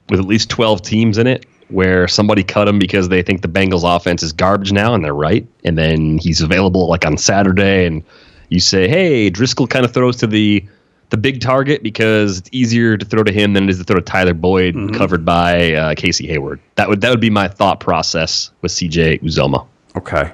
with 0.08 0.18
at 0.18 0.26
least 0.26 0.50
12 0.50 0.82
teams 0.82 1.18
in 1.18 1.26
it 1.26 1.46
where 1.68 2.08
somebody 2.08 2.42
cut 2.42 2.66
him 2.66 2.78
because 2.78 3.08
they 3.08 3.22
think 3.22 3.42
the 3.42 3.48
Bengals 3.48 3.84
offense 3.84 4.24
is 4.24 4.32
garbage 4.32 4.72
now 4.72 4.92
and 4.94 5.04
they're 5.04 5.14
right. 5.14 5.46
And 5.64 5.78
then 5.78 6.18
he's 6.18 6.40
available 6.40 6.88
like 6.88 7.06
on 7.06 7.16
Saturday 7.16 7.86
and 7.86 8.02
you 8.48 8.58
say, 8.58 8.88
"Hey, 8.88 9.30
Driskel 9.30 9.70
kind 9.70 9.84
of 9.84 9.94
throws 9.94 10.16
to 10.16 10.26
the 10.26 10.64
the 11.10 11.16
big 11.16 11.40
target 11.40 11.82
because 11.82 12.38
it's 12.38 12.48
easier 12.52 12.96
to 12.96 13.04
throw 13.04 13.22
to 13.22 13.32
him 13.32 13.52
than 13.52 13.64
it 13.64 13.70
is 13.70 13.78
to 13.78 13.84
throw 13.84 13.96
to 13.96 14.02
Tyler 14.02 14.34
Boyd 14.34 14.74
covered 14.94 15.24
by 15.24 15.72
uh, 15.74 15.94
Casey 15.94 16.26
Hayward." 16.28 16.60
That 16.76 16.88
would 16.88 17.00
that 17.02 17.10
would 17.10 17.20
be 17.20 17.30
my 17.30 17.48
thought 17.48 17.80
process 17.80 18.50
with 18.62 18.72
CJ 18.72 19.22
Uzomah. 19.22 19.66
Okay. 19.96 20.32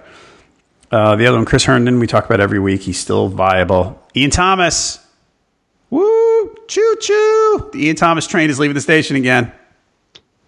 Uh, 0.90 1.16
the 1.16 1.26
other 1.26 1.36
one, 1.38 1.44
Chris 1.44 1.64
Herndon, 1.64 1.98
we 1.98 2.06
talk 2.06 2.24
about 2.26 2.40
every 2.40 2.60
week. 2.60 2.82
He's 2.82 2.98
still 2.98 3.28
viable. 3.28 4.00
Ian 4.14 4.30
Thomas. 4.30 5.00
Woo! 5.90 6.54
choo 6.68 6.96
choo. 7.00 7.70
The 7.72 7.86
Ian 7.86 7.96
Thomas 7.96 8.26
train 8.26 8.50
is 8.50 8.58
leaving 8.58 8.74
the 8.74 8.80
station 8.80 9.16
again. 9.16 9.52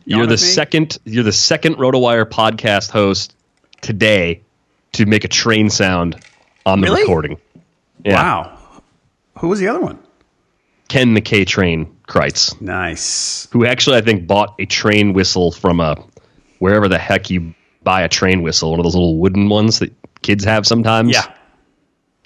You're 0.04 0.26
the 0.26 0.38
second. 0.38 0.98
You're 1.04 1.24
the 1.24 1.32
second 1.32 1.76
RotoWire 1.76 2.24
podcast 2.24 2.90
host 2.90 3.34
today 3.82 4.42
to 4.92 5.06
make 5.06 5.24
a 5.24 5.28
train 5.28 5.70
sound 5.70 6.16
on 6.64 6.80
the 6.80 6.86
Really? 6.86 7.02
recording. 7.02 7.38
Yeah. 8.04 8.14
Wow. 8.14 8.58
Who 9.38 9.48
was 9.48 9.60
the 9.60 9.68
other 9.68 9.80
one? 9.80 9.98
Ken 10.88 11.14
the 11.14 11.20
K 11.20 11.44
Train 11.44 11.94
Kreitz, 12.08 12.58
Nice. 12.60 13.48
who 13.52 13.66
actually 13.66 13.98
I 13.98 14.00
think 14.00 14.26
bought 14.26 14.54
a 14.58 14.66
train 14.66 15.12
whistle 15.12 15.52
from 15.52 15.80
a 15.80 15.96
wherever 16.58 16.88
the 16.88 16.98
heck 16.98 17.30
you 17.30 17.54
buy 17.84 18.02
a 18.02 18.08
train 18.08 18.42
whistle, 18.42 18.70
one 18.70 18.80
of 18.80 18.84
those 18.84 18.94
little 18.94 19.18
wooden 19.18 19.48
ones 19.48 19.78
that 19.78 19.92
kids 20.22 20.44
have 20.44 20.66
sometimes. 20.66 21.12
Yeah. 21.12 21.32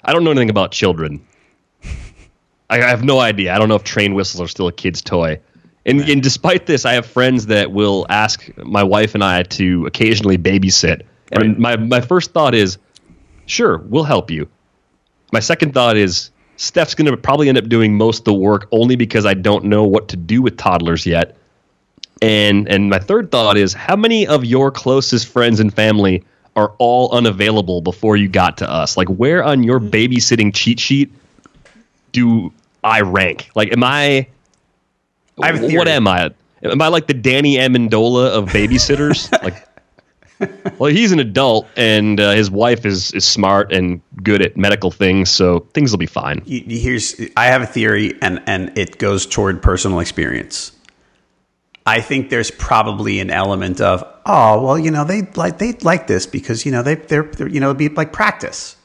I 0.03 0.13
don't 0.13 0.23
know 0.23 0.31
anything 0.31 0.49
about 0.49 0.71
children. 0.71 1.25
I 2.69 2.81
I 2.81 2.87
have 2.89 3.03
no 3.03 3.19
idea. 3.19 3.53
I 3.53 3.59
don't 3.59 3.69
know 3.69 3.75
if 3.75 3.83
train 3.83 4.13
whistles 4.13 4.41
are 4.41 4.47
still 4.47 4.67
a 4.67 4.73
kid's 4.73 5.01
toy. 5.01 5.39
And, 5.85 5.99
and 6.09 6.23
despite 6.23 6.65
this, 6.65 6.85
I 6.85 6.93
have 6.93 7.05
friends 7.05 7.47
that 7.47 7.71
will 7.73 8.05
ask 8.09 8.49
my 8.57 8.83
wife 8.83 9.15
and 9.15 9.23
I 9.23 9.43
to 9.43 9.85
occasionally 9.85 10.37
babysit. 10.37 11.01
And 11.31 11.59
my, 11.59 11.75
my 11.75 11.99
first 11.99 12.31
thought 12.31 12.55
is, 12.55 12.77
sure, 13.47 13.79
we'll 13.79 14.05
help 14.05 14.31
you. 14.31 14.47
My 15.33 15.41
second 15.41 15.73
thought 15.73 15.97
is, 15.97 16.29
Steph's 16.63 16.95
going 16.95 17.11
to 17.11 17.17
probably 17.17 17.49
end 17.49 17.57
up 17.57 17.67
doing 17.67 17.97
most 17.97 18.19
of 18.19 18.25
the 18.25 18.33
work 18.33 18.69
only 18.71 18.95
because 18.95 19.25
I 19.25 19.33
don't 19.33 19.65
know 19.65 19.83
what 19.83 20.07
to 20.09 20.15
do 20.15 20.41
with 20.41 20.55
toddlers 20.57 21.05
yet. 21.05 21.35
And 22.21 22.69
and 22.69 22.89
my 22.89 22.99
third 22.99 23.31
thought 23.31 23.57
is, 23.57 23.73
how 23.73 23.97
many 23.97 24.25
of 24.25 24.45
your 24.45 24.71
closest 24.71 25.27
friends 25.27 25.59
and 25.59 25.73
family 25.73 26.23
are 26.55 26.73
all 26.77 27.11
unavailable 27.11 27.81
before 27.81 28.15
you 28.15 28.29
got 28.29 28.57
to 28.59 28.69
us? 28.69 28.95
Like, 28.95 29.09
where 29.09 29.43
on 29.43 29.63
your 29.63 29.81
babysitting 29.81 30.55
cheat 30.55 30.79
sheet 30.79 31.11
do 32.13 32.53
I 32.81 33.01
rank? 33.01 33.49
Like, 33.55 33.73
am 33.73 33.83
I? 33.83 34.27
I 35.41 35.51
what 35.75 35.89
am 35.89 36.07
I? 36.07 36.31
Am 36.63 36.81
I 36.81 36.87
like 36.87 37.07
the 37.07 37.13
Danny 37.13 37.57
Amendola 37.57 38.29
of 38.29 38.45
babysitters? 38.49 39.29
like, 39.43 39.67
well, 40.79 40.91
he's 40.91 41.11
an 41.11 41.19
adult, 41.19 41.67
and 41.75 42.19
uh, 42.19 42.31
his 42.31 42.49
wife 42.49 42.85
is 42.85 43.11
is 43.11 43.25
smart 43.25 43.71
and 43.71 44.01
good 44.21 44.41
at 44.41 44.57
medical 44.57 44.91
things, 44.91 45.29
so 45.29 45.67
things 45.73 45.91
will 45.91 45.97
be 45.97 46.05
fine. 46.05 46.43
Here's 46.45 47.19
I 47.37 47.45
have 47.45 47.61
a 47.61 47.65
theory, 47.67 48.17
and 48.21 48.41
and 48.45 48.77
it 48.77 48.97
goes 48.97 49.25
toward 49.25 49.61
personal 49.61 49.99
experience. 49.99 50.71
I 51.85 51.99
think 51.99 52.29
there's 52.29 52.51
probably 52.51 53.19
an 53.19 53.29
element 53.29 53.81
of 53.81 54.03
oh 54.25 54.63
well, 54.63 54.79
you 54.79 54.91
know 54.91 55.03
they 55.03 55.23
like 55.35 55.57
they 55.57 55.73
like 55.73 56.07
this 56.07 56.25
because 56.25 56.65
you 56.65 56.71
know 56.71 56.83
they 56.83 56.95
they're, 56.95 57.23
they're 57.23 57.47
you 57.47 57.59
know 57.59 57.67
it'd 57.67 57.77
be 57.77 57.89
like 57.89 58.13
practice. 58.13 58.77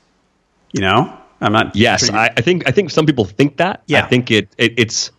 You 0.73 0.83
know, 0.83 1.17
I'm 1.41 1.53
not. 1.53 1.77
Yes, 1.77 2.11
I, 2.11 2.31
I 2.37 2.41
think 2.41 2.67
I 2.69 2.73
think 2.73 2.91
some 2.91 3.07
people 3.07 3.25
think 3.25 3.59
that. 3.59 3.83
Yeah. 3.87 4.05
I 4.05 4.09
think 4.09 4.31
it, 4.31 4.49
it 4.59 4.75
it's. 4.79 5.13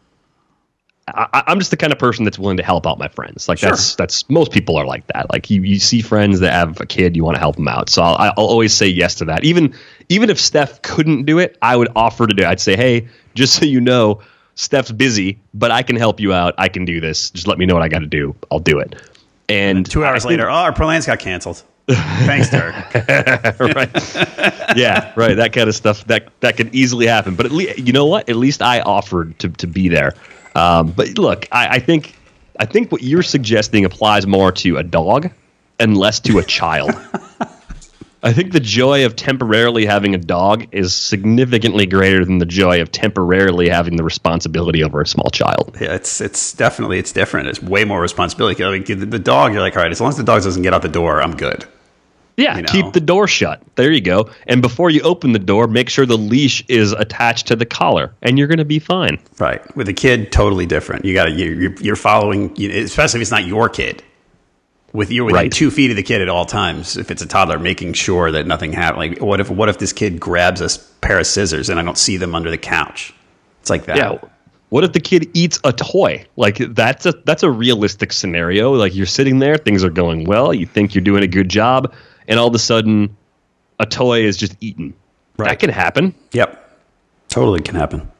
I, 1.16 1.44
I'm 1.48 1.60
just 1.60 1.72
the 1.72 1.78
kind 1.78 1.92
of 1.94 2.00
person 2.00 2.26
that's 2.26 2.40
willing 2.40 2.58
to 2.58 2.64
help 2.64 2.86
out 2.88 2.98
my 2.98 3.08
friends. 3.08 3.48
Like 3.50 3.58
Sure. 3.60 3.70
that's 3.72 3.96
that's 3.96 4.30
most 4.30 4.52
people 4.52 4.76
are 4.78 4.86
like 4.86 5.06
that. 5.08 5.30
Like 5.32 5.50
you, 5.50 5.62
you 5.64 5.80
see 5.80 6.02
friends 6.02 6.40
that 6.42 6.52
have 6.54 6.80
a 6.82 6.86
kid, 6.86 7.16
you 7.16 7.24
want 7.24 7.36
to 7.36 7.40
help 7.40 7.56
them 7.56 7.68
out. 7.68 7.90
So 7.90 8.02
I'll, 8.02 8.34
I'll 8.38 8.46
always 8.46 8.74
say 8.74 8.88
yes 8.88 9.16
to 9.16 9.26
that. 9.26 9.44
Even 9.44 9.74
even 10.10 10.30
if 10.30 10.40
Steph 10.40 10.82
couldn't 10.82 11.26
do 11.26 11.40
it, 11.40 11.58
I 11.62 11.76
would 11.76 11.90
offer 11.96 12.26
to 12.28 12.34
do. 12.34 12.44
it. 12.44 12.48
I'd 12.48 12.60
say, 12.60 12.76
hey, 12.76 13.08
just 13.36 13.54
so 13.56 13.66
you 13.66 13.80
know, 13.82 14.22
Steph's 14.56 14.92
busy, 14.92 15.40
but 15.54 15.72
I 15.72 15.84
can 15.84 15.96
help 15.96 16.20
you 16.20 16.34
out. 16.34 16.56
I 16.58 16.68
can 16.70 16.86
do 16.86 17.00
this. 17.00 17.30
Just 17.32 17.48
let 17.48 17.58
me 17.58 17.66
know 17.66 17.74
what 17.76 17.84
I 17.84 17.88
got 17.88 18.00
to 18.00 18.08
do. 18.08 18.36
I'll 18.52 18.60
do 18.60 18.80
it. 18.80 18.96
And 19.48 19.86
two 19.90 20.04
hours 20.06 20.26
I 20.26 20.30
think- 20.30 20.40
later, 20.40 20.50
oh, 20.50 20.54
our 20.54 20.74
plans 20.74 21.06
got 21.06 21.20
canceled. 21.20 21.64
Thanks, 21.90 22.52
Derek. 22.52 22.76
right. 23.60 24.78
yeah, 24.78 25.12
right. 25.16 25.36
That 25.38 25.54
kind 25.54 25.68
of 25.68 25.74
stuff 25.76 26.06
that 26.06 26.30
that 26.42 26.56
could 26.56 26.76
easily 26.76 27.08
happen. 27.08 27.34
But 27.34 27.48
at 27.48 27.52
least 27.52 27.80
you 27.80 27.94
know 27.94 28.06
what? 28.06 28.30
At 28.30 28.36
least 28.36 28.62
I 28.62 28.82
offered 28.82 29.40
to 29.40 29.50
to 29.50 29.66
be 29.66 29.88
there. 29.90 30.14
Um, 30.56 30.92
but 30.92 31.18
look, 31.18 31.48
I, 31.52 31.76
I 31.76 31.80
think 31.80 32.16
I 32.60 32.66
think 32.66 32.92
what 32.92 33.02
you're 33.02 33.24
suggesting 33.24 33.86
applies 33.86 34.28
more 34.28 34.52
to 34.54 34.78
a 34.78 34.84
dog 34.84 35.32
and 35.80 35.98
less 35.98 36.20
to 36.22 36.40
a 36.40 36.44
child. 36.44 36.92
I 38.22 38.34
think 38.34 38.52
the 38.52 38.60
joy 38.60 39.06
of 39.06 39.16
temporarily 39.16 39.86
having 39.86 40.14
a 40.14 40.18
dog 40.18 40.68
is 40.74 40.94
significantly 40.94 41.86
greater 41.86 42.26
than 42.26 42.40
the 42.40 42.46
joy 42.46 42.82
of 42.82 42.92
temporarily 42.92 43.70
having 43.70 43.96
the 43.96 44.04
responsibility 44.04 44.84
over 44.84 45.00
a 45.00 45.08
small 45.08 45.30
child. 45.30 45.78
Yeah, 45.80 45.96
it's 45.96 46.20
it's 46.20 46.52
definitely 46.52 47.00
it's 47.00 47.14
different. 47.14 47.48
It's 47.48 47.62
way 47.62 47.86
more 47.86 48.02
responsibility. 48.02 48.62
Like 48.62 48.86
the, 48.88 48.96
the 48.96 49.20
dog, 49.20 49.54
you're 49.54 49.62
like, 49.62 49.78
all 49.78 49.84
right, 49.84 49.92
as 49.92 50.02
long 50.02 50.10
as 50.10 50.18
the 50.18 50.26
dog 50.26 50.44
doesn't 50.44 50.64
get 50.64 50.74
out 50.74 50.82
the 50.82 50.90
door, 50.90 51.22
I'm 51.22 51.38
good. 51.38 51.66
Yeah, 52.40 52.56
you 52.56 52.62
know. 52.64 52.70
keep 52.72 52.94
the 52.94 53.00
door 53.02 53.28
shut. 53.28 53.62
There 53.76 53.92
you 53.92 54.02
go. 54.02 54.30
And 54.48 54.62
before 54.62 54.90
you 54.90 55.02
open 55.02 55.34
the 55.34 55.40
door, 55.40 55.68
make 55.68 55.90
sure 55.90 56.06
the 56.06 56.18
leash 56.18 56.64
is 56.68 56.94
attached 56.94 57.48
to 57.48 57.56
the 57.56 57.66
collar, 57.66 58.14
and 58.22 58.38
you're 58.40 58.48
going 58.48 58.60
to 58.60 58.66
be 58.66 58.80
fine. 58.80 59.20
Right. 59.40 59.62
With 59.76 59.90
a 59.90 59.94
kid, 59.94 60.32
totally 60.32 60.66
different. 60.66 61.06
You 61.06 61.14
got 61.14 61.26
to 61.26 61.32
you're, 61.32 61.74
you're 61.82 61.96
following, 61.96 62.56
you 62.56 62.72
especially 62.72 63.20
if 63.20 63.22
it's 63.24 63.32
not 63.32 63.46
your 63.46 63.70
kid. 63.70 64.04
With 64.92 65.12
you're 65.12 65.26
within 65.26 65.36
Right. 65.36 65.52
two 65.52 65.70
feet 65.70 65.92
of 65.92 65.98
the 65.98 66.04
kid 66.04 66.20
at 66.22 66.30
all 66.30 66.46
times. 66.46 66.98
If 66.98 67.12
it's 67.12 67.22
a 67.22 67.28
toddler, 67.28 67.60
making 67.60 67.94
sure 67.94 68.32
that 68.32 68.48
nothing 68.48 68.74
happens. 68.74 68.98
Like, 68.98 69.22
what 69.22 69.40
if 69.40 69.50
what 69.52 69.70
if 69.70 69.78
this 69.78 69.94
kid 69.94 70.20
grabs 70.20 70.62
a 70.62 70.80
pair 71.02 71.20
of 71.20 71.28
scissors 71.28 71.70
and 71.70 71.80
I 71.80 71.84
don't 71.84 71.98
see 71.98 72.18
them 72.18 72.34
under 72.34 72.50
the 72.50 72.58
couch? 72.58 73.14
It's 73.62 73.70
like 73.70 73.86
that. 73.86 73.98
Yeah. 73.98 74.18
What 74.70 74.84
if 74.84 74.94
the 74.94 75.00
kid 75.00 75.30
eats 75.34 75.60
a 75.64 75.74
toy? 75.74 76.26
Like 76.36 76.58
that's 76.58 77.06
a 77.06 77.14
that's 77.26 77.44
a 77.44 77.50
realistic 77.50 78.14
scenario. 78.14 78.74
Like 78.74 78.96
you're 78.96 79.06
sitting 79.06 79.40
there, 79.40 79.58
things 79.58 79.84
are 79.84 79.90
going 79.90 80.26
well, 80.26 80.54
you 80.54 80.66
think 80.66 80.94
you're 80.94 81.04
doing 81.04 81.24
a 81.24 81.28
good 81.28 81.50
job, 81.50 81.94
and 82.28 82.40
all 82.40 82.48
of 82.48 82.56
a 82.56 82.60
sudden, 82.60 83.18
a 83.80 83.86
toy 83.86 84.22
is 84.22 84.38
just 84.38 84.56
eaten. 84.62 84.94
Right. 85.38 85.50
That 85.50 85.60
can 85.60 85.70
happen. 85.70 86.14
Yep. 86.34 86.80
Totally 87.30 87.62
can 87.62 87.76
happen. 87.76 88.12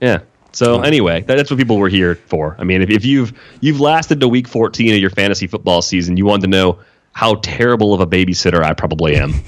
Yeah. 0.00 0.20
So 0.52 0.82
anyway, 0.82 1.22
that, 1.22 1.36
that's 1.36 1.50
what 1.50 1.58
people 1.58 1.78
were 1.78 1.88
here 1.88 2.14
for. 2.14 2.56
I 2.58 2.64
mean, 2.64 2.82
if, 2.82 2.90
if 2.90 3.04
you've 3.04 3.32
you've 3.60 3.80
lasted 3.80 4.20
to 4.20 4.28
week 4.28 4.46
14 4.46 4.94
of 4.94 5.00
your 5.00 5.10
fantasy 5.10 5.46
football 5.46 5.82
season, 5.82 6.16
you 6.16 6.26
want 6.26 6.42
to 6.42 6.48
know 6.48 6.78
how 7.12 7.36
terrible 7.36 7.94
of 7.94 8.00
a 8.00 8.06
babysitter 8.06 8.62
I 8.62 8.74
probably 8.74 9.16
am. 9.16 9.34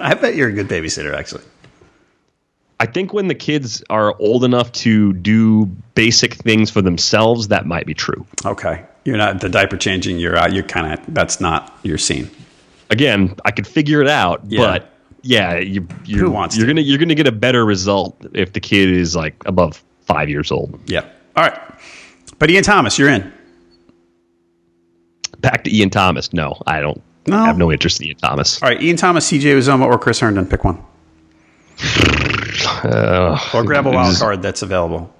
I 0.00 0.14
bet 0.14 0.34
you're 0.34 0.48
a 0.48 0.52
good 0.52 0.68
babysitter, 0.68 1.14
actually. 1.14 1.44
I 2.82 2.86
think 2.86 3.12
when 3.12 3.28
the 3.28 3.34
kids 3.36 3.80
are 3.90 4.16
old 4.18 4.42
enough 4.42 4.72
to 4.72 5.12
do 5.12 5.66
basic 5.94 6.34
things 6.34 6.68
for 6.68 6.82
themselves, 6.82 7.46
that 7.48 7.64
might 7.64 7.86
be 7.86 7.94
true. 7.94 8.26
Okay. 8.44 8.84
You're 9.04 9.16
not 9.18 9.40
the 9.40 9.48
diaper 9.48 9.76
changing. 9.76 10.18
You're 10.18 10.36
out. 10.36 10.52
You're 10.52 10.64
kind 10.64 10.92
of 10.92 11.14
that's 11.14 11.40
not 11.40 11.72
your 11.84 11.96
scene. 11.96 12.28
again, 12.90 13.36
I 13.44 13.52
could 13.52 13.66
figure 13.68 14.00
it 14.02 14.08
out, 14.08 14.40
Yeah. 14.48 14.60
but 14.66 14.90
yeah, 15.22 15.58
you 15.58 15.86
you're, 16.04 16.18
Who 16.24 16.30
wants 16.32 16.56
you're 16.56 16.66
to? 16.66 16.72
gonna 16.72 16.80
you're 16.80 16.98
gonna 16.98 17.14
get 17.14 17.28
a 17.28 17.32
better 17.32 17.64
result 17.64 18.16
if 18.34 18.52
the 18.52 18.58
kid 18.60 18.90
is 18.90 19.14
like 19.14 19.36
above 19.46 19.80
five 20.06 20.28
years 20.28 20.50
old. 20.50 20.80
Yeah. 20.86 21.04
All 21.36 21.44
right. 21.44 21.58
But 22.40 22.50
Ian 22.50 22.64
Thomas, 22.64 22.98
you're 22.98 23.08
in. 23.10 23.32
Back 25.38 25.62
to 25.64 25.74
Ian 25.76 25.90
Thomas. 25.90 26.32
No, 26.32 26.60
I 26.66 26.80
don't. 26.80 27.00
No. 27.28 27.38
I 27.38 27.46
have 27.46 27.58
no 27.58 27.70
interest 27.70 28.00
in 28.00 28.08
Ian 28.08 28.16
Thomas. 28.16 28.60
All 28.60 28.68
right. 28.68 28.82
Ian 28.82 28.96
Thomas, 28.96 29.30
CJ 29.30 29.56
Uzomah, 29.56 29.86
or 29.86 29.98
Chris 29.98 30.18
Herndon. 30.18 30.46
Pick 30.46 30.64
one. 30.64 30.82
or 32.84 33.64
grab 33.64 33.86
a 33.86 33.90
wild 33.90 34.16
card 34.18 34.42
that's 34.42 34.62
available. 34.62 35.12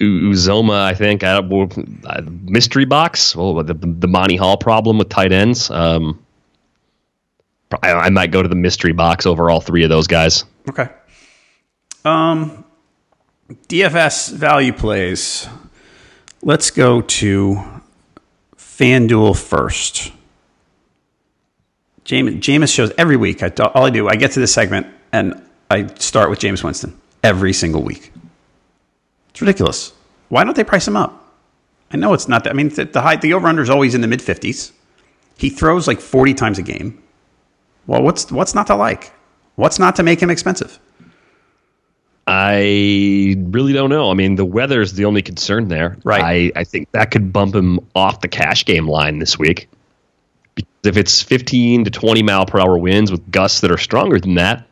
Uzomah, 0.00 0.82
I 0.82 0.94
think. 0.94 1.24
I, 1.24 1.40
don't- 1.40 2.04
uh, 2.06 2.22
mystery 2.42 2.84
box. 2.84 3.34
Oh, 3.36 3.62
the, 3.62 3.74
the 3.74 4.06
Monty 4.08 4.36
Hall 4.36 4.56
problem 4.56 4.98
with 4.98 5.08
tight 5.08 5.32
ends. 5.32 5.70
Um, 5.70 6.24
I, 7.82 7.92
I 7.92 8.10
might 8.10 8.30
go 8.30 8.42
to 8.42 8.48
the 8.48 8.54
mystery 8.54 8.92
box 8.92 9.26
over 9.26 9.50
all 9.50 9.60
three 9.60 9.82
of 9.82 9.90
those 9.90 10.06
guys. 10.06 10.44
Okay. 10.68 10.88
Um, 12.04 12.64
DFS 13.68 14.32
value 14.32 14.72
plays. 14.72 15.48
Let's 16.42 16.70
go 16.70 17.00
to 17.00 17.62
FanDuel 18.56 19.36
first. 19.36 20.12
James, 22.04 22.30
Jameis 22.36 22.72
shows 22.72 22.92
every 22.96 23.16
week. 23.16 23.42
I, 23.42 23.48
all 23.74 23.84
I 23.84 23.90
do, 23.90 24.08
I 24.08 24.16
get 24.16 24.30
to 24.32 24.40
this 24.40 24.54
segment 24.54 24.86
and 25.12 25.42
I 25.70 25.86
start 25.96 26.30
with 26.30 26.38
Jameis 26.38 26.62
Winston 26.64 26.97
every 27.22 27.52
single 27.52 27.82
week. 27.82 28.12
It's 29.30 29.40
ridiculous. 29.40 29.92
Why 30.28 30.44
don't 30.44 30.56
they 30.56 30.64
price 30.64 30.86
him 30.86 30.96
up? 30.96 31.24
I 31.90 31.96
know 31.96 32.12
it's 32.12 32.28
not 32.28 32.44
that. 32.44 32.50
I 32.50 32.52
mean, 32.52 32.68
the, 32.68 32.84
the 32.84 33.00
high, 33.00 33.16
the 33.16 33.32
over 33.34 33.46
under 33.46 33.62
is 33.62 33.70
always 33.70 33.94
in 33.94 34.00
the 34.00 34.08
mid 34.08 34.20
fifties. 34.20 34.72
He 35.36 35.48
throws 35.48 35.86
like 35.86 36.00
forty 36.00 36.34
times 36.34 36.58
a 36.58 36.62
game. 36.62 37.02
Well, 37.86 38.02
what's 38.02 38.30
what's 38.30 38.54
not 38.54 38.66
to 38.66 38.74
like? 38.74 39.12
What's 39.56 39.78
not 39.78 39.96
to 39.96 40.02
make 40.02 40.20
him 40.20 40.30
expensive? 40.30 40.78
I 42.28 43.36
really 43.38 43.72
don't 43.72 43.88
know. 43.88 44.10
I 44.10 44.14
mean, 44.14 44.34
the 44.36 44.44
weather 44.44 44.82
is 44.82 44.92
the 44.92 45.06
only 45.06 45.22
concern 45.22 45.68
there. 45.68 45.96
Right. 46.04 46.52
I, 46.54 46.60
I 46.60 46.64
think 46.64 46.90
that 46.92 47.10
could 47.10 47.32
bump 47.32 47.54
him 47.54 47.80
off 47.94 48.20
the 48.20 48.28
cash 48.28 48.66
game 48.66 48.86
line 48.86 49.18
this 49.18 49.38
week. 49.38 49.70
Because 50.54 50.68
if 50.84 50.98
it's 50.98 51.22
15 51.22 51.84
to 51.84 51.90
20 51.90 52.22
mile 52.22 52.44
per 52.44 52.60
hour 52.60 52.76
winds 52.76 53.10
with 53.10 53.30
gusts 53.30 53.60
that 53.60 53.70
are 53.70 53.78
stronger 53.78 54.20
than 54.20 54.34
that, 54.34 54.67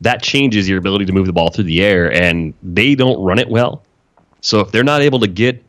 that 0.00 0.22
changes 0.22 0.68
your 0.68 0.78
ability 0.78 1.04
to 1.06 1.12
move 1.12 1.26
the 1.26 1.32
ball 1.32 1.50
through 1.50 1.64
the 1.64 1.82
air, 1.82 2.12
and 2.12 2.54
they 2.62 2.94
don't 2.94 3.22
run 3.22 3.38
it 3.38 3.48
well. 3.48 3.82
So 4.40 4.60
if 4.60 4.72
they're 4.72 4.84
not 4.84 5.02
able 5.02 5.20
to 5.20 5.28
get 5.28 5.62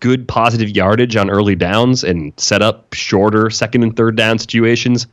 good 0.00 0.26
positive 0.26 0.70
yardage 0.70 1.16
on 1.16 1.28
early 1.28 1.54
downs 1.54 2.04
and 2.04 2.32
set 2.38 2.62
up 2.62 2.94
shorter 2.94 3.50
second 3.50 3.82
and 3.82 3.94
third 3.94 4.16
down 4.16 4.38
situations, 4.38 5.06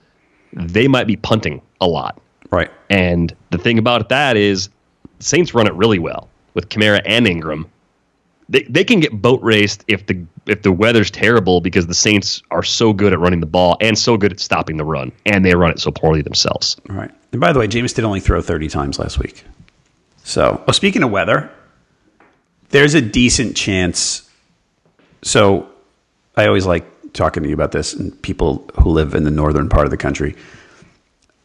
they 0.54 0.88
might 0.88 1.08
be 1.08 1.18
punting 1.18 1.62
a 1.82 1.88
lot. 1.88 2.22
Right. 2.50 2.72
And 2.90 3.36
the 3.50 3.58
thing 3.58 3.78
about 3.78 4.08
that 4.10 4.38
is, 4.38 4.70
Saints 5.20 5.54
run 5.54 5.68
it 5.68 5.74
really 5.74 6.00
well. 6.00 6.30
with 6.58 6.70
Kamara 6.70 7.02
and 7.06 7.28
Ingram. 7.28 7.70
They, 8.50 8.64
they 8.64 8.84
can 8.84 9.00
get 9.00 9.12
boat 9.12 9.42
raced 9.44 9.86
if 9.88 10.08
the 10.08 10.26
if 10.48 10.64
the 10.64 10.72
weather's 10.72 11.12
terrible 11.12 11.62
because 11.62 11.86
the 11.86 11.94
Saints 11.94 12.42
are 12.50 12.64
so 12.64 12.94
good 12.94 13.14
at 13.14 13.20
running 13.20 13.42
the 13.42 13.46
ball 13.46 13.78
and 13.80 13.98
so 13.98 14.18
good 14.18 14.32
at 14.32 14.40
stopping 14.40 14.78
the 14.78 14.86
run, 14.86 15.12
and 15.26 15.46
they 15.46 15.54
run 15.54 15.70
it 15.70 15.80
so 15.80 15.92
poorly 15.92 16.24
themselves. 16.24 16.78
Right. 16.90 17.12
And 17.32 17.42
by 17.42 17.52
the 17.54 17.60
way, 17.60 17.68
Jameis 17.68 17.94
did 17.94 18.06
only 18.06 18.20
throw 18.20 18.42
30 18.42 18.70
times 18.70 19.00
last 19.00 19.20
week. 19.20 19.44
So, 20.24 20.64
oh, 20.68 20.72
speaking 20.72 21.04
of 21.04 21.12
weather, 21.12 21.50
there's 22.70 22.94
a 22.94 23.02
decent 23.02 23.56
chance. 23.56 24.30
So, 25.22 25.70
I 26.36 26.48
always 26.48 26.66
like 26.66 26.86
talking 27.14 27.44
to 27.44 27.50
you 27.50 27.56
about 27.56 27.72
this 27.72 27.94
and 27.94 28.20
people 28.22 28.70
who 28.82 28.90
live 28.92 29.16
in 29.16 29.24
the 29.24 29.32
northern 29.32 29.70
part 29.70 29.86
of 29.86 29.92
the 29.92 29.98
country. 29.98 30.36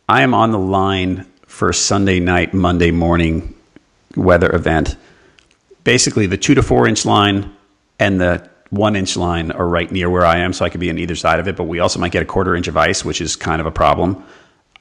I 0.09 0.23
am 0.23 0.35
on 0.35 0.51
the 0.51 0.59
line 0.59 1.27
for 1.47 1.73
Sunday 1.73 2.21
night, 2.21 2.53
Monday 2.53 2.91
morning 2.91 3.55
weather 4.17 4.55
event. 4.55 4.97
Basically, 5.85 6.27
the 6.27 6.37
two 6.37 6.55
to 6.55 6.63
four 6.63 6.87
inch 6.87 7.05
line 7.05 7.55
and 7.99 8.21
the 8.21 8.49
one 8.71 8.97
inch 8.97 9.17
line 9.17 9.51
are 9.51 9.67
right 9.67 9.91
near 9.91 10.09
where 10.09 10.25
I 10.25 10.39
am, 10.39 10.53
so 10.53 10.65
I 10.65 10.71
could 10.71 10.81
be 10.81 10.91
on 10.91 10.99
either 10.99 11.15
side 11.15 11.39
of 11.39 11.49
it. 11.49 11.57
But 11.57 11.65
we 11.65 11.79
also 11.79 11.99
might 11.99 12.13
get 12.13 12.23
a 12.23 12.27
quarter 12.27 12.57
inch 12.57 12.69
of 12.69 12.77
ice, 12.77 13.05
which 13.05 13.21
is 13.21 13.37
kind 13.37 13.61
of 13.61 13.67
a 13.67 13.71
problem. 13.71 14.25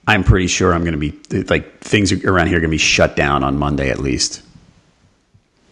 I'm 0.08 0.24
pretty 0.24 0.48
sure 0.48 0.74
I'm 0.74 0.84
going 0.84 1.00
to 1.00 1.12
be 1.12 1.44
like 1.44 1.80
things 1.80 2.12
around 2.12 2.48
here 2.48 2.58
are 2.58 2.60
going 2.60 2.70
to 2.70 2.76
be 2.76 2.78
shut 2.78 3.16
down 3.16 3.44
on 3.44 3.58
Monday 3.58 3.90
at 3.90 4.00
least. 4.00 4.42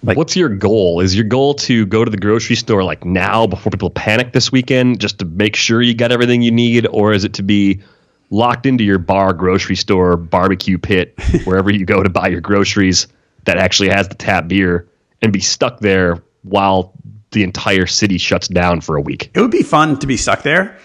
Like, 0.02 0.18
What's 0.18 0.36
your 0.36 0.50
goal? 0.50 1.02
Is 1.02 1.16
your 1.16 1.26
goal 1.26 1.56
to 1.56 1.86
go 1.86 2.06
to 2.06 2.12
the 2.12 2.18
grocery 2.18 2.56
store 2.56 2.84
like 2.84 3.04
now 3.04 3.48
before 3.48 3.70
people 3.70 3.90
panic 3.90 4.32
this 4.32 4.52
weekend 4.52 5.02
just 5.02 5.20
to 5.20 5.26
make 5.26 5.56
sure 5.56 5.82
you 5.82 5.94
got 5.94 6.12
everything 6.12 6.42
you 6.42 6.52
need? 6.52 6.88
Or 6.88 7.12
is 7.12 7.26
it 7.26 7.34
to 7.34 7.44
be 7.44 7.82
locked 8.30 8.66
into 8.66 8.84
your 8.84 9.00
bar, 9.00 9.34
grocery 9.34 9.76
store, 9.76 10.16
barbecue 10.16 10.78
pit, 10.78 11.16
wherever 11.44 11.70
you 11.70 11.86
go 11.86 12.02
to 12.02 12.10
buy 12.10 12.30
your 12.30 12.42
groceries 12.42 13.08
that 13.44 13.58
actually 13.58 13.90
has 13.90 14.08
the 14.08 14.16
tap 14.16 14.48
beer 14.48 14.88
and 15.22 15.34
be 15.34 15.42
stuck 15.42 15.80
there 15.80 16.24
while 16.44 16.94
the 17.32 17.44
entire 17.44 17.86
city 17.86 18.18
shuts 18.18 18.48
down 18.48 18.80
for 18.80 18.96
a 18.96 19.02
week? 19.02 19.32
It 19.34 19.42
would 19.42 19.52
be 19.52 19.64
fun 19.64 20.00
to 20.00 20.08
be 20.08 20.16
stuck 20.16 20.44
there. 20.44 20.78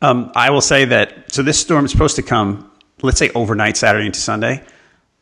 Um, 0.00 0.32
I 0.34 0.50
will 0.50 0.62
say 0.62 0.86
that, 0.86 1.30
so 1.32 1.42
this 1.42 1.60
storm 1.60 1.84
is 1.84 1.90
supposed 1.92 2.16
to 2.16 2.22
come, 2.22 2.71
let's 3.02 3.18
say 3.18 3.30
overnight, 3.34 3.76
Saturday 3.76 4.06
into 4.06 4.20
Sunday. 4.20 4.62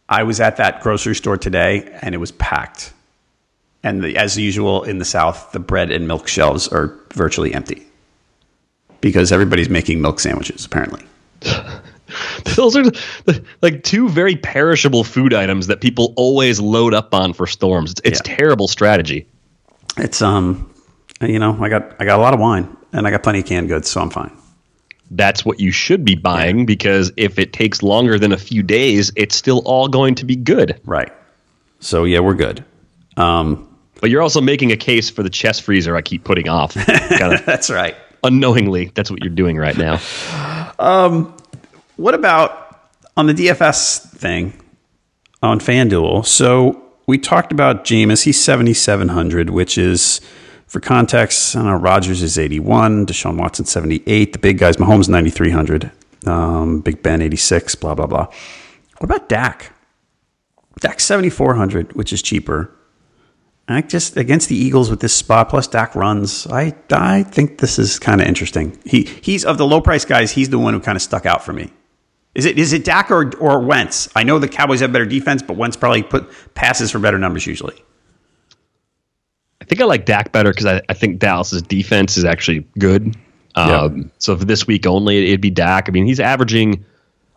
I 0.08 0.24
was 0.24 0.40
at 0.40 0.56
that 0.56 0.82
grocery 0.82 1.14
store 1.14 1.36
today 1.36 1.98
and 2.02 2.14
it 2.14 2.18
was 2.18 2.32
packed 2.32 2.92
and 3.82 4.02
the, 4.02 4.16
as 4.16 4.36
usual 4.36 4.84
in 4.84 4.98
the 4.98 5.04
South, 5.04 5.52
the 5.52 5.58
bread 5.58 5.90
and 5.90 6.06
milk 6.06 6.28
shelves 6.28 6.68
are 6.68 6.98
virtually 7.14 7.54
empty 7.54 7.86
because 9.00 9.32
everybody's 9.32 9.70
making 9.70 10.02
milk 10.02 10.20
sandwiches, 10.20 10.66
apparently. 10.66 11.04
Those 12.56 12.76
are 12.76 12.84
like 13.62 13.84
two 13.84 14.08
very 14.08 14.36
perishable 14.36 15.04
food 15.04 15.32
items 15.32 15.68
that 15.68 15.80
people 15.80 16.12
always 16.16 16.60
load 16.60 16.92
up 16.92 17.14
on 17.14 17.32
for 17.32 17.46
storms. 17.46 17.92
It's, 17.92 18.00
it's 18.04 18.20
yeah. 18.26 18.36
terrible 18.36 18.68
strategy. 18.68 19.26
It's 19.96 20.20
um, 20.20 20.72
you 21.20 21.38
know, 21.38 21.56
I 21.62 21.68
got 21.68 21.94
I 22.00 22.04
got 22.04 22.18
a 22.18 22.22
lot 22.22 22.34
of 22.34 22.40
wine 22.40 22.76
and 22.92 23.06
I 23.06 23.10
got 23.10 23.22
plenty 23.22 23.38
of 23.38 23.46
canned 23.46 23.68
goods, 23.68 23.88
so 23.88 24.00
I'm 24.00 24.10
fine. 24.10 24.36
That's 25.10 25.44
what 25.44 25.58
you 25.58 25.72
should 25.72 26.04
be 26.04 26.14
buying 26.14 26.60
yeah. 26.60 26.64
because 26.66 27.12
if 27.16 27.38
it 27.38 27.52
takes 27.52 27.82
longer 27.82 28.18
than 28.18 28.32
a 28.32 28.36
few 28.38 28.62
days, 28.62 29.10
it's 29.16 29.34
still 29.34 29.60
all 29.64 29.88
going 29.88 30.14
to 30.16 30.24
be 30.24 30.36
good. 30.36 30.80
Right. 30.84 31.12
So 31.80 32.04
yeah, 32.04 32.20
we're 32.20 32.34
good. 32.34 32.64
Um, 33.16 33.66
but 34.00 34.10
you're 34.10 34.22
also 34.22 34.40
making 34.40 34.72
a 34.72 34.76
case 34.76 35.10
for 35.10 35.22
the 35.22 35.30
chest 35.30 35.62
freezer 35.62 35.96
I 35.96 36.02
keep 36.02 36.24
putting 36.24 36.48
off. 36.48 36.74
that's 36.74 37.70
right. 37.70 37.96
Unknowingly, 38.22 38.92
that's 38.94 39.10
what 39.10 39.22
you're 39.22 39.34
doing 39.34 39.56
right 39.56 39.76
now. 39.76 40.00
Um, 40.78 41.34
what 41.96 42.14
about 42.14 42.90
on 43.16 43.26
the 43.26 43.34
DFS 43.34 44.08
thing 44.10 44.54
on 45.42 45.58
FanDuel? 45.58 46.24
So 46.24 46.82
we 47.06 47.18
talked 47.18 47.52
about 47.52 47.84
Jameis. 47.84 48.24
He's 48.24 48.42
7,700, 48.42 49.50
which 49.50 49.76
is, 49.76 50.20
for 50.70 50.78
context, 50.78 51.56
I 51.56 51.64
know, 51.64 51.74
Rodgers 51.74 52.22
is 52.22 52.38
81, 52.38 53.06
Deshaun 53.06 53.36
Watson 53.36 53.64
78, 53.64 54.32
the 54.32 54.38
big 54.38 54.56
guys, 54.56 54.76
Mahomes 54.76 55.08
9,300, 55.08 55.90
um, 56.28 56.80
Big 56.80 57.02
Ben 57.02 57.20
86, 57.20 57.74
blah, 57.74 57.96
blah, 57.96 58.06
blah. 58.06 58.26
What 58.98 59.10
about 59.10 59.28
Dak? 59.28 59.72
Dak 60.78 61.00
7,400, 61.00 61.94
which 61.94 62.12
is 62.12 62.22
cheaper. 62.22 62.72
I 63.66 63.82
just 63.82 64.16
against 64.16 64.48
the 64.48 64.54
Eagles 64.54 64.90
with 64.90 65.00
this 65.00 65.14
spot 65.14 65.48
plus 65.48 65.66
Dak 65.66 65.94
runs. 65.94 66.46
I 66.48 66.74
I 66.90 67.22
think 67.22 67.58
this 67.58 67.78
is 67.78 68.00
kind 68.00 68.20
of 68.20 68.26
interesting. 68.26 68.76
He 68.84 69.04
he's 69.04 69.44
of 69.44 69.58
the 69.58 69.66
low 69.66 69.80
price 69.80 70.04
guys. 70.04 70.32
He's 70.32 70.50
the 70.50 70.58
one 70.58 70.74
who 70.74 70.80
kind 70.80 70.96
of 70.96 71.02
stuck 71.02 71.24
out 71.24 71.44
for 71.44 71.52
me. 71.52 71.72
Is 72.34 72.46
it 72.46 72.58
is 72.58 72.72
it 72.72 72.84
Dak 72.84 73.12
or 73.12 73.32
or 73.36 73.60
Wentz? 73.60 74.08
I 74.16 74.24
know 74.24 74.40
the 74.40 74.48
Cowboys 74.48 74.80
have 74.80 74.92
better 74.92 75.06
defense, 75.06 75.40
but 75.40 75.56
Wentz 75.56 75.76
probably 75.76 76.02
put 76.02 76.28
passes 76.54 76.90
for 76.90 76.98
better 76.98 77.18
numbers 77.18 77.46
usually. 77.46 77.80
I 79.70 79.72
think 79.72 79.82
I 79.82 79.84
like 79.84 80.04
Dak 80.04 80.32
better 80.32 80.50
because 80.50 80.66
I, 80.66 80.82
I 80.88 80.94
think 80.94 81.20
Dallas's 81.20 81.62
defense 81.62 82.16
is 82.16 82.24
actually 82.24 82.66
good. 82.76 83.14
Um, 83.54 84.10
So 84.18 84.36
for 84.36 84.44
this 84.44 84.66
week 84.66 84.84
only, 84.84 85.28
it'd 85.28 85.40
be 85.40 85.50
Dak. 85.50 85.88
I 85.88 85.92
mean, 85.92 86.06
he's 86.06 86.18
averaging 86.18 86.84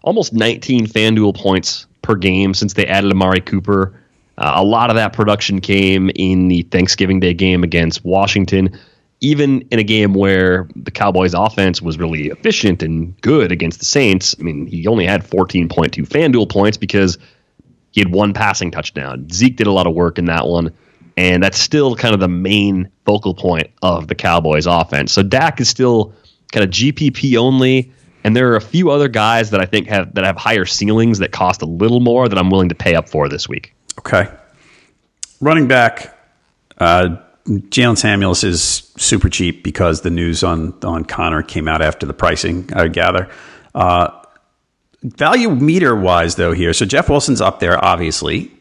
almost 0.04 0.34
19 0.34 0.88
FanDuel 0.88 1.36
points 1.36 1.86
per 2.02 2.16
game 2.16 2.56
since 2.56 2.74
they 2.74 2.88
added 2.88 3.12
Amari 3.12 3.40
Cooper. 3.40 3.94
Uh, 4.40 4.54
a 4.56 4.64
lot 4.64 4.90
of 4.90 4.96
that 4.96 5.14
production 5.14 5.62
came 5.62 6.10
in 6.16 6.48
the 6.48 6.64
Thanksgiving 6.64 7.20
Day 7.20 7.36
game 7.36 7.64
against 7.64 8.04
Washington. 8.04 8.80
Even 9.22 9.62
in 9.70 9.78
a 9.78 9.84
game 9.84 10.16
where 10.16 10.68
the 10.76 10.92
Cowboys' 10.92 11.36
offense 11.36 11.84
was 11.84 12.00
really 12.00 12.30
efficient 12.30 12.82
and 12.82 13.20
good 13.22 13.52
against 13.52 13.78
the 13.78 13.86
Saints, 13.86 14.36
I 14.40 14.44
mean, 14.44 14.66
he 14.66 14.88
only 14.88 15.06
had 15.06 15.24
14.2 15.24 15.70
FanDuel 16.08 16.50
points 16.50 16.78
because 16.78 17.20
he 17.92 18.02
had 18.02 18.12
one 18.12 18.34
passing 18.34 18.72
touchdown. 18.72 19.30
Zeke 19.30 19.56
did 19.56 19.68
a 19.68 19.72
lot 19.72 19.86
of 19.86 19.94
work 19.94 20.18
in 20.18 20.26
that 20.26 20.48
one, 20.48 20.74
and 21.18 21.44
that's 21.44 21.60
still 21.60 21.96
kind 21.96 22.14
of 22.14 22.20
the 22.20 22.28
main 22.28 22.90
focal 23.06 23.34
point 23.34 23.70
of 23.82 24.08
the 24.08 24.16
Cowboys' 24.16 24.66
offense. 24.66 25.12
So 25.12 25.24
Dak 25.24 25.60
is 25.62 25.70
still 25.70 26.14
kind 26.52 26.64
of 26.64 26.70
GPP 26.70 27.38
only, 27.38 27.92
and 28.24 28.36
there 28.36 28.52
are 28.52 28.56
a 28.56 28.62
few 28.62 28.90
other 28.90 29.08
guys 29.08 29.52
that 29.52 29.62
I 29.62 29.66
think 29.66 29.88
have 29.88 30.16
that 30.16 30.24
have 30.24 30.38
higher 30.38 30.66
ceilings 30.66 31.20
that 31.20 31.32
cost 31.32 31.62
a 31.62 31.66
little 31.66 32.00
more 32.00 32.28
that 32.28 32.38
I'm 32.38 32.50
willing 32.50 32.70
to 32.70 32.76
pay 32.76 32.96
up 32.96 33.10
for 33.10 33.30
this 33.30 33.48
week. 33.48 33.74
Okay. 34.00 34.28
Running 35.40 35.68
back, 35.68 36.18
uh, 36.78 37.18
Jaylen 37.46 37.98
Samuels 37.98 38.44
is 38.44 38.92
super 38.98 39.30
cheap 39.30 39.64
because 39.64 40.02
the 40.02 40.10
news 40.10 40.44
on 40.44 40.74
on 40.84 41.06
Conner 41.06 41.44
came 41.44 41.68
out 41.68 41.82
after 41.82 42.06
the 42.06 42.14
pricing. 42.14 42.70
I 42.74 42.88
gather. 42.88 43.30
Uh, 43.76 44.24
value 45.04 45.50
meter 45.50 45.96
wise, 45.96 46.36
though, 46.36 46.54
here, 46.54 46.74
so 46.74 46.86
Jeff 46.86 47.10
Wilson's 47.10 47.42
up 47.42 47.60
there, 47.60 47.84
obviously. 47.84 48.52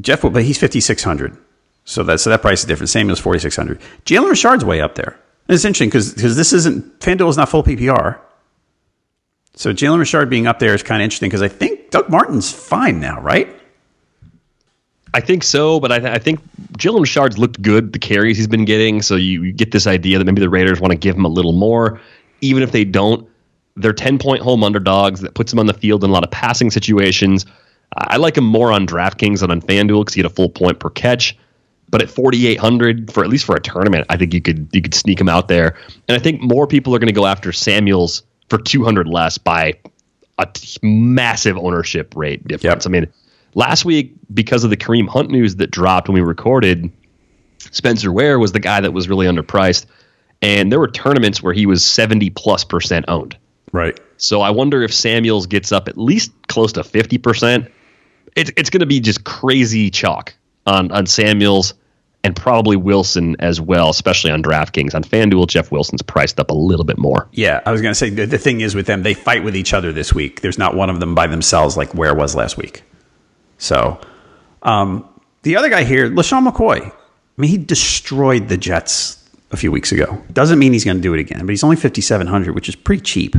Jeff, 0.00 0.22
but 0.22 0.42
he's 0.42 0.58
fifty 0.58 0.80
six 0.80 1.02
hundred, 1.02 1.36
so 1.84 2.02
that 2.04 2.20
so 2.20 2.30
that 2.30 2.42
price 2.42 2.60
is 2.60 2.66
different. 2.66 2.90
Samuels 2.90 3.20
forty 3.20 3.38
six 3.38 3.56
hundred. 3.56 3.80
Jalen 4.04 4.30
Richard's 4.30 4.64
way 4.64 4.80
up 4.80 4.94
there. 4.94 5.18
And 5.48 5.54
it's 5.54 5.64
interesting 5.64 5.88
because 5.88 6.14
this 6.14 6.52
isn't 6.52 7.00
FanDuel 7.00 7.28
is 7.28 7.36
not 7.36 7.48
full 7.48 7.62
PPR. 7.62 8.18
So 9.54 9.72
Jalen 9.72 9.98
Richard 9.98 10.30
being 10.30 10.46
up 10.46 10.58
there 10.58 10.74
is 10.74 10.82
kind 10.82 11.02
of 11.02 11.04
interesting 11.04 11.28
because 11.28 11.42
I 11.42 11.48
think 11.48 11.90
Doug 11.90 12.08
Martin's 12.08 12.50
fine 12.50 13.00
now, 13.00 13.20
right? 13.20 13.48
I 15.14 15.20
think 15.20 15.42
so, 15.42 15.78
but 15.78 15.92
I, 15.92 15.98
th- 15.98 16.10
I 16.10 16.18
think 16.18 16.40
Jalen 16.78 17.00
Richard's 17.00 17.36
looked 17.36 17.60
good 17.60 17.92
the 17.92 17.98
carries 17.98 18.38
he's 18.38 18.46
been 18.46 18.64
getting. 18.64 19.02
So 19.02 19.16
you, 19.16 19.42
you 19.42 19.52
get 19.52 19.70
this 19.72 19.86
idea 19.86 20.18
that 20.18 20.24
maybe 20.24 20.40
the 20.40 20.48
Raiders 20.48 20.80
want 20.80 20.92
to 20.92 20.96
give 20.96 21.16
him 21.16 21.26
a 21.26 21.28
little 21.28 21.52
more, 21.52 22.00
even 22.40 22.62
if 22.62 22.72
they 22.72 22.84
don't. 22.84 23.28
They're 23.76 23.92
ten 23.92 24.18
point 24.18 24.42
home 24.42 24.64
underdogs 24.64 25.20
that 25.20 25.34
puts 25.34 25.52
him 25.52 25.58
on 25.58 25.66
the 25.66 25.74
field 25.74 26.02
in 26.02 26.10
a 26.10 26.12
lot 26.12 26.24
of 26.24 26.30
passing 26.30 26.70
situations. 26.70 27.44
I 27.96 28.16
like 28.16 28.36
him 28.36 28.44
more 28.44 28.72
on 28.72 28.86
DraftKings 28.86 29.40
than 29.40 29.50
on 29.50 29.60
FanDuel 29.60 30.02
because 30.02 30.16
you 30.16 30.22
get 30.22 30.30
a 30.30 30.34
full 30.34 30.48
point 30.48 30.80
per 30.80 30.90
catch. 30.90 31.36
But 31.90 32.00
at 32.00 32.10
4,800 32.10 33.12
for 33.12 33.22
at 33.22 33.28
least 33.28 33.44
for 33.44 33.54
a 33.54 33.60
tournament, 33.60 34.06
I 34.08 34.16
think 34.16 34.32
you 34.32 34.40
could 34.40 34.68
you 34.72 34.80
could 34.80 34.94
sneak 34.94 35.20
him 35.20 35.28
out 35.28 35.48
there. 35.48 35.76
And 36.08 36.16
I 36.16 36.18
think 36.18 36.40
more 36.40 36.66
people 36.66 36.94
are 36.94 36.98
going 36.98 37.08
to 37.08 37.12
go 37.12 37.26
after 37.26 37.52
Samuels 37.52 38.22
for 38.48 38.58
200 38.58 39.06
less 39.08 39.36
by 39.36 39.74
a 40.38 40.46
t- 40.46 40.78
massive 40.82 41.58
ownership 41.58 42.14
rate 42.16 42.46
difference. 42.48 42.86
Yep. 42.86 42.90
I 42.90 42.92
mean, 42.92 43.12
last 43.54 43.84
week 43.84 44.14
because 44.32 44.64
of 44.64 44.70
the 44.70 44.76
Kareem 44.76 45.06
Hunt 45.06 45.30
news 45.30 45.56
that 45.56 45.70
dropped 45.70 46.08
when 46.08 46.14
we 46.14 46.22
recorded, 46.22 46.90
Spencer 47.58 48.10
Ware 48.10 48.38
was 48.38 48.52
the 48.52 48.60
guy 48.60 48.80
that 48.80 48.92
was 48.92 49.08
really 49.08 49.26
underpriced, 49.26 49.84
and 50.40 50.72
there 50.72 50.80
were 50.80 50.90
tournaments 50.90 51.42
where 51.42 51.52
he 51.52 51.66
was 51.66 51.84
seventy 51.84 52.30
plus 52.30 52.64
percent 52.64 53.04
owned. 53.08 53.36
Right. 53.70 54.00
So 54.16 54.40
I 54.40 54.50
wonder 54.50 54.82
if 54.82 54.94
Samuels 54.94 55.46
gets 55.46 55.72
up 55.72 55.88
at 55.88 55.98
least 55.98 56.32
close 56.48 56.72
to 56.72 56.84
fifty 56.84 57.18
percent. 57.18 57.70
It's 58.36 58.50
it's 58.56 58.70
going 58.70 58.80
to 58.80 58.86
be 58.86 59.00
just 59.00 59.24
crazy 59.24 59.90
chalk 59.90 60.34
on 60.66 60.90
on 60.92 61.06
Samuels 61.06 61.74
and 62.24 62.36
probably 62.36 62.76
Wilson 62.76 63.36
as 63.40 63.60
well, 63.60 63.90
especially 63.90 64.30
on 64.30 64.42
DraftKings. 64.42 64.94
On 64.94 65.02
FanDuel, 65.02 65.48
Jeff 65.48 65.72
Wilson's 65.72 66.02
priced 66.02 66.38
up 66.38 66.50
a 66.50 66.54
little 66.54 66.84
bit 66.84 66.98
more. 66.98 67.28
Yeah, 67.32 67.60
I 67.66 67.72
was 67.72 67.80
going 67.82 67.90
to 67.90 67.98
say 67.98 68.10
the, 68.10 68.26
the 68.26 68.38
thing 68.38 68.60
is 68.60 68.74
with 68.74 68.86
them, 68.86 69.02
they 69.02 69.14
fight 69.14 69.42
with 69.42 69.56
each 69.56 69.74
other 69.74 69.92
this 69.92 70.14
week. 70.14 70.40
There's 70.40 70.58
not 70.58 70.76
one 70.76 70.88
of 70.88 71.00
them 71.00 71.14
by 71.14 71.26
themselves 71.26 71.76
like 71.76 71.94
Ware 71.94 72.14
was 72.14 72.36
last 72.36 72.56
week. 72.56 72.84
So, 73.58 74.00
um, 74.62 75.08
the 75.42 75.56
other 75.56 75.68
guy 75.68 75.84
here, 75.84 76.08
LeSean 76.10 76.48
McCoy, 76.48 76.86
I 76.86 76.92
mean, 77.36 77.50
he 77.50 77.58
destroyed 77.58 78.48
the 78.48 78.56
Jets 78.56 79.18
a 79.50 79.56
few 79.56 79.72
weeks 79.72 79.90
ago. 79.90 80.22
Doesn't 80.32 80.58
mean 80.58 80.72
he's 80.72 80.84
going 80.84 80.96
to 80.98 81.02
do 81.02 81.14
it 81.14 81.20
again, 81.20 81.40
but 81.40 81.50
he's 81.50 81.64
only 81.64 81.76
5,700, 81.76 82.54
which 82.54 82.68
is 82.68 82.76
pretty 82.76 83.02
cheap. 83.02 83.36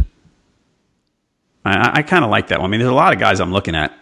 I, 1.66 2.00
I 2.00 2.02
kind 2.04 2.26
of 2.26 2.32
like 2.32 2.50
that 2.50 2.60
one. 2.60 2.70
I 2.70 2.72
mean, 2.72 2.80
there's 2.80 2.92
a 2.92 2.96
lot 2.96 3.14
of 3.14 3.20
guys 3.20 3.40
I'm 3.40 3.54
looking 3.54 3.76
at. 3.76 3.94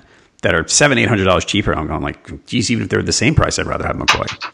That 0.41 0.55
are 0.55 0.67
seven, 0.67 0.97
eight 0.97 1.07
hundred 1.07 1.25
dollars 1.25 1.45
cheaper. 1.45 1.73
I'm 1.73 1.87
going 1.87 2.01
like, 2.01 2.45
geez, 2.45 2.69
even 2.71 2.83
if 2.83 2.89
they're 2.89 3.03
the 3.03 3.13
same 3.13 3.35
price, 3.35 3.59
I'd 3.59 3.67
rather 3.67 3.85
have 3.85 3.95
McCoy. 3.95 4.51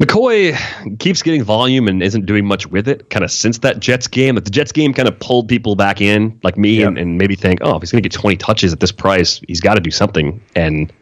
McCoy 0.00 0.98
keeps 0.98 1.22
getting 1.22 1.42
volume 1.42 1.88
and 1.88 2.02
isn't 2.02 2.26
doing 2.26 2.44
much 2.44 2.66
with 2.66 2.86
it. 2.86 3.08
Kind 3.08 3.24
of 3.24 3.30
since 3.30 3.58
that 3.58 3.80
Jets 3.80 4.06
game, 4.06 4.34
the 4.34 4.42
Jets 4.42 4.72
game 4.72 4.92
kind 4.92 5.08
of 5.08 5.18
pulled 5.18 5.48
people 5.48 5.74
back 5.74 6.02
in, 6.02 6.38
like 6.42 6.58
me, 6.58 6.80
yep. 6.80 6.88
and, 6.88 6.98
and, 6.98 7.18
maybe 7.18 7.34
think, 7.34 7.60
oh, 7.62 7.76
if 7.76 7.82
he's 7.82 7.92
going 7.92 8.02
to 8.02 8.08
get 8.08 8.18
20 8.18 8.36
touches 8.36 8.74
at 8.74 8.80
this 8.80 8.92
price, 8.92 9.40
he's 9.48 9.62
got 9.62 9.74
to 9.76 9.80
do 9.80 9.90
something. 9.90 10.42
And 10.54 10.92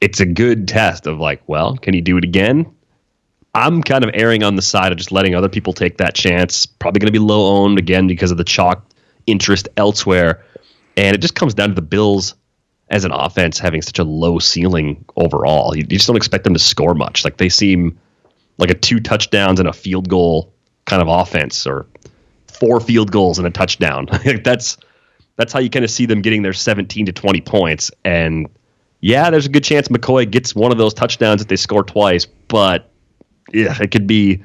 it's 0.00 0.18
a 0.18 0.24
good 0.24 0.66
test 0.66 1.06
of 1.06 1.18
like, 1.18 1.42
well, 1.46 1.76
can 1.76 1.92
he 1.92 2.00
do 2.00 2.16
it 2.16 2.24
again? 2.24 2.74
I'm 3.54 3.82
kind 3.82 4.02
of 4.02 4.10
erring 4.14 4.42
on 4.42 4.56
the 4.56 4.62
side 4.62 4.92
of 4.92 4.98
just 4.98 5.12
letting 5.12 5.34
other 5.34 5.50
people 5.50 5.74
take 5.74 5.98
that 5.98 6.14
chance. 6.14 6.64
Probably 6.64 7.00
going 7.00 7.12
to 7.12 7.12
be 7.12 7.18
low 7.18 7.54
owned 7.58 7.78
again 7.78 8.06
because 8.06 8.30
of 8.30 8.38
the 8.38 8.44
chalk 8.44 8.82
interest 9.26 9.68
elsewhere. 9.76 10.42
And 10.96 11.14
it 11.14 11.20
just 11.20 11.34
comes 11.34 11.52
down 11.52 11.68
to 11.68 11.74
the 11.74 11.82
Bills 11.82 12.34
as 12.92 13.04
an 13.04 13.12
offense 13.12 13.58
having 13.58 13.82
such 13.82 13.98
a 13.98 14.04
low 14.04 14.38
ceiling 14.38 15.04
overall. 15.16 15.74
You, 15.74 15.80
you 15.80 15.96
just 15.96 16.06
don't 16.06 16.16
expect 16.16 16.44
them 16.44 16.52
to 16.52 16.60
score 16.60 16.94
much. 16.94 17.24
Like 17.24 17.38
they 17.38 17.48
seem 17.48 17.98
like 18.58 18.70
a 18.70 18.74
two 18.74 19.00
touchdowns 19.00 19.58
and 19.58 19.68
a 19.68 19.72
field 19.72 20.08
goal 20.08 20.52
kind 20.84 21.00
of 21.00 21.08
offense 21.08 21.66
or 21.66 21.86
four 22.46 22.80
field 22.80 23.10
goals 23.10 23.38
and 23.38 23.46
a 23.46 23.50
touchdown. 23.50 24.08
that's 24.44 24.76
that's 25.36 25.54
how 25.54 25.58
you 25.58 25.70
kind 25.70 25.86
of 25.86 25.90
see 25.90 26.04
them 26.04 26.20
getting 26.20 26.42
their 26.42 26.52
17 26.52 27.06
to 27.06 27.12
20 27.12 27.40
points. 27.40 27.90
And 28.04 28.48
yeah, 29.00 29.30
there's 29.30 29.46
a 29.46 29.48
good 29.48 29.64
chance 29.64 29.88
McCoy 29.88 30.30
gets 30.30 30.54
one 30.54 30.70
of 30.70 30.76
those 30.76 30.92
touchdowns 30.92 31.40
if 31.40 31.48
they 31.48 31.56
score 31.56 31.82
twice, 31.82 32.26
but 32.26 32.90
yeah, 33.52 33.76
it 33.80 33.90
could 33.90 34.06
be 34.06 34.44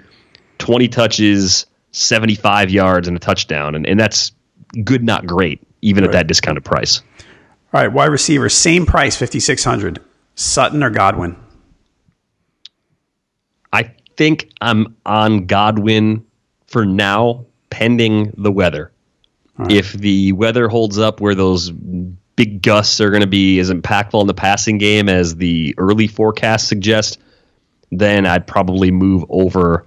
20 0.59 0.87
touches, 0.87 1.65
75 1.91 2.71
yards, 2.71 3.09
and 3.09 3.17
a 3.17 3.19
touchdown. 3.19 3.75
And, 3.75 3.85
and 3.85 3.99
that's 3.99 4.31
good, 4.85 5.03
not 5.03 5.27
great, 5.27 5.61
even 5.81 6.05
right. 6.05 6.09
at 6.09 6.13
that 6.13 6.27
discounted 6.27 6.63
price. 6.63 7.01
All 7.73 7.81
right, 7.81 7.91
wide 7.91 8.05
receiver, 8.09 8.47
same 8.49 8.85
price, 8.85 9.17
5,600. 9.17 9.99
Sutton 10.35 10.83
or 10.83 10.89
Godwin? 10.89 11.35
I 13.73 13.91
think 14.15 14.49
I'm 14.61 14.95
on 15.05 15.47
Godwin 15.47 16.25
for 16.67 16.85
now, 16.85 17.45
pending 17.69 18.33
the 18.37 18.51
weather. 18.51 18.91
Right. 19.57 19.71
If 19.71 19.93
the 19.93 20.31
weather 20.33 20.69
holds 20.69 20.97
up 20.97 21.19
where 21.19 21.35
those 21.35 21.71
big 21.71 22.61
gusts 22.61 23.01
are 23.01 23.09
going 23.09 23.21
to 23.21 23.27
be 23.27 23.59
as 23.59 23.71
impactful 23.71 24.21
in 24.21 24.27
the 24.27 24.33
passing 24.33 24.77
game 24.77 25.09
as 25.09 25.35
the 25.35 25.75
early 25.77 26.07
forecast 26.07 26.67
suggests, 26.67 27.17
then 27.91 28.25
I'd 28.25 28.47
probably 28.47 28.91
move 28.91 29.25
over 29.29 29.85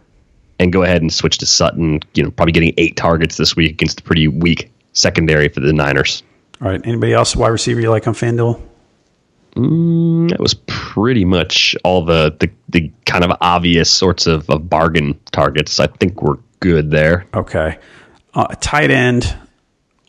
and 0.58 0.72
go 0.72 0.82
ahead 0.82 1.00
and 1.00 1.12
switch 1.12 1.38
to 1.38 1.46
Sutton. 1.46 2.00
You 2.14 2.24
know, 2.24 2.30
probably 2.30 2.52
getting 2.52 2.74
eight 2.76 2.96
targets 2.96 3.36
this 3.36 3.56
week 3.56 3.70
against 3.70 4.00
a 4.00 4.02
pretty 4.02 4.28
weak 4.28 4.70
secondary 4.92 5.48
for 5.48 5.60
the 5.60 5.72
Niners. 5.72 6.22
All 6.60 6.68
right. 6.68 6.80
Anybody 6.84 7.12
else 7.12 7.34
wide 7.34 7.48
receiver 7.48 7.80
you 7.80 7.90
like 7.90 8.06
on 8.06 8.14
FanDuel? 8.14 8.60
Mm, 9.56 10.30
that 10.30 10.40
was 10.40 10.54
pretty 10.54 11.24
much 11.24 11.74
all 11.82 12.04
the, 12.04 12.36
the, 12.38 12.50
the 12.68 12.92
kind 13.06 13.24
of 13.24 13.36
obvious 13.40 13.90
sorts 13.90 14.26
of, 14.26 14.48
of 14.48 14.68
bargain 14.68 15.18
targets. 15.32 15.80
I 15.80 15.86
think 15.86 16.22
we're 16.22 16.36
good 16.60 16.90
there. 16.90 17.26
Okay. 17.34 17.78
Uh, 18.34 18.46
tight 18.60 18.90
end. 18.90 19.34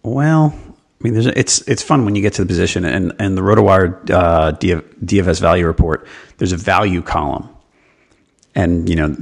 Well, 0.03 0.53
I 1.01 1.03
mean, 1.03 1.15
it's 1.15 1.61
it's 1.61 1.81
fun 1.81 2.05
when 2.05 2.15
you 2.15 2.21
get 2.21 2.33
to 2.33 2.43
the 2.43 2.47
position 2.47 2.85
and 2.85 3.13
and 3.17 3.35
the 3.35 3.41
RotoWire 3.41 4.09
uh, 4.11 4.51
DFS 4.53 5.41
value 5.41 5.65
report. 5.65 6.07
There's 6.37 6.51
a 6.51 6.57
value 6.57 7.01
column, 7.01 7.49
and 8.53 8.87
you 8.87 8.95
know, 8.95 9.17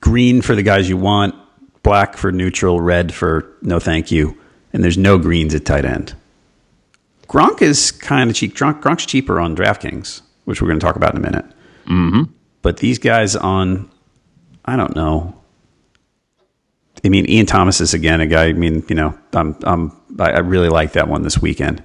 green 0.00 0.42
for 0.42 0.56
the 0.56 0.64
guys 0.64 0.88
you 0.88 0.96
want, 0.96 1.36
black 1.84 2.16
for 2.16 2.32
neutral, 2.32 2.80
red 2.80 3.14
for 3.14 3.52
no 3.62 3.78
thank 3.78 4.10
you, 4.10 4.36
and 4.72 4.82
there's 4.82 4.98
no 4.98 5.16
greens 5.18 5.54
at 5.54 5.64
tight 5.64 5.84
end. 5.84 6.14
Gronk 7.28 7.62
is 7.62 7.90
kind 7.90 8.30
of 8.30 8.36
cheap. 8.36 8.54
Gronk, 8.54 8.80
Gronk's 8.82 9.06
cheaper 9.06 9.40
on 9.40 9.56
DraftKings, 9.56 10.22
which 10.44 10.62
we're 10.62 10.68
going 10.68 10.78
to 10.78 10.84
talk 10.84 10.96
about 10.96 11.14
in 11.14 11.18
a 11.18 11.22
minute. 11.22 11.44
Mm-hmm. 11.86 12.22
But 12.62 12.78
these 12.78 12.98
guys 12.98 13.36
on, 13.36 13.90
I 14.64 14.76
don't 14.76 14.94
know. 14.94 15.34
I 17.04 17.08
mean, 17.08 17.28
Ian 17.28 17.46
Thomas 17.46 17.80
is 17.80 17.94
again 17.94 18.20
a 18.20 18.26
guy. 18.26 18.46
I 18.46 18.52
mean, 18.52 18.84
you 18.88 18.94
know, 18.94 19.16
I'm, 19.32 19.56
I'm, 19.62 19.92
I 20.18 20.38
really 20.38 20.68
like 20.68 20.92
that 20.92 21.08
one 21.08 21.22
this 21.22 21.40
weekend, 21.40 21.82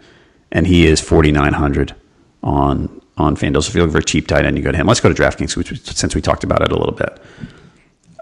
and 0.52 0.66
he 0.66 0.88
is 0.88 1.02
4,900 1.02 1.96
on 2.44 3.02
on 3.18 3.36
FanDuel. 3.36 3.62
So 3.62 3.70
if 3.70 3.76
you're 3.76 3.84
looking 3.84 3.94
for 3.94 4.00
a 4.00 4.04
cheap 4.04 4.28
tight 4.28 4.46
end, 4.46 4.58
you 4.58 4.64
go 4.64 4.72
to 4.72 4.78
him. 4.78 4.88
Let's 4.88 5.00
go 5.00 5.14
to 5.14 5.22
DraftKings, 5.22 5.56
which, 5.56 5.86
since 5.86 6.16
we 6.16 6.22
talked 6.22 6.44
about 6.44 6.62
it 6.62 6.72
a 6.72 6.78
little 6.78 6.96
bit. 6.96 7.22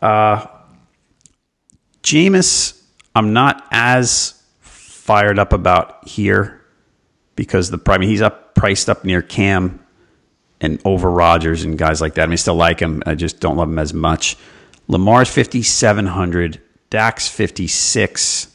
Uh, 0.02 0.46
Jameis, 2.04 2.82
I'm 3.16 3.32
not 3.32 3.66
as 3.72 4.42
fired 4.60 5.40
up 5.40 5.54
about 5.54 6.08
here 6.08 6.59
because 7.40 7.72
the 7.72 7.80
I 7.88 7.98
mean 7.98 8.10
he's 8.10 8.22
up 8.22 8.54
priced 8.54 8.90
up 8.90 9.06
near 9.06 9.22
Cam 9.22 9.80
and 10.60 10.78
over 10.84 11.10
Rodgers 11.10 11.64
and 11.64 11.78
guys 11.78 12.02
like 12.02 12.16
that. 12.16 12.24
I 12.24 12.26
mean, 12.26 12.34
I 12.34 12.36
still 12.36 12.56
like 12.56 12.82
him. 12.82 13.02
I 13.06 13.16
just 13.16 13.40
don't 13.40 13.56
love 13.56 13.70
him 13.70 13.80
as 13.80 13.94
much. 13.94 14.36
Lamar's 14.90 15.30
5,700. 15.30 16.62
Dak's 16.90 17.30
56. 17.30 18.54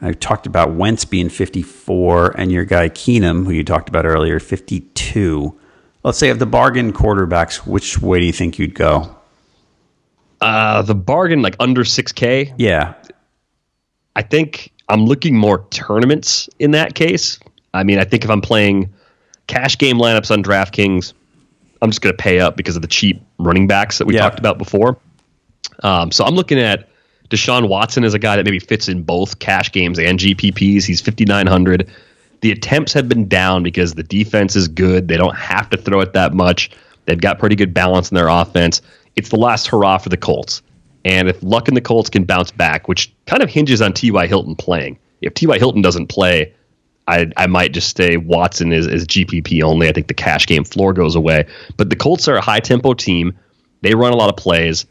I 0.00 0.12
talked 0.14 0.48
about 0.48 0.72
Wentz 0.72 1.04
being 1.04 1.28
54 1.28 2.32
and 2.36 2.50
your 2.50 2.64
guy 2.64 2.88
Keenum, 2.88 3.44
who 3.44 3.52
you 3.52 3.62
talked 3.62 3.88
about 3.88 4.04
earlier, 4.04 4.40
52. 4.40 5.56
Let's 6.02 6.18
say 6.18 6.30
of 6.30 6.40
the 6.40 6.46
bargain 6.46 6.92
quarterbacks, 6.92 7.58
which 7.68 8.02
way 8.02 8.18
do 8.18 8.26
you 8.26 8.32
think 8.32 8.58
you'd 8.58 8.74
go? 8.74 9.16
Uh, 10.40 10.82
the 10.82 10.96
bargain, 10.96 11.40
like 11.40 11.54
under 11.60 11.84
6K? 11.84 12.54
Yeah. 12.58 12.94
I 14.16 14.22
think 14.22 14.72
I'm 14.88 15.06
looking 15.06 15.36
more 15.36 15.66
tournaments 15.70 16.48
in 16.58 16.72
that 16.72 16.96
case. 16.96 17.38
I 17.76 17.84
mean, 17.84 17.98
I 17.98 18.04
think 18.04 18.24
if 18.24 18.30
I'm 18.30 18.40
playing 18.40 18.92
cash 19.46 19.78
game 19.78 19.98
lineups 19.98 20.30
on 20.30 20.42
DraftKings, 20.42 21.12
I'm 21.82 21.90
just 21.90 22.00
going 22.00 22.16
to 22.16 22.22
pay 22.22 22.40
up 22.40 22.56
because 22.56 22.76
of 22.76 22.82
the 22.82 22.88
cheap 22.88 23.22
running 23.38 23.66
backs 23.66 23.98
that 23.98 24.06
we 24.06 24.14
yeah. 24.14 24.22
talked 24.22 24.38
about 24.38 24.58
before. 24.58 24.98
Um, 25.82 26.10
so 26.10 26.24
I'm 26.24 26.34
looking 26.34 26.58
at 26.58 26.88
Deshaun 27.28 27.68
Watson 27.68 28.04
as 28.04 28.14
a 28.14 28.18
guy 28.18 28.36
that 28.36 28.44
maybe 28.44 28.58
fits 28.58 28.88
in 28.88 29.02
both 29.02 29.38
cash 29.38 29.72
games 29.72 29.98
and 29.98 30.18
GPPs. 30.18 30.84
He's 30.84 31.00
5,900. 31.00 31.88
The 32.40 32.52
attempts 32.52 32.92
have 32.92 33.08
been 33.08 33.28
down 33.28 33.62
because 33.62 33.94
the 33.94 34.02
defense 34.02 34.56
is 34.56 34.68
good. 34.68 35.08
They 35.08 35.16
don't 35.16 35.36
have 35.36 35.68
to 35.70 35.76
throw 35.76 36.00
it 36.00 36.12
that 36.12 36.34
much. 36.34 36.70
They've 37.06 37.20
got 37.20 37.38
pretty 37.38 37.56
good 37.56 37.72
balance 37.72 38.10
in 38.10 38.14
their 38.14 38.28
offense. 38.28 38.82
It's 39.16 39.30
the 39.30 39.36
last 39.36 39.66
hurrah 39.66 39.98
for 39.98 40.08
the 40.08 40.16
Colts. 40.16 40.62
And 41.04 41.28
if 41.28 41.42
Luck 41.42 41.68
and 41.68 41.76
the 41.76 41.80
Colts 41.80 42.10
can 42.10 42.24
bounce 42.24 42.50
back, 42.50 42.88
which 42.88 43.14
kind 43.26 43.42
of 43.42 43.48
hinges 43.48 43.80
on 43.80 43.92
T.Y. 43.92 44.26
Hilton 44.26 44.56
playing, 44.56 44.98
if 45.22 45.34
T.Y. 45.34 45.58
Hilton 45.58 45.80
doesn't 45.80 46.08
play, 46.08 46.52
I, 47.08 47.30
I 47.36 47.46
might 47.46 47.72
just 47.72 47.88
stay 47.88 48.16
Watson 48.16 48.72
is, 48.72 48.86
is 48.86 49.06
GPP 49.06 49.62
only. 49.62 49.88
I 49.88 49.92
think 49.92 50.08
the 50.08 50.14
cash 50.14 50.46
game 50.46 50.64
floor 50.64 50.92
goes 50.92 51.14
away. 51.14 51.46
But 51.76 51.90
the 51.90 51.96
Colts 51.96 52.28
are 52.28 52.36
a 52.36 52.40
high 52.40 52.60
tempo 52.60 52.94
team. 52.94 53.38
They 53.82 53.94
run 53.94 54.12
a 54.12 54.16
lot 54.16 54.28
of 54.28 54.36
plays. 54.36 54.86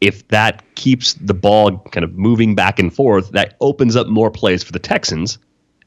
If 0.00 0.28
that 0.28 0.74
keeps 0.74 1.14
the 1.14 1.34
ball 1.34 1.78
kind 1.78 2.04
of 2.04 2.16
moving 2.16 2.54
back 2.54 2.78
and 2.78 2.94
forth, 2.94 3.30
that 3.32 3.56
opens 3.60 3.96
up 3.96 4.06
more 4.06 4.30
plays 4.30 4.62
for 4.62 4.72
the 4.72 4.78
Texans. 4.78 5.38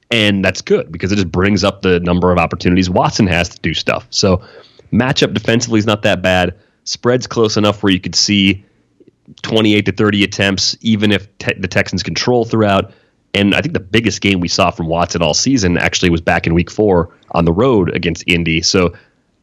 And 0.10 0.44
that's 0.44 0.62
good 0.62 0.92
because 0.92 1.12
it 1.12 1.16
just 1.16 1.32
brings 1.32 1.64
up 1.64 1.82
the 1.82 2.00
number 2.02 2.32
of 2.32 2.38
opportunities 2.38 2.90
Watson 2.90 3.28
has 3.28 3.50
to 3.50 3.60
do 3.60 3.74
stuff. 3.74 4.08
So 4.10 4.42
matchup 4.92 5.34
defensively 5.34 5.80
is 5.80 5.86
not 5.86 6.02
that 6.02 6.22
bad. 6.22 6.56
Spread's 6.84 7.28
close 7.28 7.56
enough 7.56 7.84
where 7.84 7.94
you 7.94 8.00
could 8.00 8.16
see 8.16 8.66
28 9.44 9.86
to 9.86 9.92
30 9.92 10.24
attempts, 10.24 10.76
even 10.82 11.12
if 11.12 11.38
te- 11.38 11.54
the 11.58 11.68
Texans 11.68 12.04
control 12.04 12.44
throughout. 12.44 12.94
And 13.34 13.56
I 13.56 13.62
think 13.62 13.74
the 13.74 13.80
biggest 13.80 14.22
game 14.22 14.40
we 14.40 14.48
saw 14.48 14.72
from 14.72 14.88
Watson 14.88 15.22
all 15.22 15.34
season 15.34 15.78
actually 15.78 16.10
was 16.10 16.22
back 16.22 16.46
in 16.46 16.54
week 16.54 16.70
four 16.70 17.10
on 17.32 17.46
the 17.46 17.54
road 17.54 17.96
against 17.96 18.24
Indy. 18.28 18.62
So 18.62 18.94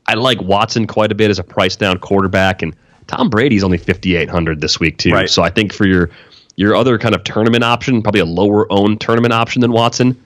I 0.06 0.14
like 0.14 0.40
Watson 0.42 0.86
quite 0.86 1.10
a 1.10 1.14
bit 1.14 1.30
as 1.30 1.38
a 1.38 1.44
price 1.44 1.76
down 1.76 1.98
quarterback. 1.98 2.62
And 2.62 2.76
Tom 3.06 3.30
Brady's 3.30 3.64
only 3.64 3.78
5,800 3.78 4.60
this 4.60 4.78
week, 4.78 4.98
too. 4.98 5.10
Right. 5.10 5.30
So 5.30 5.42
I 5.42 5.50
think 5.50 5.72
for 5.72 5.86
your 5.86 6.10
your 6.56 6.74
other 6.74 6.98
kind 6.98 7.14
of 7.14 7.22
tournament 7.22 7.62
option, 7.62 8.02
probably 8.02 8.20
a 8.20 8.24
lower 8.24 8.70
owned 8.72 9.00
tournament 9.00 9.32
option 9.32 9.60
than 9.60 9.70
Watson, 9.70 10.20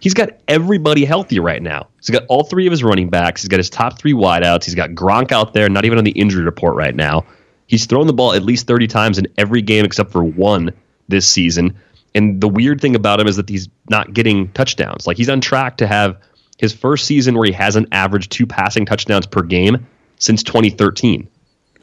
he's 0.00 0.14
got 0.14 0.30
everybody 0.48 1.04
healthy 1.04 1.38
right 1.38 1.62
now. 1.62 1.88
He's 2.00 2.08
got 2.08 2.24
all 2.28 2.44
three 2.44 2.66
of 2.66 2.70
his 2.70 2.82
running 2.82 3.10
backs. 3.10 3.42
He's 3.42 3.50
got 3.50 3.58
his 3.58 3.68
top 3.68 3.98
three 3.98 4.14
wideouts. 4.14 4.64
He's 4.64 4.74
got 4.74 4.90
Gronk 4.90 5.30
out 5.30 5.52
there, 5.52 5.68
not 5.68 5.84
even 5.84 5.98
on 5.98 6.04
the 6.04 6.12
injury 6.12 6.42
report 6.42 6.74
right 6.74 6.94
now. 6.94 7.26
He's 7.66 7.84
thrown 7.84 8.06
the 8.06 8.14
ball 8.14 8.32
at 8.32 8.42
least 8.42 8.66
30 8.66 8.86
times 8.86 9.18
in 9.18 9.26
every 9.36 9.60
game 9.60 9.84
except 9.84 10.10
for 10.10 10.24
one 10.24 10.72
this 11.08 11.28
season. 11.28 11.76
And 12.14 12.40
the 12.40 12.48
weird 12.48 12.80
thing 12.80 12.94
about 12.94 13.20
him 13.20 13.26
is 13.26 13.36
that 13.36 13.48
he's 13.48 13.68
not 13.90 14.14
getting 14.14 14.48
touchdowns. 14.52 15.06
Like 15.06 15.16
he's 15.16 15.28
on 15.28 15.40
track 15.40 15.78
to 15.78 15.86
have 15.86 16.16
his 16.58 16.72
first 16.72 17.06
season 17.06 17.36
where 17.36 17.46
he 17.46 17.52
hasn't 17.52 17.88
averaged 17.92 18.30
two 18.30 18.46
passing 18.46 18.86
touchdowns 18.86 19.26
per 19.26 19.42
game 19.42 19.86
since 20.18 20.42
2013. 20.42 21.28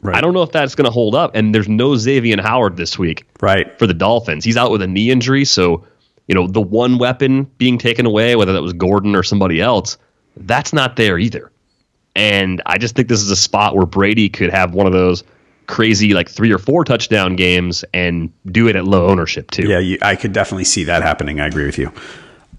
Right. 0.00 0.16
I 0.16 0.20
don't 0.20 0.34
know 0.34 0.42
if 0.42 0.50
that's 0.50 0.74
going 0.74 0.86
to 0.86 0.90
hold 0.90 1.14
up. 1.14 1.34
And 1.34 1.54
there's 1.54 1.68
no 1.68 1.96
Xavier 1.96 2.40
Howard 2.42 2.76
this 2.76 2.98
week, 2.98 3.26
right, 3.40 3.78
for 3.78 3.86
the 3.86 3.94
Dolphins. 3.94 4.44
He's 4.44 4.56
out 4.56 4.70
with 4.70 4.82
a 4.82 4.86
knee 4.88 5.10
injury, 5.10 5.44
so 5.44 5.86
you 6.26 6.34
know 6.34 6.48
the 6.48 6.60
one 6.60 6.98
weapon 6.98 7.44
being 7.58 7.78
taken 7.78 8.06
away, 8.06 8.34
whether 8.34 8.52
that 8.52 8.62
was 8.62 8.72
Gordon 8.72 9.14
or 9.14 9.22
somebody 9.22 9.60
else, 9.60 9.98
that's 10.36 10.72
not 10.72 10.96
there 10.96 11.18
either. 11.18 11.52
And 12.16 12.62
I 12.66 12.78
just 12.78 12.96
think 12.96 13.08
this 13.08 13.22
is 13.22 13.30
a 13.30 13.36
spot 13.36 13.76
where 13.76 13.86
Brady 13.86 14.28
could 14.28 14.50
have 14.50 14.74
one 14.74 14.86
of 14.86 14.92
those 14.92 15.22
crazy 15.66 16.14
like 16.14 16.28
three 16.28 16.52
or 16.52 16.58
four 16.58 16.84
touchdown 16.84 17.36
games 17.36 17.84
and 17.94 18.32
do 18.46 18.68
it 18.68 18.76
at 18.76 18.84
low 18.84 19.06
ownership 19.08 19.50
too. 19.50 19.68
Yeah, 19.68 19.78
you, 19.78 19.98
I 20.02 20.16
could 20.16 20.32
definitely 20.32 20.64
see 20.64 20.84
that 20.84 21.02
happening. 21.02 21.40
I 21.40 21.46
agree 21.46 21.66
with 21.66 21.78
you. 21.78 21.92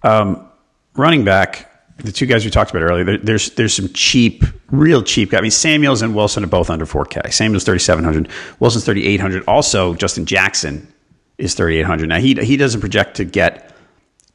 Um, 0.04 0.48
running 0.96 1.24
back, 1.24 1.70
the 1.98 2.12
two 2.12 2.26
guys 2.26 2.44
we 2.44 2.52
talked 2.52 2.72
about 2.72 2.84
earlier, 2.84 3.04
there, 3.04 3.18
there's 3.18 3.52
there's 3.52 3.74
some 3.74 3.90
cheap, 3.94 4.44
real 4.72 5.02
cheap 5.04 5.32
guys. 5.32 5.40
I 5.40 5.42
mean, 5.42 5.52
Samuels 5.52 6.02
and 6.02 6.16
Wilson 6.16 6.44
are 6.44 6.48
both 6.48 6.70
under 6.70 6.86
4K. 6.86 7.32
Samuels 7.32 7.64
3,700, 7.64 8.30
Wilson's 8.60 8.86
3,800. 8.86 9.44
Also, 9.48 9.94
Justin 9.96 10.26
Jackson 10.26 10.92
is 11.38 11.54
3,800. 11.56 12.10
Now 12.10 12.20
he 12.20 12.34
he 12.36 12.58
doesn't 12.58 12.82
project 12.82 13.18
to 13.18 13.26
get 13.26 13.74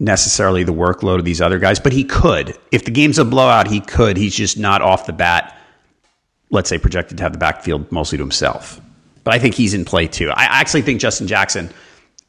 necessarily 0.00 0.62
the 0.62 0.72
workload 0.72 1.18
of 1.18 1.24
these 1.24 1.40
other 1.40 1.58
guys, 1.58 1.80
but 1.80 1.92
he 1.92 2.04
could. 2.04 2.56
If 2.70 2.84
the 2.84 2.90
game's 2.90 3.18
a 3.18 3.24
blowout, 3.24 3.66
he 3.66 3.80
could. 3.80 4.16
He's 4.16 4.34
just 4.34 4.58
not 4.58 4.80
off 4.80 5.06
the 5.06 5.12
bat. 5.12 5.57
Let's 6.50 6.68
say 6.68 6.78
projected 6.78 7.18
to 7.18 7.22
have 7.22 7.32
the 7.32 7.38
backfield 7.38 7.90
mostly 7.92 8.18
to 8.18 8.24
himself. 8.24 8.80
But 9.24 9.34
I 9.34 9.38
think 9.38 9.54
he's 9.54 9.74
in 9.74 9.84
play 9.84 10.06
too. 10.06 10.30
I 10.30 10.44
actually 10.44 10.82
think 10.82 11.00
Justin 11.00 11.26
Jackson. 11.26 11.70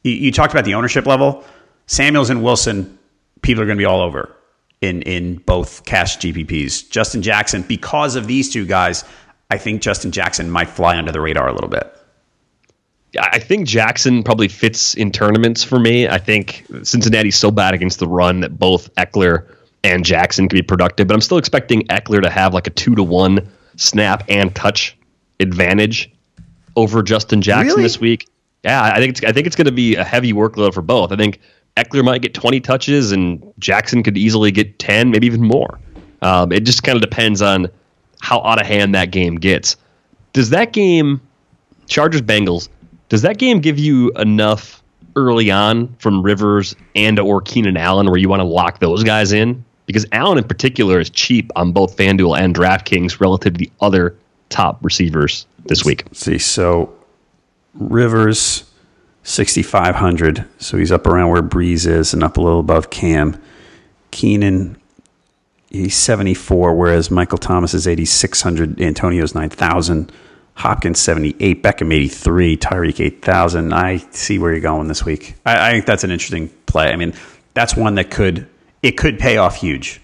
You, 0.02 0.12
you 0.12 0.32
talked 0.32 0.52
about 0.52 0.64
the 0.64 0.74
ownership 0.74 1.06
level. 1.06 1.44
Samuels 1.86 2.30
and 2.30 2.42
Wilson, 2.42 2.98
people 3.42 3.62
are 3.62 3.66
going 3.66 3.78
to 3.78 3.80
be 3.80 3.86
all 3.86 4.00
over 4.00 4.36
in 4.80 5.02
in 5.02 5.36
both 5.36 5.84
cash 5.84 6.18
GPPs. 6.18 6.90
Justin 6.90 7.22
Jackson, 7.22 7.62
because 7.62 8.16
of 8.16 8.26
these 8.26 8.52
two 8.52 8.66
guys, 8.66 9.04
I 9.50 9.58
think 9.58 9.82
Justin 9.82 10.12
Jackson 10.12 10.50
might 10.50 10.68
fly 10.68 10.96
under 10.96 11.12
the 11.12 11.20
radar 11.20 11.48
a 11.48 11.52
little 11.52 11.68
bit. 11.68 11.96
I 13.18 13.40
think 13.40 13.66
Jackson 13.66 14.22
probably 14.22 14.46
fits 14.46 14.94
in 14.94 15.10
tournaments 15.10 15.64
for 15.64 15.80
me. 15.80 16.06
I 16.06 16.18
think 16.18 16.64
Cincinnati's 16.84 17.36
so 17.36 17.50
bad 17.50 17.74
against 17.74 17.98
the 17.98 18.06
run 18.06 18.40
that 18.40 18.56
both 18.56 18.94
Ekeler 18.94 19.52
and 19.82 20.04
Jackson 20.04 20.48
can 20.48 20.58
be 20.58 20.62
productive, 20.62 21.08
but 21.08 21.14
I'm 21.14 21.20
still 21.20 21.38
expecting 21.38 21.82
Ekeler 21.88 22.22
to 22.22 22.30
have 22.30 22.54
like 22.54 22.68
a 22.68 22.70
two 22.70 22.94
to 22.94 23.02
one 23.02 23.50
snap 23.80 24.22
and 24.28 24.54
touch 24.54 24.96
advantage 25.40 26.12
over 26.76 27.02
Justin 27.02 27.42
Jackson 27.42 27.68
really? 27.68 27.82
this 27.82 27.98
week. 27.98 28.28
Yeah, 28.62 28.82
I 28.82 28.98
think 28.98 29.10
it's 29.10 29.24
I 29.24 29.32
think 29.32 29.46
it's 29.46 29.56
going 29.56 29.66
to 29.66 29.72
be 29.72 29.96
a 29.96 30.04
heavy 30.04 30.32
workload 30.32 30.74
for 30.74 30.82
both. 30.82 31.12
I 31.12 31.16
think 31.16 31.40
Ekeler 31.76 32.04
might 32.04 32.20
get 32.20 32.34
20 32.34 32.60
touches 32.60 33.10
and 33.10 33.52
Jackson 33.58 34.02
could 34.02 34.18
easily 34.18 34.50
get 34.50 34.78
10, 34.78 35.10
maybe 35.10 35.26
even 35.26 35.42
more. 35.42 35.78
Um, 36.20 36.52
it 36.52 36.64
just 36.64 36.82
kind 36.82 36.96
of 36.96 37.00
depends 37.00 37.40
on 37.40 37.68
how 38.20 38.42
out 38.42 38.60
of 38.60 38.66
hand 38.66 38.94
that 38.94 39.10
game 39.10 39.36
gets. 39.36 39.76
Does 40.34 40.50
that 40.50 40.72
game, 40.72 41.20
Chargers 41.86 42.20
Bengals, 42.20 42.68
does 43.08 43.22
that 43.22 43.38
game 43.38 43.60
give 43.60 43.78
you 43.78 44.10
enough 44.12 44.82
early 45.16 45.50
on 45.50 45.94
from 45.98 46.22
Rivers 46.22 46.76
and 46.94 47.18
or 47.18 47.40
Keenan 47.40 47.76
Allen 47.76 48.06
where 48.06 48.18
you 48.18 48.28
want 48.28 48.40
to 48.40 48.44
lock 48.44 48.78
those 48.78 49.02
guys 49.02 49.32
in? 49.32 49.64
Because 49.90 50.06
Allen 50.12 50.38
in 50.38 50.44
particular 50.44 51.00
is 51.00 51.10
cheap 51.10 51.50
on 51.56 51.72
both 51.72 51.96
FanDuel 51.96 52.38
and 52.38 52.54
DraftKings 52.54 53.18
relative 53.18 53.54
to 53.54 53.58
the 53.58 53.72
other 53.80 54.16
top 54.48 54.78
receivers 54.84 55.46
this 55.66 55.84
week. 55.84 56.04
Let's 56.06 56.20
see, 56.20 56.38
so 56.38 56.94
Rivers 57.74 58.70
6,500. 59.24 60.46
So 60.58 60.76
he's 60.76 60.92
up 60.92 61.08
around 61.08 61.30
where 61.30 61.42
Brees 61.42 61.88
is 61.88 62.14
and 62.14 62.22
up 62.22 62.36
a 62.36 62.40
little 62.40 62.60
above 62.60 62.90
Cam. 62.90 63.42
Keenan, 64.12 64.76
he's 65.70 65.96
74, 65.96 66.76
whereas 66.76 67.10
Michael 67.10 67.38
Thomas 67.38 67.74
is 67.74 67.88
8,600. 67.88 68.80
Antonio's 68.80 69.34
9,000. 69.34 70.12
Hopkins 70.54 71.00
78, 71.00 71.64
Beckham 71.64 71.92
83, 71.92 72.56
Tyreek 72.58 73.00
8,000. 73.00 73.72
I 73.72 73.96
see 74.10 74.38
where 74.38 74.52
you're 74.52 74.60
going 74.60 74.86
this 74.86 75.04
week. 75.04 75.34
I, 75.44 75.68
I, 75.68 75.72
think 75.72 75.86
that's 75.86 76.04
an 76.04 76.12
interesting 76.12 76.48
play. 76.66 76.92
I 76.92 76.96
mean, 76.96 77.14
that's 77.54 77.74
one 77.74 77.96
that 77.96 78.12
could 78.12 78.46
it 78.82 78.92
could 78.92 79.18
pay 79.18 79.36
off 79.36 79.56
huge. 79.56 80.00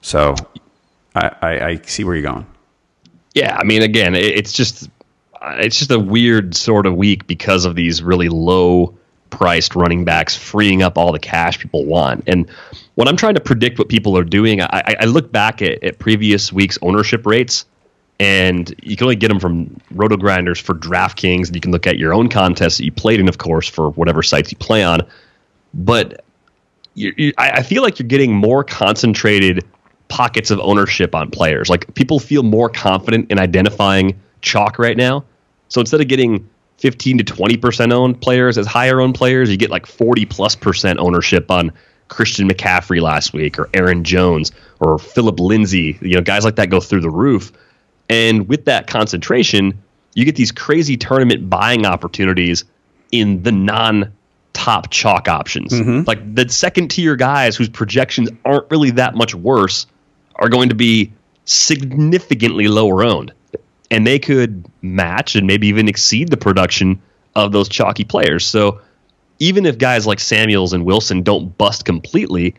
So 0.00 0.34
I, 1.14 1.30
I, 1.40 1.66
I 1.66 1.80
see 1.84 2.04
where 2.04 2.14
you're 2.14 2.30
going. 2.30 2.46
Yeah, 3.34 3.56
I 3.58 3.64
mean, 3.64 3.82
again, 3.82 4.14
it, 4.14 4.24
it's 4.24 4.52
just 4.52 4.88
it's 5.42 5.78
just 5.78 5.90
a 5.90 5.98
weird 5.98 6.54
sort 6.54 6.86
of 6.86 6.94
week 6.94 7.26
because 7.26 7.64
of 7.64 7.74
these 7.74 8.02
really 8.02 8.28
low 8.28 8.96
priced 9.30 9.74
running 9.74 10.04
backs 10.04 10.36
freeing 10.36 10.82
up 10.82 10.96
all 10.96 11.12
the 11.12 11.18
cash 11.18 11.58
people 11.58 11.84
want. 11.84 12.22
And 12.26 12.48
when 12.94 13.08
I'm 13.08 13.16
trying 13.16 13.34
to 13.34 13.40
predict 13.40 13.78
what 13.78 13.88
people 13.88 14.16
are 14.16 14.24
doing, 14.24 14.62
I, 14.62 14.94
I 15.00 15.04
look 15.06 15.32
back 15.32 15.60
at, 15.60 15.82
at 15.82 15.98
previous 15.98 16.52
weeks' 16.52 16.78
ownership 16.82 17.26
rates, 17.26 17.64
and 18.20 18.72
you 18.82 18.96
can 18.96 19.06
only 19.06 19.16
get 19.16 19.28
them 19.28 19.40
from 19.40 19.66
RotoGrinders 19.92 20.60
for 20.60 20.74
DraftKings, 20.74 21.48
and 21.48 21.56
you 21.56 21.60
can 21.60 21.72
look 21.72 21.86
at 21.86 21.98
your 21.98 22.14
own 22.14 22.28
contests 22.28 22.78
that 22.78 22.84
you 22.84 22.92
played 22.92 23.18
in, 23.18 23.28
of 23.28 23.38
course, 23.38 23.68
for 23.68 23.90
whatever 23.90 24.22
sites 24.22 24.52
you 24.52 24.58
play 24.58 24.84
on. 24.84 25.00
But 25.74 26.23
you, 26.94 27.14
you, 27.16 27.32
I, 27.38 27.62
feel 27.62 27.82
like 27.82 27.98
you're 27.98 28.08
getting 28.08 28.34
more 28.34 28.64
concentrated 28.64 29.64
pockets 30.08 30.50
of 30.50 30.60
ownership 30.60 31.14
on 31.14 31.30
players. 31.30 31.68
Like 31.68 31.92
people 31.94 32.20
feel 32.20 32.42
more 32.42 32.68
confident 32.68 33.30
in 33.30 33.38
identifying 33.38 34.18
chalk 34.40 34.78
right 34.78 34.96
now 34.96 35.24
so 35.68 35.80
instead 35.80 36.00
of 36.00 36.08
getting 36.08 36.48
15 36.78 37.18
to 37.18 37.24
20% 37.24 37.92
owned 37.92 38.20
players 38.20 38.58
as 38.58 38.66
higher 38.66 39.00
owned 39.00 39.16
players, 39.16 39.50
you 39.50 39.56
get 39.56 39.70
like 39.70 39.86
40 39.86 40.24
plus 40.26 40.54
percent 40.54 40.98
ownership 41.00 41.50
on 41.50 41.72
Christian 42.08 42.48
McCaffrey 42.48 43.00
last 43.00 43.32
week 43.32 43.58
or 43.58 43.68
Aaron 43.74 44.04
Jones 44.04 44.52
or 44.78 44.98
Phillip 44.98 45.40
Lindsay. 45.40 45.98
You 46.00 46.16
know, 46.16 46.20
guys 46.20 46.44
like 46.44 46.56
that 46.56 46.70
go 46.70 46.80
through 46.80 47.00
the 47.00 47.10
roof. 47.10 47.50
And 48.08 48.48
with 48.48 48.66
that 48.66 48.86
concentration, 48.86 49.82
you 50.14 50.24
get 50.24 50.36
these 50.36 50.52
crazy 50.52 50.96
tournament 50.96 51.50
buying 51.50 51.86
opportunities 51.86 52.64
in 53.10 53.42
the 53.42 53.50
non 53.50 54.12
top 54.54 54.90
chalk 54.90 55.28
options. 55.28 55.72
Mm-hmm. 55.72 56.04
Like 56.06 56.34
the 56.34 56.48
second 56.48 56.88
tier 56.88 57.16
guys 57.16 57.56
whose 57.56 57.68
projections 57.68 58.30
aren't 58.44 58.70
really 58.70 58.92
that 58.92 59.14
much 59.14 59.34
worse 59.34 59.86
are 60.36 60.48
going 60.48 60.70
to 60.70 60.74
be 60.74 61.12
significantly 61.44 62.68
lower 62.68 63.04
owned 63.04 63.32
and 63.90 64.06
they 64.06 64.18
could 64.18 64.64
match 64.82 65.36
and 65.36 65.46
maybe 65.46 65.68
even 65.68 65.88
exceed 65.88 66.28
the 66.28 66.36
production 66.36 67.00
of 67.36 67.52
those 67.52 67.68
chalky 67.68 68.04
players. 68.04 68.46
So 68.46 68.80
even 69.38 69.66
if 69.66 69.78
guys 69.78 70.06
like 70.06 70.20
Samuels 70.20 70.72
and 70.72 70.84
Wilson 70.84 71.22
don't 71.22 71.56
bust 71.58 71.84
completely, 71.84 72.54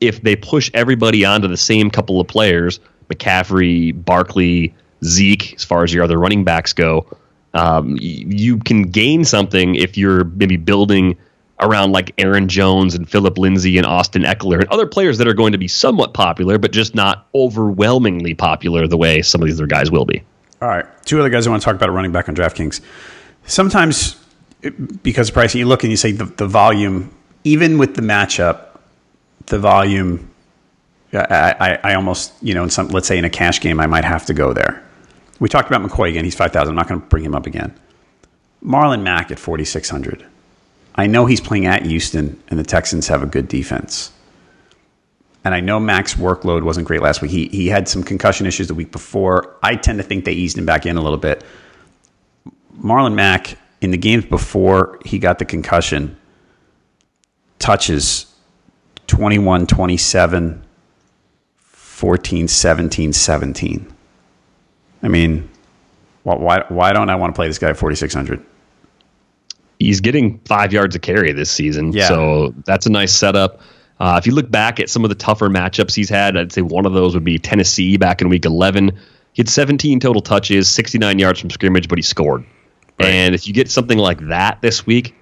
if 0.00 0.22
they 0.22 0.36
push 0.36 0.70
everybody 0.74 1.24
onto 1.24 1.48
the 1.48 1.56
same 1.56 1.90
couple 1.90 2.20
of 2.20 2.28
players, 2.28 2.80
McCaffrey, 3.10 3.92
Barkley, 4.04 4.74
Zeke, 5.04 5.54
as 5.54 5.64
far 5.64 5.82
as 5.82 5.92
your 5.92 6.04
other 6.04 6.18
running 6.18 6.44
backs 6.44 6.72
go, 6.72 7.06
um, 7.54 7.96
you 8.00 8.58
can 8.58 8.82
gain 8.82 9.24
something 9.24 9.74
if 9.74 9.96
you're 9.96 10.24
maybe 10.24 10.56
building 10.56 11.16
around 11.60 11.92
like 11.92 12.12
Aaron 12.18 12.48
Jones 12.48 12.94
and 12.94 13.08
Phillip 13.08 13.38
Lindsay 13.38 13.78
and 13.78 13.86
Austin 13.86 14.22
Ekeler 14.22 14.60
and 14.60 14.68
other 14.68 14.86
players 14.86 15.18
that 15.18 15.26
are 15.26 15.34
going 15.34 15.52
to 15.52 15.58
be 15.58 15.68
somewhat 15.68 16.14
popular, 16.14 16.58
but 16.58 16.72
just 16.72 16.94
not 16.94 17.26
overwhelmingly 17.34 18.34
popular 18.34 18.86
the 18.86 18.96
way 18.96 19.22
some 19.22 19.42
of 19.42 19.46
these 19.46 19.58
other 19.58 19.66
guys 19.66 19.90
will 19.90 20.04
be. 20.04 20.22
All 20.60 20.68
right. 20.68 20.86
Two 21.04 21.18
other 21.20 21.30
guys 21.30 21.46
I 21.46 21.50
want 21.50 21.62
to 21.62 21.64
talk 21.64 21.74
about 21.74 21.90
running 21.90 22.12
back 22.12 22.28
on 22.28 22.34
DraftKings. 22.34 22.80
Sometimes, 23.46 24.16
because 25.02 25.28
of 25.28 25.34
pricing, 25.34 25.60
you 25.60 25.66
look 25.66 25.82
and 25.84 25.90
you 25.90 25.96
say 25.96 26.12
the, 26.12 26.24
the 26.24 26.46
volume, 26.46 27.14
even 27.44 27.78
with 27.78 27.94
the 27.94 28.02
matchup, 28.02 28.78
the 29.46 29.58
volume, 29.58 30.30
I, 31.12 31.54
I, 31.58 31.90
I 31.90 31.94
almost, 31.94 32.32
you 32.42 32.54
know, 32.54 32.64
in 32.64 32.70
some, 32.70 32.88
let's 32.88 33.08
say 33.08 33.18
in 33.18 33.24
a 33.24 33.30
cash 33.30 33.60
game, 33.60 33.80
I 33.80 33.86
might 33.86 34.04
have 34.04 34.26
to 34.26 34.34
go 34.34 34.52
there. 34.52 34.84
We 35.40 35.48
talked 35.48 35.70
about 35.70 35.88
McCoy 35.88 36.10
again. 36.10 36.24
He's 36.24 36.34
5,000. 36.34 36.68
I'm 36.68 36.74
not 36.74 36.88
going 36.88 37.00
to 37.00 37.06
bring 37.06 37.24
him 37.24 37.34
up 37.34 37.46
again. 37.46 37.74
Marlon 38.64 39.02
Mack 39.02 39.30
at 39.30 39.38
4,600. 39.38 40.26
I 40.98 41.06
know 41.06 41.24
he's 41.24 41.40
playing 41.40 41.64
at 41.64 41.86
Houston, 41.86 42.42
and 42.48 42.58
the 42.58 42.64
Texans 42.64 43.08
have 43.08 43.22
a 43.22 43.26
good 43.26 43.48
defense 43.48 44.12
and 45.48 45.54
I 45.54 45.60
know 45.60 45.80
Mack's 45.80 46.14
workload 46.14 46.62
wasn't 46.62 46.86
great 46.86 47.00
last 47.00 47.22
week. 47.22 47.30
He 47.30 47.48
he 47.48 47.68
had 47.68 47.88
some 47.88 48.02
concussion 48.02 48.46
issues 48.46 48.68
the 48.68 48.74
week 48.74 48.92
before. 48.92 49.56
I 49.62 49.76
tend 49.76 49.98
to 49.98 50.04
think 50.04 50.26
they 50.26 50.32
eased 50.32 50.58
him 50.58 50.66
back 50.66 50.84
in 50.84 50.98
a 50.98 51.00
little 51.00 51.18
bit. 51.18 51.42
Marlon 52.78 53.14
Mack 53.14 53.56
in 53.80 53.90
the 53.90 53.96
games 53.96 54.26
before 54.26 54.98
he 55.06 55.18
got 55.18 55.38
the 55.38 55.46
concussion 55.46 56.18
touches 57.58 58.26
21 59.06 59.66
27 59.66 60.64
14 61.56 62.48
17 62.48 63.12
17. 63.14 63.94
I 65.02 65.08
mean, 65.08 65.48
why 66.24 66.64
why 66.68 66.92
don't 66.92 67.08
I 67.08 67.14
want 67.14 67.34
to 67.34 67.36
play 67.38 67.48
this 67.48 67.58
guy 67.58 67.70
at 67.70 67.78
4600? 67.78 68.44
He's 69.78 70.00
getting 70.00 70.38
5 70.40 70.72
yards 70.72 70.96
a 70.96 70.98
carry 70.98 71.32
this 71.32 71.50
season. 71.50 71.92
Yeah. 71.92 72.08
So 72.08 72.54
that's 72.64 72.86
a 72.86 72.90
nice 72.90 73.12
setup. 73.12 73.60
Uh, 74.00 74.16
if 74.18 74.26
you 74.26 74.34
look 74.34 74.50
back 74.50 74.78
at 74.80 74.88
some 74.88 75.04
of 75.04 75.08
the 75.08 75.14
tougher 75.14 75.48
matchups 75.48 75.94
he's 75.94 76.08
had, 76.08 76.36
I'd 76.36 76.52
say 76.52 76.62
one 76.62 76.86
of 76.86 76.92
those 76.92 77.14
would 77.14 77.24
be 77.24 77.38
Tennessee 77.38 77.96
back 77.96 78.20
in 78.20 78.28
week 78.28 78.44
11. 78.44 78.96
He 79.32 79.42
had 79.42 79.48
17 79.48 80.00
total 80.00 80.22
touches, 80.22 80.68
69 80.68 81.18
yards 81.18 81.40
from 81.40 81.50
scrimmage, 81.50 81.88
but 81.88 81.98
he 81.98 82.02
scored. 82.02 82.44
Right. 82.98 83.08
And 83.08 83.34
if 83.34 83.46
you 83.46 83.54
get 83.54 83.70
something 83.70 83.98
like 83.98 84.28
that 84.28 84.60
this 84.62 84.86
week 84.86 85.14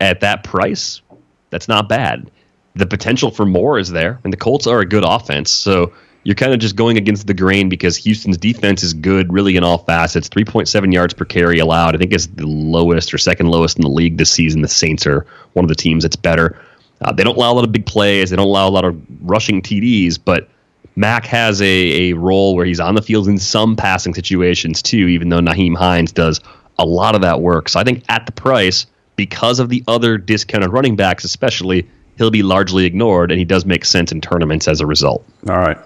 at 0.00 0.20
that 0.20 0.44
price, 0.44 1.02
that's 1.50 1.68
not 1.68 1.88
bad. 1.88 2.30
The 2.74 2.86
potential 2.86 3.30
for 3.30 3.44
more 3.44 3.78
is 3.78 3.90
there, 3.90 4.20
and 4.22 4.32
the 4.32 4.36
Colts 4.36 4.66
are 4.66 4.80
a 4.80 4.86
good 4.86 5.04
offense. 5.04 5.50
So 5.50 5.92
you're 6.24 6.34
kind 6.34 6.52
of 6.52 6.58
just 6.58 6.76
going 6.76 6.96
against 6.96 7.26
the 7.26 7.34
grain 7.34 7.68
because 7.68 7.96
Houston's 7.96 8.36
defense 8.36 8.82
is 8.82 8.92
good, 8.92 9.32
really 9.32 9.56
in 9.56 9.64
all 9.64 9.78
facets. 9.78 10.28
3.7 10.28 10.92
yards 10.92 11.14
per 11.14 11.24
carry 11.24 11.58
allowed. 11.58 11.94
I 11.94 11.98
think 11.98 12.12
it's 12.12 12.26
the 12.26 12.46
lowest 12.46 13.14
or 13.14 13.18
second 13.18 13.48
lowest 13.48 13.78
in 13.78 13.82
the 13.82 13.88
league 13.88 14.18
this 14.18 14.30
season. 14.30 14.60
The 14.60 14.68
Saints 14.68 15.06
are 15.06 15.26
one 15.54 15.64
of 15.64 15.68
the 15.68 15.74
teams 15.74 16.04
that's 16.04 16.16
better. 16.16 16.60
Uh, 17.00 17.12
they 17.12 17.24
don't 17.24 17.36
allow 17.36 17.52
a 17.52 17.54
lot 17.54 17.64
of 17.64 17.72
big 17.72 17.86
plays. 17.86 18.30
They 18.30 18.36
don't 18.36 18.46
allow 18.46 18.68
a 18.68 18.70
lot 18.70 18.84
of 18.84 19.00
rushing 19.22 19.62
TDs, 19.62 20.18
but 20.22 20.48
Mack 20.96 21.24
has 21.26 21.62
a, 21.62 22.10
a 22.10 22.12
role 22.12 22.54
where 22.54 22.66
he's 22.66 22.80
on 22.80 22.94
the 22.94 23.02
field 23.02 23.26
in 23.28 23.38
some 23.38 23.74
passing 23.74 24.12
situations 24.12 24.82
too, 24.82 25.08
even 25.08 25.30
though 25.30 25.40
Nyheim 25.40 25.76
Hines 25.76 26.12
does 26.12 26.40
a 26.78 26.84
lot 26.84 27.14
of 27.14 27.22
that 27.22 27.40
work. 27.40 27.70
So 27.70 27.80
I 27.80 27.84
think 27.84 28.04
at 28.10 28.26
the 28.26 28.32
price, 28.32 28.86
because 29.16 29.58
of 29.58 29.70
the 29.70 29.82
other 29.88 30.18
discounted 30.18 30.72
running 30.72 30.96
backs, 30.96 31.24
especially, 31.24 31.88
he'll 32.16 32.30
be 32.30 32.42
largely 32.42 32.84
ignored, 32.84 33.30
and 33.30 33.38
he 33.38 33.44
does 33.44 33.64
make 33.64 33.84
sense 33.84 34.12
in 34.12 34.20
tournaments 34.20 34.68
as 34.68 34.80
a 34.80 34.86
result. 34.86 35.24
All 35.48 35.58
right. 35.58 35.78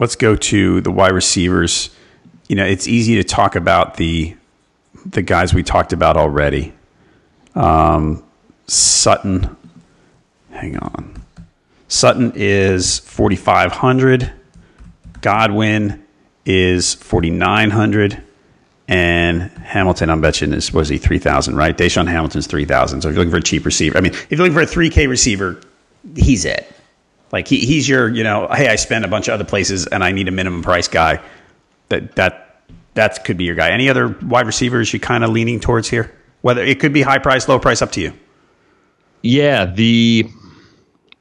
Let's 0.00 0.16
go 0.16 0.34
to 0.34 0.80
the 0.80 0.90
wide 0.90 1.12
receivers. 1.12 1.90
You 2.48 2.56
know, 2.56 2.64
it's 2.64 2.88
easy 2.88 3.16
to 3.16 3.24
talk 3.24 3.54
about 3.54 3.96
the 3.98 4.34
the 5.06 5.22
guys 5.22 5.54
we 5.54 5.62
talked 5.62 5.92
about 5.92 6.16
already. 6.16 6.72
Um, 7.54 8.22
Sutton, 8.66 9.56
hang 10.50 10.78
on. 10.78 11.22
Sutton 11.88 12.32
is 12.34 13.00
4,500. 13.00 14.32
Godwin 15.20 16.04
is 16.46 16.94
4,900. 16.94 18.22
And 18.88 19.42
Hamilton, 19.42 20.10
I'm 20.10 20.20
betting, 20.20 20.52
is 20.52 20.72
was 20.72 20.88
he 20.88 20.98
3,000, 20.98 21.56
right? 21.56 21.76
DaeSean 21.76 22.08
Hamilton's 22.08 22.46
3,000. 22.46 23.02
So 23.02 23.08
if 23.08 23.14
you're 23.14 23.20
looking 23.20 23.30
for 23.30 23.38
a 23.38 23.42
cheap 23.42 23.64
receiver, 23.64 23.98
I 23.98 24.00
mean, 24.00 24.12
if 24.12 24.30
you're 24.30 24.38
looking 24.38 24.54
for 24.54 24.62
a 24.62 24.66
3K 24.66 25.08
receiver, 25.08 25.60
he's 26.16 26.44
it. 26.44 26.72
Like 27.32 27.46
he, 27.46 27.64
he's 27.64 27.88
your, 27.88 28.08
you 28.08 28.24
know, 28.24 28.48
hey, 28.52 28.68
I 28.68 28.76
spend 28.76 29.04
a 29.04 29.08
bunch 29.08 29.28
of 29.28 29.34
other 29.34 29.44
places 29.44 29.86
and 29.86 30.02
I 30.02 30.12
need 30.12 30.28
a 30.28 30.32
minimum 30.32 30.62
price 30.62 30.88
guy. 30.88 31.20
That 31.88 32.16
that 32.16 32.62
that 32.94 33.24
could 33.24 33.36
be 33.36 33.44
your 33.44 33.54
guy. 33.54 33.70
Any 33.70 33.88
other 33.88 34.08
wide 34.22 34.46
receivers 34.46 34.92
you 34.92 35.00
kind 35.00 35.24
of 35.24 35.30
leaning 35.30 35.60
towards 35.60 35.88
here? 35.88 36.12
Whether 36.42 36.64
it 36.64 36.80
could 36.80 36.92
be 36.92 37.02
high 37.02 37.18
price, 37.18 37.48
low 37.48 37.58
price, 37.58 37.82
up 37.82 37.92
to 37.92 38.00
you. 38.00 38.12
Yeah, 39.22 39.66
the 39.66 40.28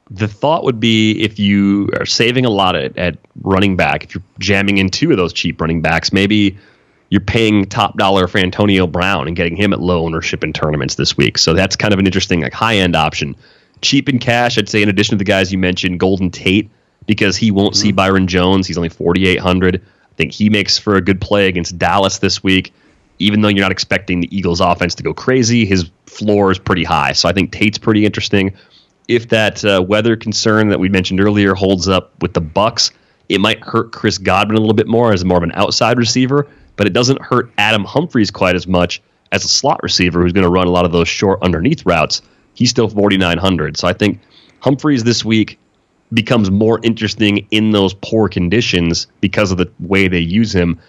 the 0.10 0.28
thought 0.28 0.64
would 0.64 0.80
be 0.80 1.22
if 1.22 1.38
you 1.38 1.90
are 2.00 2.06
saving 2.06 2.46
a 2.46 2.50
lot 2.50 2.76
at, 2.76 2.98
at 2.98 3.18
running 3.44 3.76
back, 3.76 4.04
if 4.04 4.16
you're 4.16 4.24
jamming 4.40 4.78
in 4.78 4.90
two 4.90 5.12
of 5.12 5.18
those 5.18 5.34
cheap 5.34 5.62
running 5.62 5.82
backs, 5.82 6.12
maybe 6.12 6.58
you're 7.10 7.22
paying 7.22 7.66
top 7.66 7.98
dollar 7.98 8.28
for 8.28 8.38
Antonio 8.38 8.88
Brown 8.88 9.28
and 9.28 9.36
getting 9.36 9.56
him 9.56 9.74
at 9.74 9.80
low 9.80 10.04
ownership 10.06 10.44
in 10.44 10.54
tournaments 10.54 10.96
this 10.96 11.18
week. 11.18 11.38
So 11.38 11.54
that's 11.54 11.76
kind 11.76 11.94
of 11.94 12.00
an 12.00 12.06
interesting 12.06 12.42
like 12.42 12.54
high 12.54 12.78
end 12.78 12.96
option. 12.96 13.36
Cheap 13.82 14.10
in 14.10 14.20
cash, 14.20 14.58
I'd 14.58 14.70
say 14.70 14.82
in 14.82 14.90
addition 14.90 15.14
to 15.14 15.18
the 15.18 15.24
guys 15.24 15.52
you 15.52 15.58
mentioned, 15.58 16.00
Golden 16.00 16.30
Tate, 16.32 16.70
because 17.06 17.38
he 17.38 17.52
won't 17.52 17.74
mm-hmm. 17.74 17.82
see 17.82 17.92
Byron 17.92 18.28
Jones. 18.28 18.68
He's 18.68 18.78
only 18.78 18.90
4,800. 18.90 19.76
I 19.76 20.16
think 20.16 20.32
he 20.32 20.50
makes 20.50 20.78
for 20.78 20.96
a 20.96 21.02
good 21.02 21.22
play 21.22 21.48
against 21.48 21.78
Dallas 21.78 22.20
this 22.20 22.44
week. 22.44 22.74
Even 23.20 23.42
though 23.42 23.50
you're 23.50 23.62
not 23.62 23.72
expecting 23.72 24.22
the 24.22 24.36
Eagles 24.36 24.62
offense 24.62 24.96
to 24.96 25.04
go 25.04 25.14
crazy, 25.14 25.66
his 25.66 25.90
floor 26.06 26.52
is 26.52 26.60
pretty 26.60 26.84
high. 26.84 27.12
So 27.14 27.28
I 27.28 27.34
think 27.34 27.52
Tate's 27.52 27.78
pretty 27.78 28.06
interesting. 28.06 28.54
If 29.08 29.30
that 29.30 29.66
uh, 29.66 29.84
weather 29.86 30.16
concern 30.16 30.70
that 30.70 30.80
we 30.80 30.88
mentioned 30.88 31.20
earlier 31.20 31.54
holds 31.54 31.90
up 31.90 32.14
with 32.22 32.34
the 32.34 32.42
Bucs, 32.42 32.92
it 33.28 33.42
might 33.42 33.60
hurt 33.62 33.92
Chris 33.92 34.18
Godwin 34.18 34.58
a 34.58 34.60
little 34.60 34.76
bit 34.76 34.88
more 34.88 35.12
as 35.14 35.26
more 35.26 35.38
of 35.38 35.44
an 35.44 35.52
outside 35.54 35.98
receiver, 35.98 36.48
but 36.76 36.88
it 36.88 36.94
doesn't 36.94 37.22
hurt 37.22 37.52
Adam 37.58 37.84
Humphries 37.84 38.32
quite 38.32 38.56
as 38.56 38.68
much 38.68 39.02
as 39.32 39.44
a 39.44 39.48
slot 39.48 39.82
receiver 39.84 40.22
who's 40.22 40.34
going 40.34 40.46
to 40.46 40.50
run 40.50 40.68
a 40.68 40.72
lot 40.72 40.86
of 40.86 40.92
those 40.92 41.08
short 41.08 41.42
underneath 41.42 41.86
routes 41.86 42.22
he's 42.60 42.70
still 42.70 42.90
4,900. 42.90 43.78
So 43.78 43.88
I 43.88 43.94
think 43.94 44.20
Humphries 44.60 45.06
this 45.06 45.24
week 45.24 45.58
becomes 46.14 46.52
more 46.52 46.80
interesting 46.84 47.48
in 47.52 47.72
those 47.72 47.94
poor 47.94 48.28
conditions 48.28 49.08
because 49.22 49.52
of 49.52 49.58
the 49.58 49.72
way 49.80 50.10
they 50.10 50.20
use 50.20 50.54
him. 50.54 50.80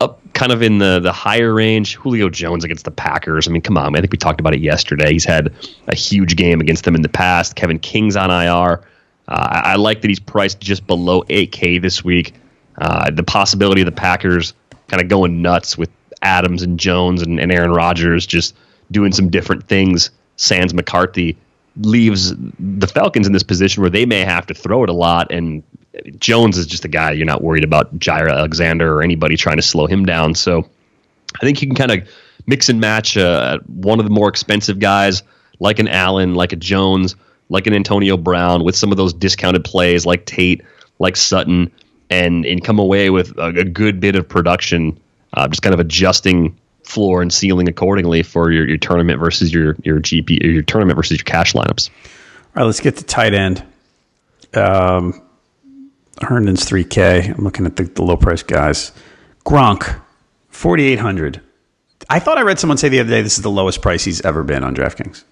Up 0.00 0.18
kind 0.32 0.50
of 0.50 0.62
in 0.62 0.78
the 0.78 0.98
the 0.98 1.12
higher 1.12 1.52
range, 1.52 1.96
Julio 1.96 2.30
Jones 2.30 2.64
against 2.64 2.86
the 2.86 2.90
Packers. 2.90 3.46
I 3.46 3.50
mean, 3.50 3.60
come 3.60 3.76
on, 3.76 3.92
man. 3.92 3.98
I 3.98 4.00
think 4.00 4.12
we 4.12 4.16
talked 4.16 4.40
about 4.40 4.54
it 4.54 4.60
yesterday. 4.60 5.12
He's 5.12 5.26
had 5.26 5.52
a 5.88 5.94
huge 5.94 6.36
game 6.36 6.62
against 6.62 6.84
them 6.84 6.94
in 6.94 7.02
the 7.02 7.10
past. 7.10 7.54
Kevin 7.54 7.78
King's 7.78 8.16
on 8.16 8.30
IR. 8.30 8.82
Uh, 9.28 9.48
I, 9.50 9.72
I, 9.72 9.76
like 9.76 10.00
that 10.00 10.08
he's 10.08 10.18
priced 10.18 10.58
just 10.58 10.86
below 10.86 11.22
8K 11.24 11.82
this 11.82 12.02
week. 12.02 12.32
Uh, 12.78 13.10
the 13.10 13.22
possibility 13.22 13.82
of 13.82 13.84
the 13.84 13.92
Packers 13.92 14.54
kind 14.88 15.02
of 15.02 15.08
going 15.08 15.42
nuts 15.42 15.76
with 15.76 15.90
Adams 16.22 16.62
and 16.62 16.80
Jones 16.80 17.20
and, 17.20 17.38
and 17.38 17.52
Aaron 17.52 17.72
Rodgers 17.72 18.26
just 18.26 18.56
doing 18.90 19.12
some 19.12 19.28
different 19.28 19.68
things 19.68 20.10
Sans 20.40 20.72
McCarthy 20.72 21.36
leaves 21.76 22.32
the 22.58 22.86
Falcons 22.86 23.26
in 23.26 23.34
this 23.34 23.42
position 23.42 23.82
where 23.82 23.90
they 23.90 24.06
may 24.06 24.20
have 24.20 24.46
to 24.46 24.54
throw 24.54 24.82
it 24.82 24.88
a 24.88 24.94
lot. 24.94 25.30
And 25.30 25.62
Jones 26.18 26.56
is 26.56 26.66
just 26.66 26.86
a 26.86 26.88
guy 26.88 27.12
you're 27.12 27.26
not 27.26 27.42
worried 27.42 27.62
about 27.62 27.98
Jaire 27.98 28.30
Alexander 28.32 28.94
or 28.94 29.02
anybody 29.02 29.36
trying 29.36 29.56
to 29.56 29.62
slow 29.62 29.86
him 29.86 30.06
down. 30.06 30.34
So 30.34 30.66
I 31.36 31.44
think 31.44 31.60
you 31.60 31.68
can 31.68 31.76
kind 31.76 31.90
of 31.90 32.08
mix 32.46 32.70
and 32.70 32.80
match 32.80 33.18
uh, 33.18 33.58
one 33.66 33.98
of 33.98 34.06
the 34.06 34.10
more 34.10 34.30
expensive 34.30 34.78
guys 34.78 35.22
like 35.58 35.78
an 35.78 35.88
Allen, 35.88 36.34
like 36.34 36.54
a 36.54 36.56
Jones, 36.56 37.16
like 37.50 37.66
an 37.66 37.74
Antonio 37.74 38.16
Brown 38.16 38.64
with 38.64 38.76
some 38.76 38.90
of 38.90 38.96
those 38.96 39.12
discounted 39.12 39.62
plays 39.62 40.06
like 40.06 40.24
Tate, 40.24 40.62
like 40.98 41.16
Sutton, 41.16 41.70
and 42.08 42.46
and 42.46 42.64
come 42.64 42.78
away 42.78 43.10
with 43.10 43.36
a, 43.36 43.48
a 43.48 43.64
good 43.64 44.00
bit 44.00 44.16
of 44.16 44.26
production. 44.26 44.98
Uh, 45.34 45.46
just 45.48 45.60
kind 45.60 45.74
of 45.74 45.80
adjusting 45.80 46.58
floor 46.90 47.22
and 47.22 47.32
ceiling 47.32 47.68
accordingly 47.68 48.22
for 48.22 48.50
your, 48.50 48.68
your 48.68 48.78
tournament 48.78 49.18
versus 49.18 49.52
your 49.52 49.76
your 49.82 50.00
GP 50.00 50.44
or 50.44 50.48
your 50.48 50.62
tournament 50.62 50.96
versus 50.96 51.18
your 51.18 51.24
cash 51.24 51.52
lineups. 51.52 51.88
All 51.88 52.62
right, 52.62 52.64
let's 52.64 52.80
get 52.80 52.96
to 52.96 53.04
tight 53.04 53.32
end. 53.32 53.64
Um, 54.54 55.22
Herndon's 56.20 56.64
3K. 56.64 57.36
I'm 57.38 57.44
looking 57.44 57.66
at 57.66 57.76
the, 57.76 57.84
the 57.84 58.02
low 58.02 58.16
price 58.16 58.42
guys. 58.42 58.92
Gronk, 59.44 60.00
4,800. 60.48 61.40
I 62.08 62.18
thought 62.18 62.38
I 62.38 62.42
read 62.42 62.58
someone 62.58 62.76
say 62.76 62.88
the 62.88 63.00
other 63.00 63.10
day 63.10 63.22
this 63.22 63.38
is 63.38 63.42
the 63.42 63.50
lowest 63.50 63.82
price 63.82 64.04
he's 64.04 64.20
ever 64.22 64.42
been 64.42 64.64
on 64.64 64.74
DraftKings. 64.74 65.24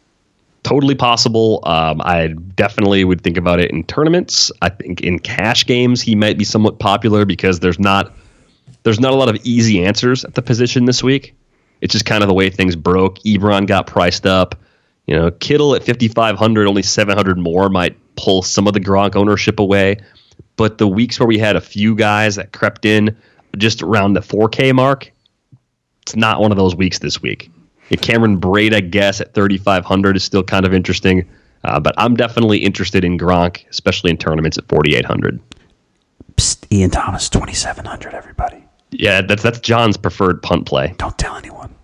Totally 0.62 0.94
possible. 0.94 1.60
Um, 1.64 2.00
I 2.02 2.28
definitely 2.28 3.04
would 3.04 3.22
think 3.22 3.36
about 3.36 3.60
it 3.60 3.70
in 3.70 3.84
tournaments. 3.84 4.52
I 4.60 4.68
think 4.68 5.00
in 5.00 5.18
cash 5.18 5.66
games 5.66 6.02
he 6.02 6.14
might 6.14 6.38
be 6.38 6.44
somewhat 6.44 6.78
popular 6.78 7.24
because 7.24 7.60
there's 7.60 7.78
not 7.78 8.14
there's 8.82 9.00
not 9.00 9.12
a 9.12 9.16
lot 9.16 9.28
of 9.28 9.36
easy 9.44 9.84
answers 9.84 10.24
at 10.24 10.34
the 10.34 10.42
position 10.42 10.84
this 10.84 11.02
week. 11.02 11.34
It's 11.80 11.92
just 11.92 12.04
kind 12.04 12.22
of 12.22 12.28
the 12.28 12.34
way 12.34 12.50
things 12.50 12.76
broke. 12.76 13.18
Ebron 13.20 13.66
got 13.66 13.86
priced 13.86 14.26
up. 14.26 14.54
You 15.06 15.16
know, 15.16 15.30
Kittle 15.30 15.74
at 15.74 15.84
5,500, 15.84 16.66
only 16.66 16.82
700 16.82 17.38
more 17.38 17.68
might 17.68 17.96
pull 18.16 18.42
some 18.42 18.66
of 18.66 18.74
the 18.74 18.80
Gronk 18.80 19.16
ownership 19.16 19.58
away. 19.58 19.98
But 20.56 20.78
the 20.78 20.88
weeks 20.88 21.18
where 21.18 21.26
we 21.26 21.38
had 21.38 21.56
a 21.56 21.60
few 21.60 21.94
guys 21.94 22.36
that 22.36 22.52
crept 22.52 22.84
in 22.84 23.16
just 23.56 23.82
around 23.82 24.14
the 24.14 24.20
4K 24.20 24.74
mark, 24.74 25.10
it's 26.02 26.16
not 26.16 26.40
one 26.40 26.50
of 26.50 26.58
those 26.58 26.74
weeks 26.74 26.98
this 26.98 27.22
week. 27.22 27.50
Cameron 28.02 28.40
Brate, 28.40 28.74
I 28.74 28.80
guess, 28.80 29.20
at 29.20 29.34
3,500 29.34 30.16
is 30.16 30.24
still 30.24 30.42
kind 30.42 30.66
of 30.66 30.74
interesting. 30.74 31.26
Uh, 31.64 31.80
but 31.80 31.94
I'm 31.96 32.14
definitely 32.14 32.58
interested 32.58 33.04
in 33.04 33.18
Gronk, 33.18 33.64
especially 33.70 34.10
in 34.10 34.18
tournaments 34.18 34.58
at 34.58 34.68
4,800. 34.68 35.40
Psst, 36.36 36.66
Ian 36.70 36.90
Thomas, 36.90 37.28
2,700, 37.28 38.14
everybody. 38.14 38.67
Yeah, 38.98 39.22
that's 39.22 39.42
that's 39.42 39.60
John's 39.60 39.96
preferred 39.96 40.42
punt 40.42 40.66
play. 40.66 40.94
Don't 40.98 41.16
tell 41.16 41.36
anyone. 41.36 41.74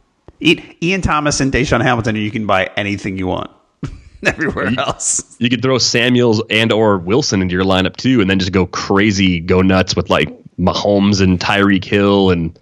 Ian 0.43 1.01
Thomas 1.01 1.41
and 1.41 1.51
DaeSean 1.51 1.81
Hamilton, 1.81 2.17
you 2.17 2.31
can 2.31 2.45
buy 2.45 2.69
anything 2.77 3.17
you 3.17 3.29
want 3.29 3.51
everywhere 4.27 4.69
you, 4.69 4.77
else. 4.79 5.37
You 5.39 5.49
could 5.49 5.63
throw 5.63 5.79
Samuels 5.79 6.43
and 6.51 6.73
or 6.73 6.99
Wilson 6.99 7.41
into 7.41 7.55
your 7.55 7.65
lineup 7.65 7.97
too, 7.97 8.21
and 8.21 8.29
then 8.29 8.39
just 8.41 8.53
go 8.53 8.67
crazy, 8.67 9.41
go 9.41 9.63
nuts 9.63 9.97
with 9.97 10.11
like 10.11 10.29
Mahomes 10.59 11.23
and 11.23 11.39
Tyreek 11.39 11.85
Hill 11.85 12.31
and 12.31 12.59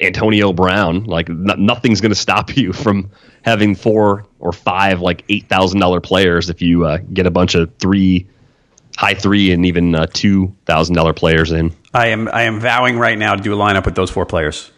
Antonio 0.00 0.52
Brown. 0.52 1.04
Like 1.04 1.30
n- 1.30 1.54
nothing's 1.56 2.00
going 2.02 2.12
to 2.12 2.18
stop 2.18 2.56
you 2.56 2.72
from 2.74 3.10
having 3.42 3.74
four 3.74 4.26
or 4.38 4.52
five 4.52 5.00
like 5.00 5.24
eight 5.30 5.48
thousand 5.48 5.80
dollar 5.80 6.00
players 6.00 6.50
if 6.50 6.60
you 6.60 6.84
uh, 6.84 6.98
get 7.14 7.26
a 7.26 7.30
bunch 7.30 7.54
of 7.54 7.74
three, 7.78 8.28
high 8.98 9.14
three, 9.14 9.52
and 9.52 9.64
even 9.64 9.94
uh, 9.94 10.06
two 10.12 10.54
thousand 10.66 10.96
dollar 10.96 11.12
players 11.12 11.52
in. 11.52 11.72
I 11.94 12.08
am 12.08 12.28
I 12.28 12.42
am 12.42 12.60
vowing 12.60 12.98
right 12.98 13.16
now 13.16 13.34
to 13.36 13.42
do 13.42 13.54
a 13.54 13.56
lineup 13.56 13.84
with 13.84 13.94
those 13.94 14.10
four 14.10 14.26
players. 14.26 14.70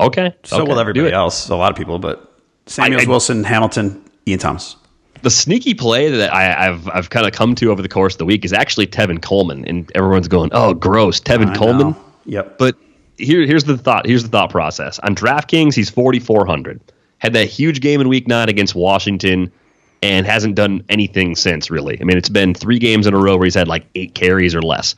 Okay. 0.00 0.34
So 0.44 0.62
okay. 0.62 0.68
will 0.68 0.80
everybody 0.80 1.12
else. 1.12 1.48
A 1.48 1.56
lot 1.56 1.70
of 1.70 1.76
people, 1.76 1.98
but 1.98 2.40
Samuels, 2.66 3.02
I, 3.02 3.06
I, 3.06 3.08
Wilson, 3.08 3.44
Hamilton, 3.44 4.02
Ian 4.26 4.38
Thomas. 4.38 4.76
The 5.22 5.30
sneaky 5.30 5.74
play 5.74 6.10
that 6.10 6.32
I, 6.32 6.64
have 6.64 6.88
I've 6.88 7.10
kind 7.10 7.26
of 7.26 7.32
come 7.32 7.56
to 7.56 7.70
over 7.70 7.82
the 7.82 7.88
course 7.88 8.14
of 8.14 8.18
the 8.18 8.24
week 8.24 8.44
is 8.44 8.52
actually 8.52 8.86
Tevin 8.86 9.20
Coleman, 9.20 9.64
and 9.66 9.90
everyone's 9.94 10.28
going, 10.28 10.50
"Oh, 10.52 10.74
gross, 10.74 11.20
Tevin 11.20 11.50
I 11.50 11.56
Coleman." 11.56 11.90
Know. 11.90 12.04
Yep. 12.26 12.58
But 12.58 12.76
here, 13.16 13.44
here's 13.44 13.64
the 13.64 13.76
thought. 13.76 14.06
Here's 14.06 14.22
the 14.22 14.28
thought 14.28 14.50
process. 14.50 14.98
On 15.00 15.14
DraftKings, 15.14 15.74
he's 15.74 15.90
4,400. 15.90 16.80
Had 17.18 17.32
that 17.32 17.46
huge 17.48 17.80
game 17.80 18.00
in 18.00 18.08
Week 18.08 18.28
Nine 18.28 18.48
against 18.48 18.76
Washington, 18.76 19.50
and 20.02 20.26
hasn't 20.26 20.54
done 20.54 20.84
anything 20.88 21.34
since. 21.34 21.70
Really, 21.70 22.00
I 22.00 22.04
mean, 22.04 22.16
it's 22.16 22.28
been 22.28 22.54
three 22.54 22.78
games 22.78 23.06
in 23.06 23.14
a 23.14 23.18
row 23.18 23.36
where 23.36 23.44
he's 23.44 23.54
had 23.54 23.68
like 23.68 23.86
eight 23.94 24.14
carries 24.14 24.54
or 24.54 24.62
less 24.62 24.94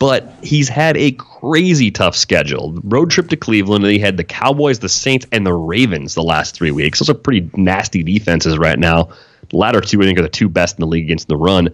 but 0.00 0.32
he's 0.42 0.66
had 0.66 0.96
a 0.96 1.12
crazy 1.12 1.90
tough 1.90 2.16
schedule. 2.16 2.72
Road 2.84 3.10
trip 3.10 3.28
to 3.28 3.36
Cleveland, 3.36 3.84
and 3.84 3.92
he 3.92 3.98
had 3.98 4.16
the 4.16 4.24
Cowboys, 4.24 4.78
the 4.78 4.88
Saints, 4.88 5.26
and 5.30 5.46
the 5.46 5.52
Ravens 5.52 6.14
the 6.14 6.22
last 6.22 6.54
three 6.54 6.70
weeks. 6.70 6.98
Those 6.98 7.10
are 7.10 7.14
pretty 7.14 7.50
nasty 7.54 8.02
defenses 8.02 8.56
right 8.56 8.78
now. 8.78 9.10
The 9.50 9.58
latter 9.58 9.80
two, 9.82 10.00
I 10.00 10.06
think, 10.06 10.18
are 10.18 10.22
the 10.22 10.30
two 10.30 10.48
best 10.48 10.78
in 10.78 10.80
the 10.80 10.86
league 10.86 11.04
against 11.04 11.28
the 11.28 11.36
run. 11.36 11.68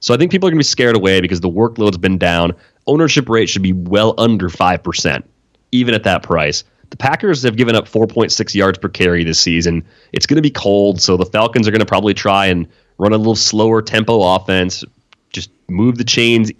So 0.00 0.12
I 0.12 0.16
think 0.16 0.32
people 0.32 0.48
are 0.48 0.50
going 0.50 0.58
to 0.58 0.66
be 0.66 0.68
scared 0.68 0.96
away 0.96 1.20
because 1.20 1.40
the 1.40 1.48
workload's 1.48 1.96
been 1.96 2.18
down. 2.18 2.56
Ownership 2.88 3.28
rate 3.28 3.48
should 3.48 3.62
be 3.62 3.72
well 3.72 4.14
under 4.18 4.48
5%, 4.48 5.22
even 5.70 5.94
at 5.94 6.02
that 6.02 6.24
price. 6.24 6.64
The 6.90 6.96
Packers 6.96 7.42
have 7.44 7.56
given 7.56 7.74
up 7.76 7.88
4.6 7.88 8.54
yards 8.54 8.78
per 8.78 8.88
carry 8.88 9.24
this 9.24 9.38
season. 9.38 9.84
It's 10.12 10.26
going 10.26 10.36
to 10.36 10.42
be 10.42 10.50
cold, 10.50 11.00
so 11.00 11.16
the 11.16 11.24
Falcons 11.24 11.66
are 11.68 11.70
going 11.70 11.80
to 11.80 11.86
probably 11.86 12.14
try 12.14 12.46
and 12.46 12.66
run 12.98 13.12
a 13.12 13.16
little 13.16 13.36
slower 13.36 13.80
tempo 13.80 14.34
offense, 14.34 14.84
just 15.32 15.50
move 15.68 15.96
the 15.96 16.04
chains 16.04 16.50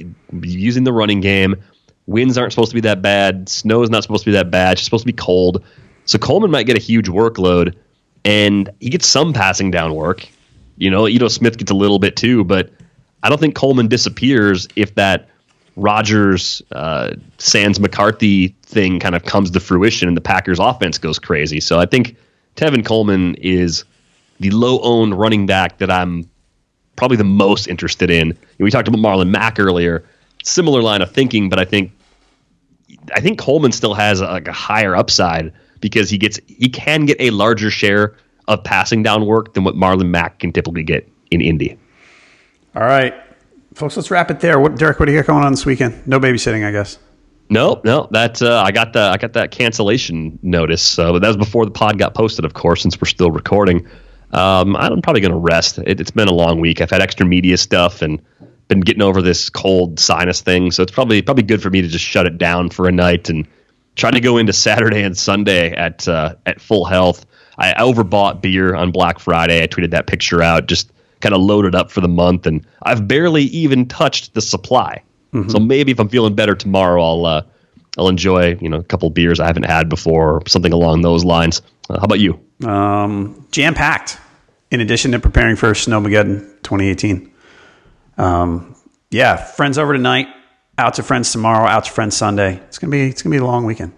using 0.43 0.85
the 0.85 0.93
running 0.93 1.21
game. 1.21 1.57
Winds 2.07 2.39
aren't 2.39 2.53
supposed 2.53 2.71
to 2.71 2.75
be 2.75 2.81
that 2.81 3.03
bad. 3.03 3.49
Snow 3.49 3.83
is 3.83 3.91
not 3.91 4.03
supposed 4.03 4.25
to 4.25 4.31
be 4.31 4.37
that 4.37 4.51
bad. 4.51 4.73
It's 4.73 4.83
supposed 4.83 5.03
to 5.03 5.07
be 5.07 5.13
cold. 5.13 5.65
So 6.07 6.19
Coleman 6.19 6.51
might 6.51 6.67
get 6.67 6.77
a 6.77 6.81
huge 6.81 7.09
workload, 7.09 7.75
and 8.25 8.71
he 8.81 8.89
gets 8.89 9.07
some 9.07 9.33
passing 9.33 9.71
down 9.71 9.95
work. 9.95 10.27
You 10.77 10.91
know, 10.91 11.07
Ito 11.07 11.29
Smith 11.29 11.59
gets 11.59 11.71
a 11.71 11.75
little 11.75 11.99
bit 11.99 12.17
too, 12.17 12.45
but 12.45 12.71
I 13.23 13.29
don't 13.29 13.39
think 13.39 13.55
Coleman 13.55 13.89
disappears 13.89 14.67
if 14.77 14.95
that 14.95 15.29
Rodgers, 15.77 16.63
uh, 16.73 17.15
Sans 17.39 17.79
McCarthy 17.81 18.49
thing 18.63 19.01
kind 19.01 19.15
of 19.15 19.25
comes 19.25 19.51
to 19.51 19.61
fruition 19.61 20.09
and 20.09 20.17
the 20.17 20.21
Packers 20.21 20.59
offense 20.59 20.99
goes 20.99 21.19
crazy. 21.19 21.61
So 21.61 21.79
I 21.79 21.87
think 21.87 22.17
Tevin 22.57 22.85
Coleman 22.85 23.35
is 23.37 23.85
the 24.41 24.51
low 24.51 24.81
owned 24.81 25.19
running 25.19 25.47
back 25.47 25.79
that 25.79 25.91
I'm 25.91 26.29
probably 26.97 27.17
the 27.17 27.25
most 27.25 27.67
interested 27.67 28.11
in. 28.11 28.37
We 28.59 28.71
talked 28.71 28.89
about 28.89 29.01
Marlon 29.01 29.31
Mack 29.31 29.59
earlier, 29.59 30.05
similar 30.45 30.83
line 30.83 31.03
of 31.03 31.11
thinking, 31.11 31.49
but 31.49 31.59
I 31.59 31.65
think 31.65 31.93
I 33.15 33.21
think 33.21 33.39
Coleman 33.39 33.73
still 33.73 33.95
has 33.95 34.21
a, 34.21 34.27
like 34.27 34.49
a 34.49 34.53
higher 34.53 34.95
upside 34.95 35.53
because 35.81 36.11
he 36.11 36.19
gets 36.19 36.39
he 36.47 36.69
can 36.69 37.07
get 37.07 37.17
a 37.21 37.31
larger 37.31 37.71
share 37.71 38.17
of 38.49 38.63
passing 38.65 39.03
down 39.03 39.27
work 39.27 39.55
than 39.55 39.65
what 39.65 39.75
Marlon 39.75 40.09
Mack 40.09 40.41
can 40.41 40.53
typically 40.53 40.83
get 40.83 41.09
in 41.31 41.41
Indy. 41.41 41.79
All 42.75 42.83
right, 42.83 43.15
folks, 43.75 43.97
let's 43.97 44.11
wrap 44.11 44.31
it 44.31 44.41
there. 44.41 44.59
What, 44.61 44.77
Derek, 44.77 44.99
what 45.01 45.07
do 45.07 45.13
you 45.13 45.19
got 45.19 45.27
going 45.27 45.45
on 45.45 45.53
this 45.53 45.67
weekend? 45.67 46.07
No 46.07 46.21
babysitting, 46.21 46.67
I 46.67 46.73
guess. 46.73 46.99
No, 47.49 47.81
no, 47.85 48.07
that 48.13 48.41
uh, 48.41 48.63
I 48.65 48.71
got 48.71 48.93
the 48.93 49.01
I 49.01 49.17
got 49.17 49.33
that 49.33 49.51
cancellation 49.51 50.39
notice. 50.41 50.83
So 50.83 51.19
that 51.19 51.27
was 51.27 51.37
before 51.37 51.65
the 51.65 51.73
pod 51.73 51.99
got 51.99 52.15
posted, 52.15 52.45
of 52.45 52.55
course, 52.55 52.83
since 52.83 53.01
we're 53.01 53.09
still 53.09 53.33
recording. 53.33 53.89
Um, 54.31 54.77
I'm 54.77 55.03
probably 55.03 55.21
going 55.21 55.33
to 55.33 55.39
rest. 55.39 55.79
It, 55.79 55.99
has 55.99 56.13
been 56.13 56.29
a 56.29 56.33
long 56.33 56.61
week. 56.61 56.81
I've 56.81 56.91
had 56.91 57.03
extra 57.03 57.27
media 57.27 57.57
stuff 57.57 58.03
and 58.03 58.23
been 58.69 58.79
getting 58.79 59.03
over 59.03 59.21
this 59.21 59.51
cold 59.51 59.99
sinus 59.99 60.41
thing, 60.41 60.71
so 60.71 60.85
it's 60.85 60.93
probably 60.93 61.23
probably 61.23 61.43
good 61.43 61.61
for 61.61 61.71
me 61.71 61.83
to 61.83 61.89
just 61.89 62.05
shut 62.05 62.25
it 62.25 62.39
down 62.39 62.71
for 62.71 62.87
a 62.87 62.93
night 62.93 63.29
and 63.29 63.49
trying 63.97 64.13
to 64.13 64.21
go 64.21 64.39
into 64.39 64.53
Saturday 64.53 65.03
and 65.03 65.19
Sunday 65.19 65.73
at 65.73 66.07
uh, 66.07 66.37
at 66.47 66.61
full 66.61 66.85
health. 66.85 67.27
I 67.59 67.75
overbought 67.75 68.41
beer 68.41 68.77
on 68.77 68.93
Black 68.93 69.19
Friday. 69.19 69.61
I 69.61 69.67
tweeted 69.67 69.91
that 69.91 70.07
picture 70.07 70.41
out, 70.41 70.67
just 70.67 70.93
kind 71.21 71.35
of 71.35 71.41
loaded 71.41 71.75
up 71.75 71.91
for 71.91 72.01
the 72.01 72.09
month, 72.09 72.47
and 72.47 72.67
I've 72.83 73.07
barely 73.07 73.45
even 73.45 73.87
touched 73.87 74.35
the 74.35 74.41
supply. 74.41 75.03
Mm-hmm. 75.33 75.51
So 75.51 75.59
maybe 75.59 75.93
if 75.93 76.01
I'm 76.01 76.09
feeling 76.09 76.35
better 76.35 76.55
tomorrow, 76.55 77.03
I'll 77.03 77.27
uh, 77.27 77.43
I'll 77.99 78.09
enjoy 78.09 78.57
you 78.61 78.69
know 78.69 78.79
a 78.79 78.85
couple 78.85 79.09
beers 79.11 79.41
I 79.41 79.47
haven't 79.47 79.65
had 79.67 79.89
before, 79.89 80.37
or 80.37 80.43
something 80.47 80.73
along 80.73 81.03
those 81.03 81.25
lines. 81.25 81.63
Uh, 81.89 81.99
how 81.99 82.05
about 82.05 82.21
you? 82.21 82.41
Um, 82.67 83.47
Jam 83.53 83.75
packed. 83.75 84.19
In 84.71 84.81
addition 84.81 85.11
to 85.13 85.19
preparing 85.19 85.57
for 85.57 85.73
Snowmageddon 85.73 86.63
2018. 86.63 87.33
Um, 88.19 88.77
yeah, 89.11 89.35
friends 89.35 89.79
over 89.79 89.93
tonight. 89.93 90.29
Out 90.79 90.95
to 90.95 91.03
friends 91.03 91.33
tomorrow. 91.33 91.67
Out 91.67 91.87
to 91.87 91.91
friends 91.91 92.17
Sunday. 92.17 92.61
It's 92.69 92.79
gonna 92.79 92.93
be 92.93 93.09
it's 93.09 93.23
gonna 93.23 93.35
be 93.35 93.39
a 93.39 93.45
long 93.45 93.65
weekend. 93.67 93.93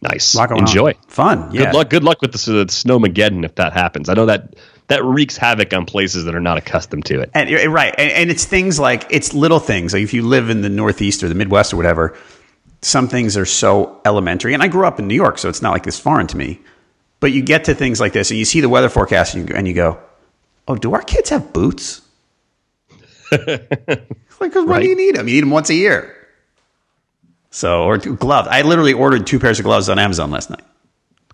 Nice. 0.00 0.36
Enjoy. 0.36 0.90
On. 0.90 1.08
Fun. 1.08 1.52
Yeah. 1.52 1.64
Good 1.64 1.74
luck. 1.74 1.90
Good 1.90 2.04
luck 2.04 2.22
with 2.22 2.32
the, 2.32 2.52
the 2.52 2.64
Snowmageddon 2.66 3.44
if 3.44 3.54
that 3.56 3.72
happens. 3.72 4.08
I 4.08 4.14
know 4.14 4.26
that 4.26 4.56
that 4.92 5.02
wreaks 5.04 5.38
havoc 5.38 5.72
on 5.72 5.86
places 5.86 6.26
that 6.26 6.34
are 6.34 6.40
not 6.40 6.58
accustomed 6.58 7.06
to 7.06 7.18
it. 7.18 7.30
And 7.32 7.50
right, 7.72 7.94
and, 7.96 8.10
and, 8.10 8.30
it's 8.30 8.44
things 8.44 8.78
like 8.78 9.06
it's 9.08 9.32
little 9.32 9.58
things. 9.58 9.94
Like 9.94 10.02
if 10.02 10.12
you 10.12 10.20
live 10.20 10.50
in 10.50 10.60
the 10.60 10.68
Northeast 10.68 11.22
or 11.22 11.30
the 11.30 11.34
Midwest 11.34 11.72
or 11.72 11.78
whatever, 11.78 12.14
some 12.82 13.08
things 13.08 13.34
are 13.38 13.46
so 13.46 14.02
elementary. 14.04 14.52
And 14.52 14.62
I 14.62 14.68
grew 14.68 14.86
up 14.86 14.98
in 14.98 15.08
New 15.08 15.14
York, 15.14 15.38
so 15.38 15.48
it's 15.48 15.62
not 15.62 15.70
like 15.70 15.84
this 15.84 15.98
foreign 15.98 16.26
to 16.26 16.36
me. 16.36 16.60
But 17.20 17.32
you 17.32 17.40
get 17.40 17.64
to 17.64 17.74
things 17.74 18.00
like 18.00 18.12
this, 18.12 18.30
and 18.30 18.38
you 18.38 18.44
see 18.44 18.60
the 18.60 18.68
weather 18.68 18.90
forecast, 18.90 19.34
and 19.34 19.48
you, 19.48 19.54
and 19.54 19.66
you 19.66 19.72
go, 19.72 19.98
"Oh, 20.68 20.76
do 20.76 20.92
our 20.92 21.00
kids 21.00 21.30
have 21.30 21.54
boots?" 21.54 22.02
like, 23.30 23.48
why 24.38 24.48
right. 24.50 24.82
do 24.82 24.88
you 24.90 24.96
need 24.96 25.16
them? 25.16 25.26
You 25.26 25.36
need 25.36 25.42
them 25.42 25.50
once 25.50 25.70
a 25.70 25.74
year. 25.74 26.14
So, 27.50 27.84
or 27.84 27.96
gloves. 27.96 28.48
I 28.50 28.60
literally 28.60 28.92
ordered 28.92 29.26
two 29.26 29.38
pairs 29.38 29.58
of 29.58 29.64
gloves 29.64 29.88
on 29.88 29.98
Amazon 29.98 30.30
last 30.30 30.50
night. 30.50 30.64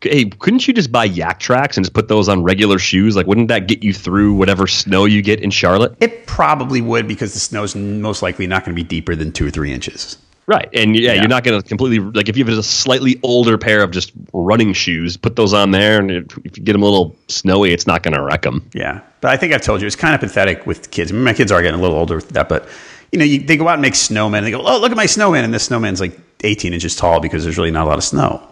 Hey, 0.03 0.27
couldn't 0.27 0.67
you 0.67 0.75
just 0.75 0.93
buy 0.93 1.09
Yaktrax 1.09 1.77
and 1.77 1.85
just 1.85 1.93
put 1.93 2.09
those 2.09 2.29
on 2.29 2.43
regular 2.43 2.79
shoes? 2.79 3.17
Like, 3.17 3.27
wouldn't 3.27 3.49
that 3.49 3.69
get 3.69 3.83
you 3.83 3.93
through 3.93 4.35
whatever 4.35 4.67
snow 4.67 5.05
you 5.05 5.23
get 5.23 5.41
in 5.41 5.51
Charlotte? 5.51 5.95
It 6.01 6.27
probably 6.27 6.81
would 6.81 7.09
because 7.09 7.35
the 7.35 7.41
snow's 7.41 7.75
most 7.75 8.23
likely 8.23 8.47
not 8.47 8.65
going 8.65 8.77
to 8.77 8.83
be 8.83 8.87
deeper 8.87 9.15
than 9.15 9.33
two 9.33 9.47
or 9.47 9.51
three 9.51 9.73
inches. 9.73 10.17
Right. 10.47 10.69
And 10.73 10.97
yeah, 10.97 11.13
yeah. 11.13 11.21
you're 11.21 11.29
not 11.29 11.45
going 11.45 11.61
to 11.61 11.69
completely, 11.69 11.99
like, 11.99 12.31
if 12.31 12.37
you 12.37 12.45
have 12.45 12.59
a 12.59 12.63
slightly 12.63 13.21
older 13.23 13.59
pair 13.59 13.83
of 13.83 13.91
just 13.91 14.13
running 14.33 14.73
shoes, 14.73 15.17
put 15.17 15.37
those 15.37 15.53
on 15.53 15.73
there. 15.73 16.01
And 16.01 16.11
if 16.11 16.37
you 16.59 16.65
get 16.65 16.73
them 16.73 16.83
a 16.83 16.87
little 16.87 17.15
snowy, 17.29 17.73
it's 17.73 17.87
not 17.87 18.03
going 18.03 18.15
to 18.15 18.23
wreck 18.23 18.43
them. 18.43 18.69
Yeah. 18.73 19.03
But 19.21 19.33
I 19.33 19.37
think 19.37 19.53
I've 19.53 19.61
told 19.61 19.83
you, 19.83 19.87
it's 19.87 19.97
kind 19.97 20.15
of 20.15 20.21
pathetic 20.21 20.67
with 20.67 20.91
kids. 20.91 21.13
I 21.13 21.15
mean, 21.15 21.25
my 21.25 21.35
kids 21.35 21.53
are 21.53 21.61
getting 21.61 21.79
a 21.79 21.83
little 21.83 21.99
older 21.99 22.17
with 22.17 22.31
that, 22.31 22.49
but 22.49 22.67
you 23.13 23.19
know, 23.19 23.25
you, 23.25 23.41
they 23.41 23.57
go 23.57 23.69
out 23.69 23.75
and 23.75 23.83
make 23.83 23.95
snowmen. 23.95 24.39
And 24.39 24.47
they 24.47 24.51
go, 24.51 24.63
oh, 24.65 24.79
look 24.81 24.91
at 24.91 24.97
my 24.97 25.07
snowman, 25.07 25.45
and 25.45 25.53
this 25.53 25.65
snowman's 25.65 26.01
like 26.01 26.19
18 26.45 26.73
inches 26.73 26.97
tall 26.97 27.21
because 27.21 27.45
there's 27.45 27.59
really 27.59 27.71
not 27.71 27.85
a 27.85 27.89
lot 27.89 27.99
of 27.99 28.05
snow. 28.05 28.47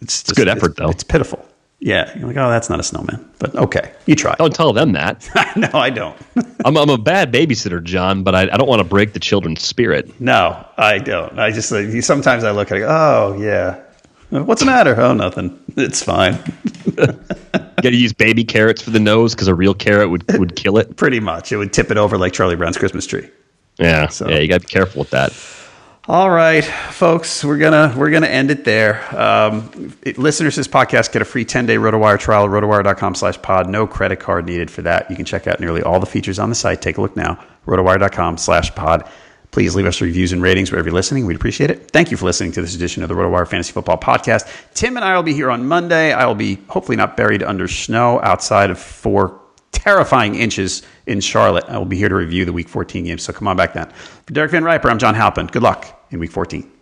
It's, 0.00 0.22
just, 0.22 0.36
good 0.36 0.48
effort, 0.48 0.72
it's, 0.72 0.78
though. 0.78 0.90
It's 0.90 1.04
pitiful. 1.04 1.46
Yeah, 1.82 2.16
you're 2.18 2.28
like, 2.28 2.36
oh, 2.36 2.50
that's 2.50 2.68
not 2.68 2.78
a 2.78 2.82
snowman, 2.82 3.26
but 3.38 3.54
okay, 3.56 3.92
you 4.04 4.14
try. 4.14 4.34
Don't 4.34 4.54
tell 4.54 4.74
them 4.74 4.92
that. 4.92 5.26
no, 5.56 5.70
I 5.72 5.88
don't. 5.88 6.14
I'm, 6.66 6.76
I'm 6.76 6.90
a 6.90 6.98
bad 6.98 7.32
babysitter, 7.32 7.82
John, 7.82 8.22
but 8.22 8.34
I, 8.34 8.42
I 8.42 8.58
don't 8.58 8.68
want 8.68 8.80
to 8.80 8.84
break 8.84 9.14
the 9.14 9.18
children's 9.18 9.62
spirit. 9.62 10.20
No, 10.20 10.66
I 10.76 10.98
don't. 10.98 11.38
I 11.38 11.50
just 11.50 11.72
like, 11.72 12.02
sometimes 12.02 12.44
I 12.44 12.50
look 12.50 12.70
at 12.70 12.78
it. 12.78 12.84
Oh 12.86 13.34
yeah, 13.40 13.80
what's 14.28 14.60
the 14.60 14.66
matter? 14.66 14.94
Oh, 15.00 15.14
nothing. 15.14 15.58
It's 15.76 16.02
fine. 16.02 16.38
you 16.84 16.94
got 17.54 17.82
to 17.82 17.96
use 17.96 18.12
baby 18.12 18.44
carrots 18.44 18.82
for 18.82 18.90
the 18.90 19.00
nose 19.00 19.34
because 19.34 19.48
a 19.48 19.54
real 19.54 19.72
carrot 19.72 20.10
would 20.10 20.30
would 20.38 20.56
kill 20.56 20.76
it. 20.76 20.96
Pretty 20.96 21.20
much, 21.20 21.50
it 21.50 21.56
would 21.56 21.72
tip 21.72 21.90
it 21.90 21.96
over 21.96 22.18
like 22.18 22.34
Charlie 22.34 22.56
Brown's 22.56 22.76
Christmas 22.76 23.06
tree. 23.06 23.28
Yeah, 23.78 24.08
so. 24.08 24.28
yeah, 24.28 24.38
you 24.38 24.48
got 24.48 24.60
to 24.60 24.66
be 24.66 24.70
careful 24.70 25.00
with 25.00 25.10
that. 25.10 25.32
All 26.08 26.30
right, 26.30 26.64
folks, 26.64 27.44
we're 27.44 27.58
gonna 27.58 27.94
we're 27.96 28.10
gonna 28.10 28.26
end 28.26 28.50
it 28.50 28.64
there. 28.64 29.04
Um, 29.16 29.94
it, 30.02 30.16
listeners 30.16 30.54
to 30.54 30.60
this 30.60 30.66
podcast 30.68 31.12
get 31.12 31.20
a 31.20 31.26
free 31.26 31.44
10 31.44 31.66
day 31.66 31.76
RotoWire 31.76 32.18
trial 32.18 32.44
at 32.44 32.50
rotowire.com 32.50 33.14
slash 33.14 33.40
pod. 33.42 33.68
No 33.68 33.86
credit 33.86 34.18
card 34.18 34.46
needed 34.46 34.70
for 34.70 34.82
that. 34.82 35.10
You 35.10 35.16
can 35.16 35.26
check 35.26 35.46
out 35.46 35.60
nearly 35.60 35.82
all 35.82 36.00
the 36.00 36.06
features 36.06 36.38
on 36.38 36.48
the 36.48 36.54
site. 36.54 36.80
Take 36.80 36.96
a 36.96 37.02
look 37.02 37.16
now, 37.16 37.38
rotowire.com 37.66 38.38
slash 38.38 38.74
pod. 38.74 39.06
Please 39.50 39.74
leave 39.74 39.84
us 39.84 40.00
reviews 40.00 40.32
and 40.32 40.40
ratings 40.42 40.70
wherever 40.70 40.88
you're 40.88 40.94
listening. 40.94 41.26
We'd 41.26 41.36
appreciate 41.36 41.70
it. 41.70 41.90
Thank 41.90 42.10
you 42.10 42.16
for 42.16 42.24
listening 42.24 42.52
to 42.52 42.62
this 42.62 42.74
edition 42.74 43.02
of 43.02 43.08
the 43.08 43.14
RotoWire 43.14 43.46
Fantasy 43.46 43.72
Football 43.72 43.98
Podcast. 43.98 44.48
Tim 44.74 44.96
and 44.96 45.04
I 45.04 45.14
will 45.16 45.22
be 45.22 45.34
here 45.34 45.50
on 45.50 45.68
Monday. 45.68 46.12
I 46.12 46.24
will 46.26 46.34
be 46.34 46.60
hopefully 46.68 46.96
not 46.96 47.16
buried 47.16 47.42
under 47.42 47.68
snow 47.68 48.20
outside 48.22 48.70
of 48.70 48.78
four 48.78 49.38
terrifying 49.72 50.34
inches 50.34 50.82
in 51.10 51.20
Charlotte. 51.20 51.64
I 51.68 51.76
will 51.76 51.84
be 51.84 51.96
here 51.96 52.08
to 52.08 52.14
review 52.14 52.44
the 52.44 52.52
Week 52.52 52.68
14 52.68 53.04
games, 53.04 53.22
so 53.22 53.32
come 53.32 53.48
on 53.48 53.56
back 53.56 53.74
then. 53.74 53.90
For 54.26 54.32
Derek 54.32 54.52
VanRiper, 54.52 54.86
I'm 54.88 54.98
John 54.98 55.14
Halpin. 55.14 55.46
Good 55.46 55.62
luck 55.62 56.06
in 56.10 56.20
Week 56.20 56.30
14. 56.30 56.79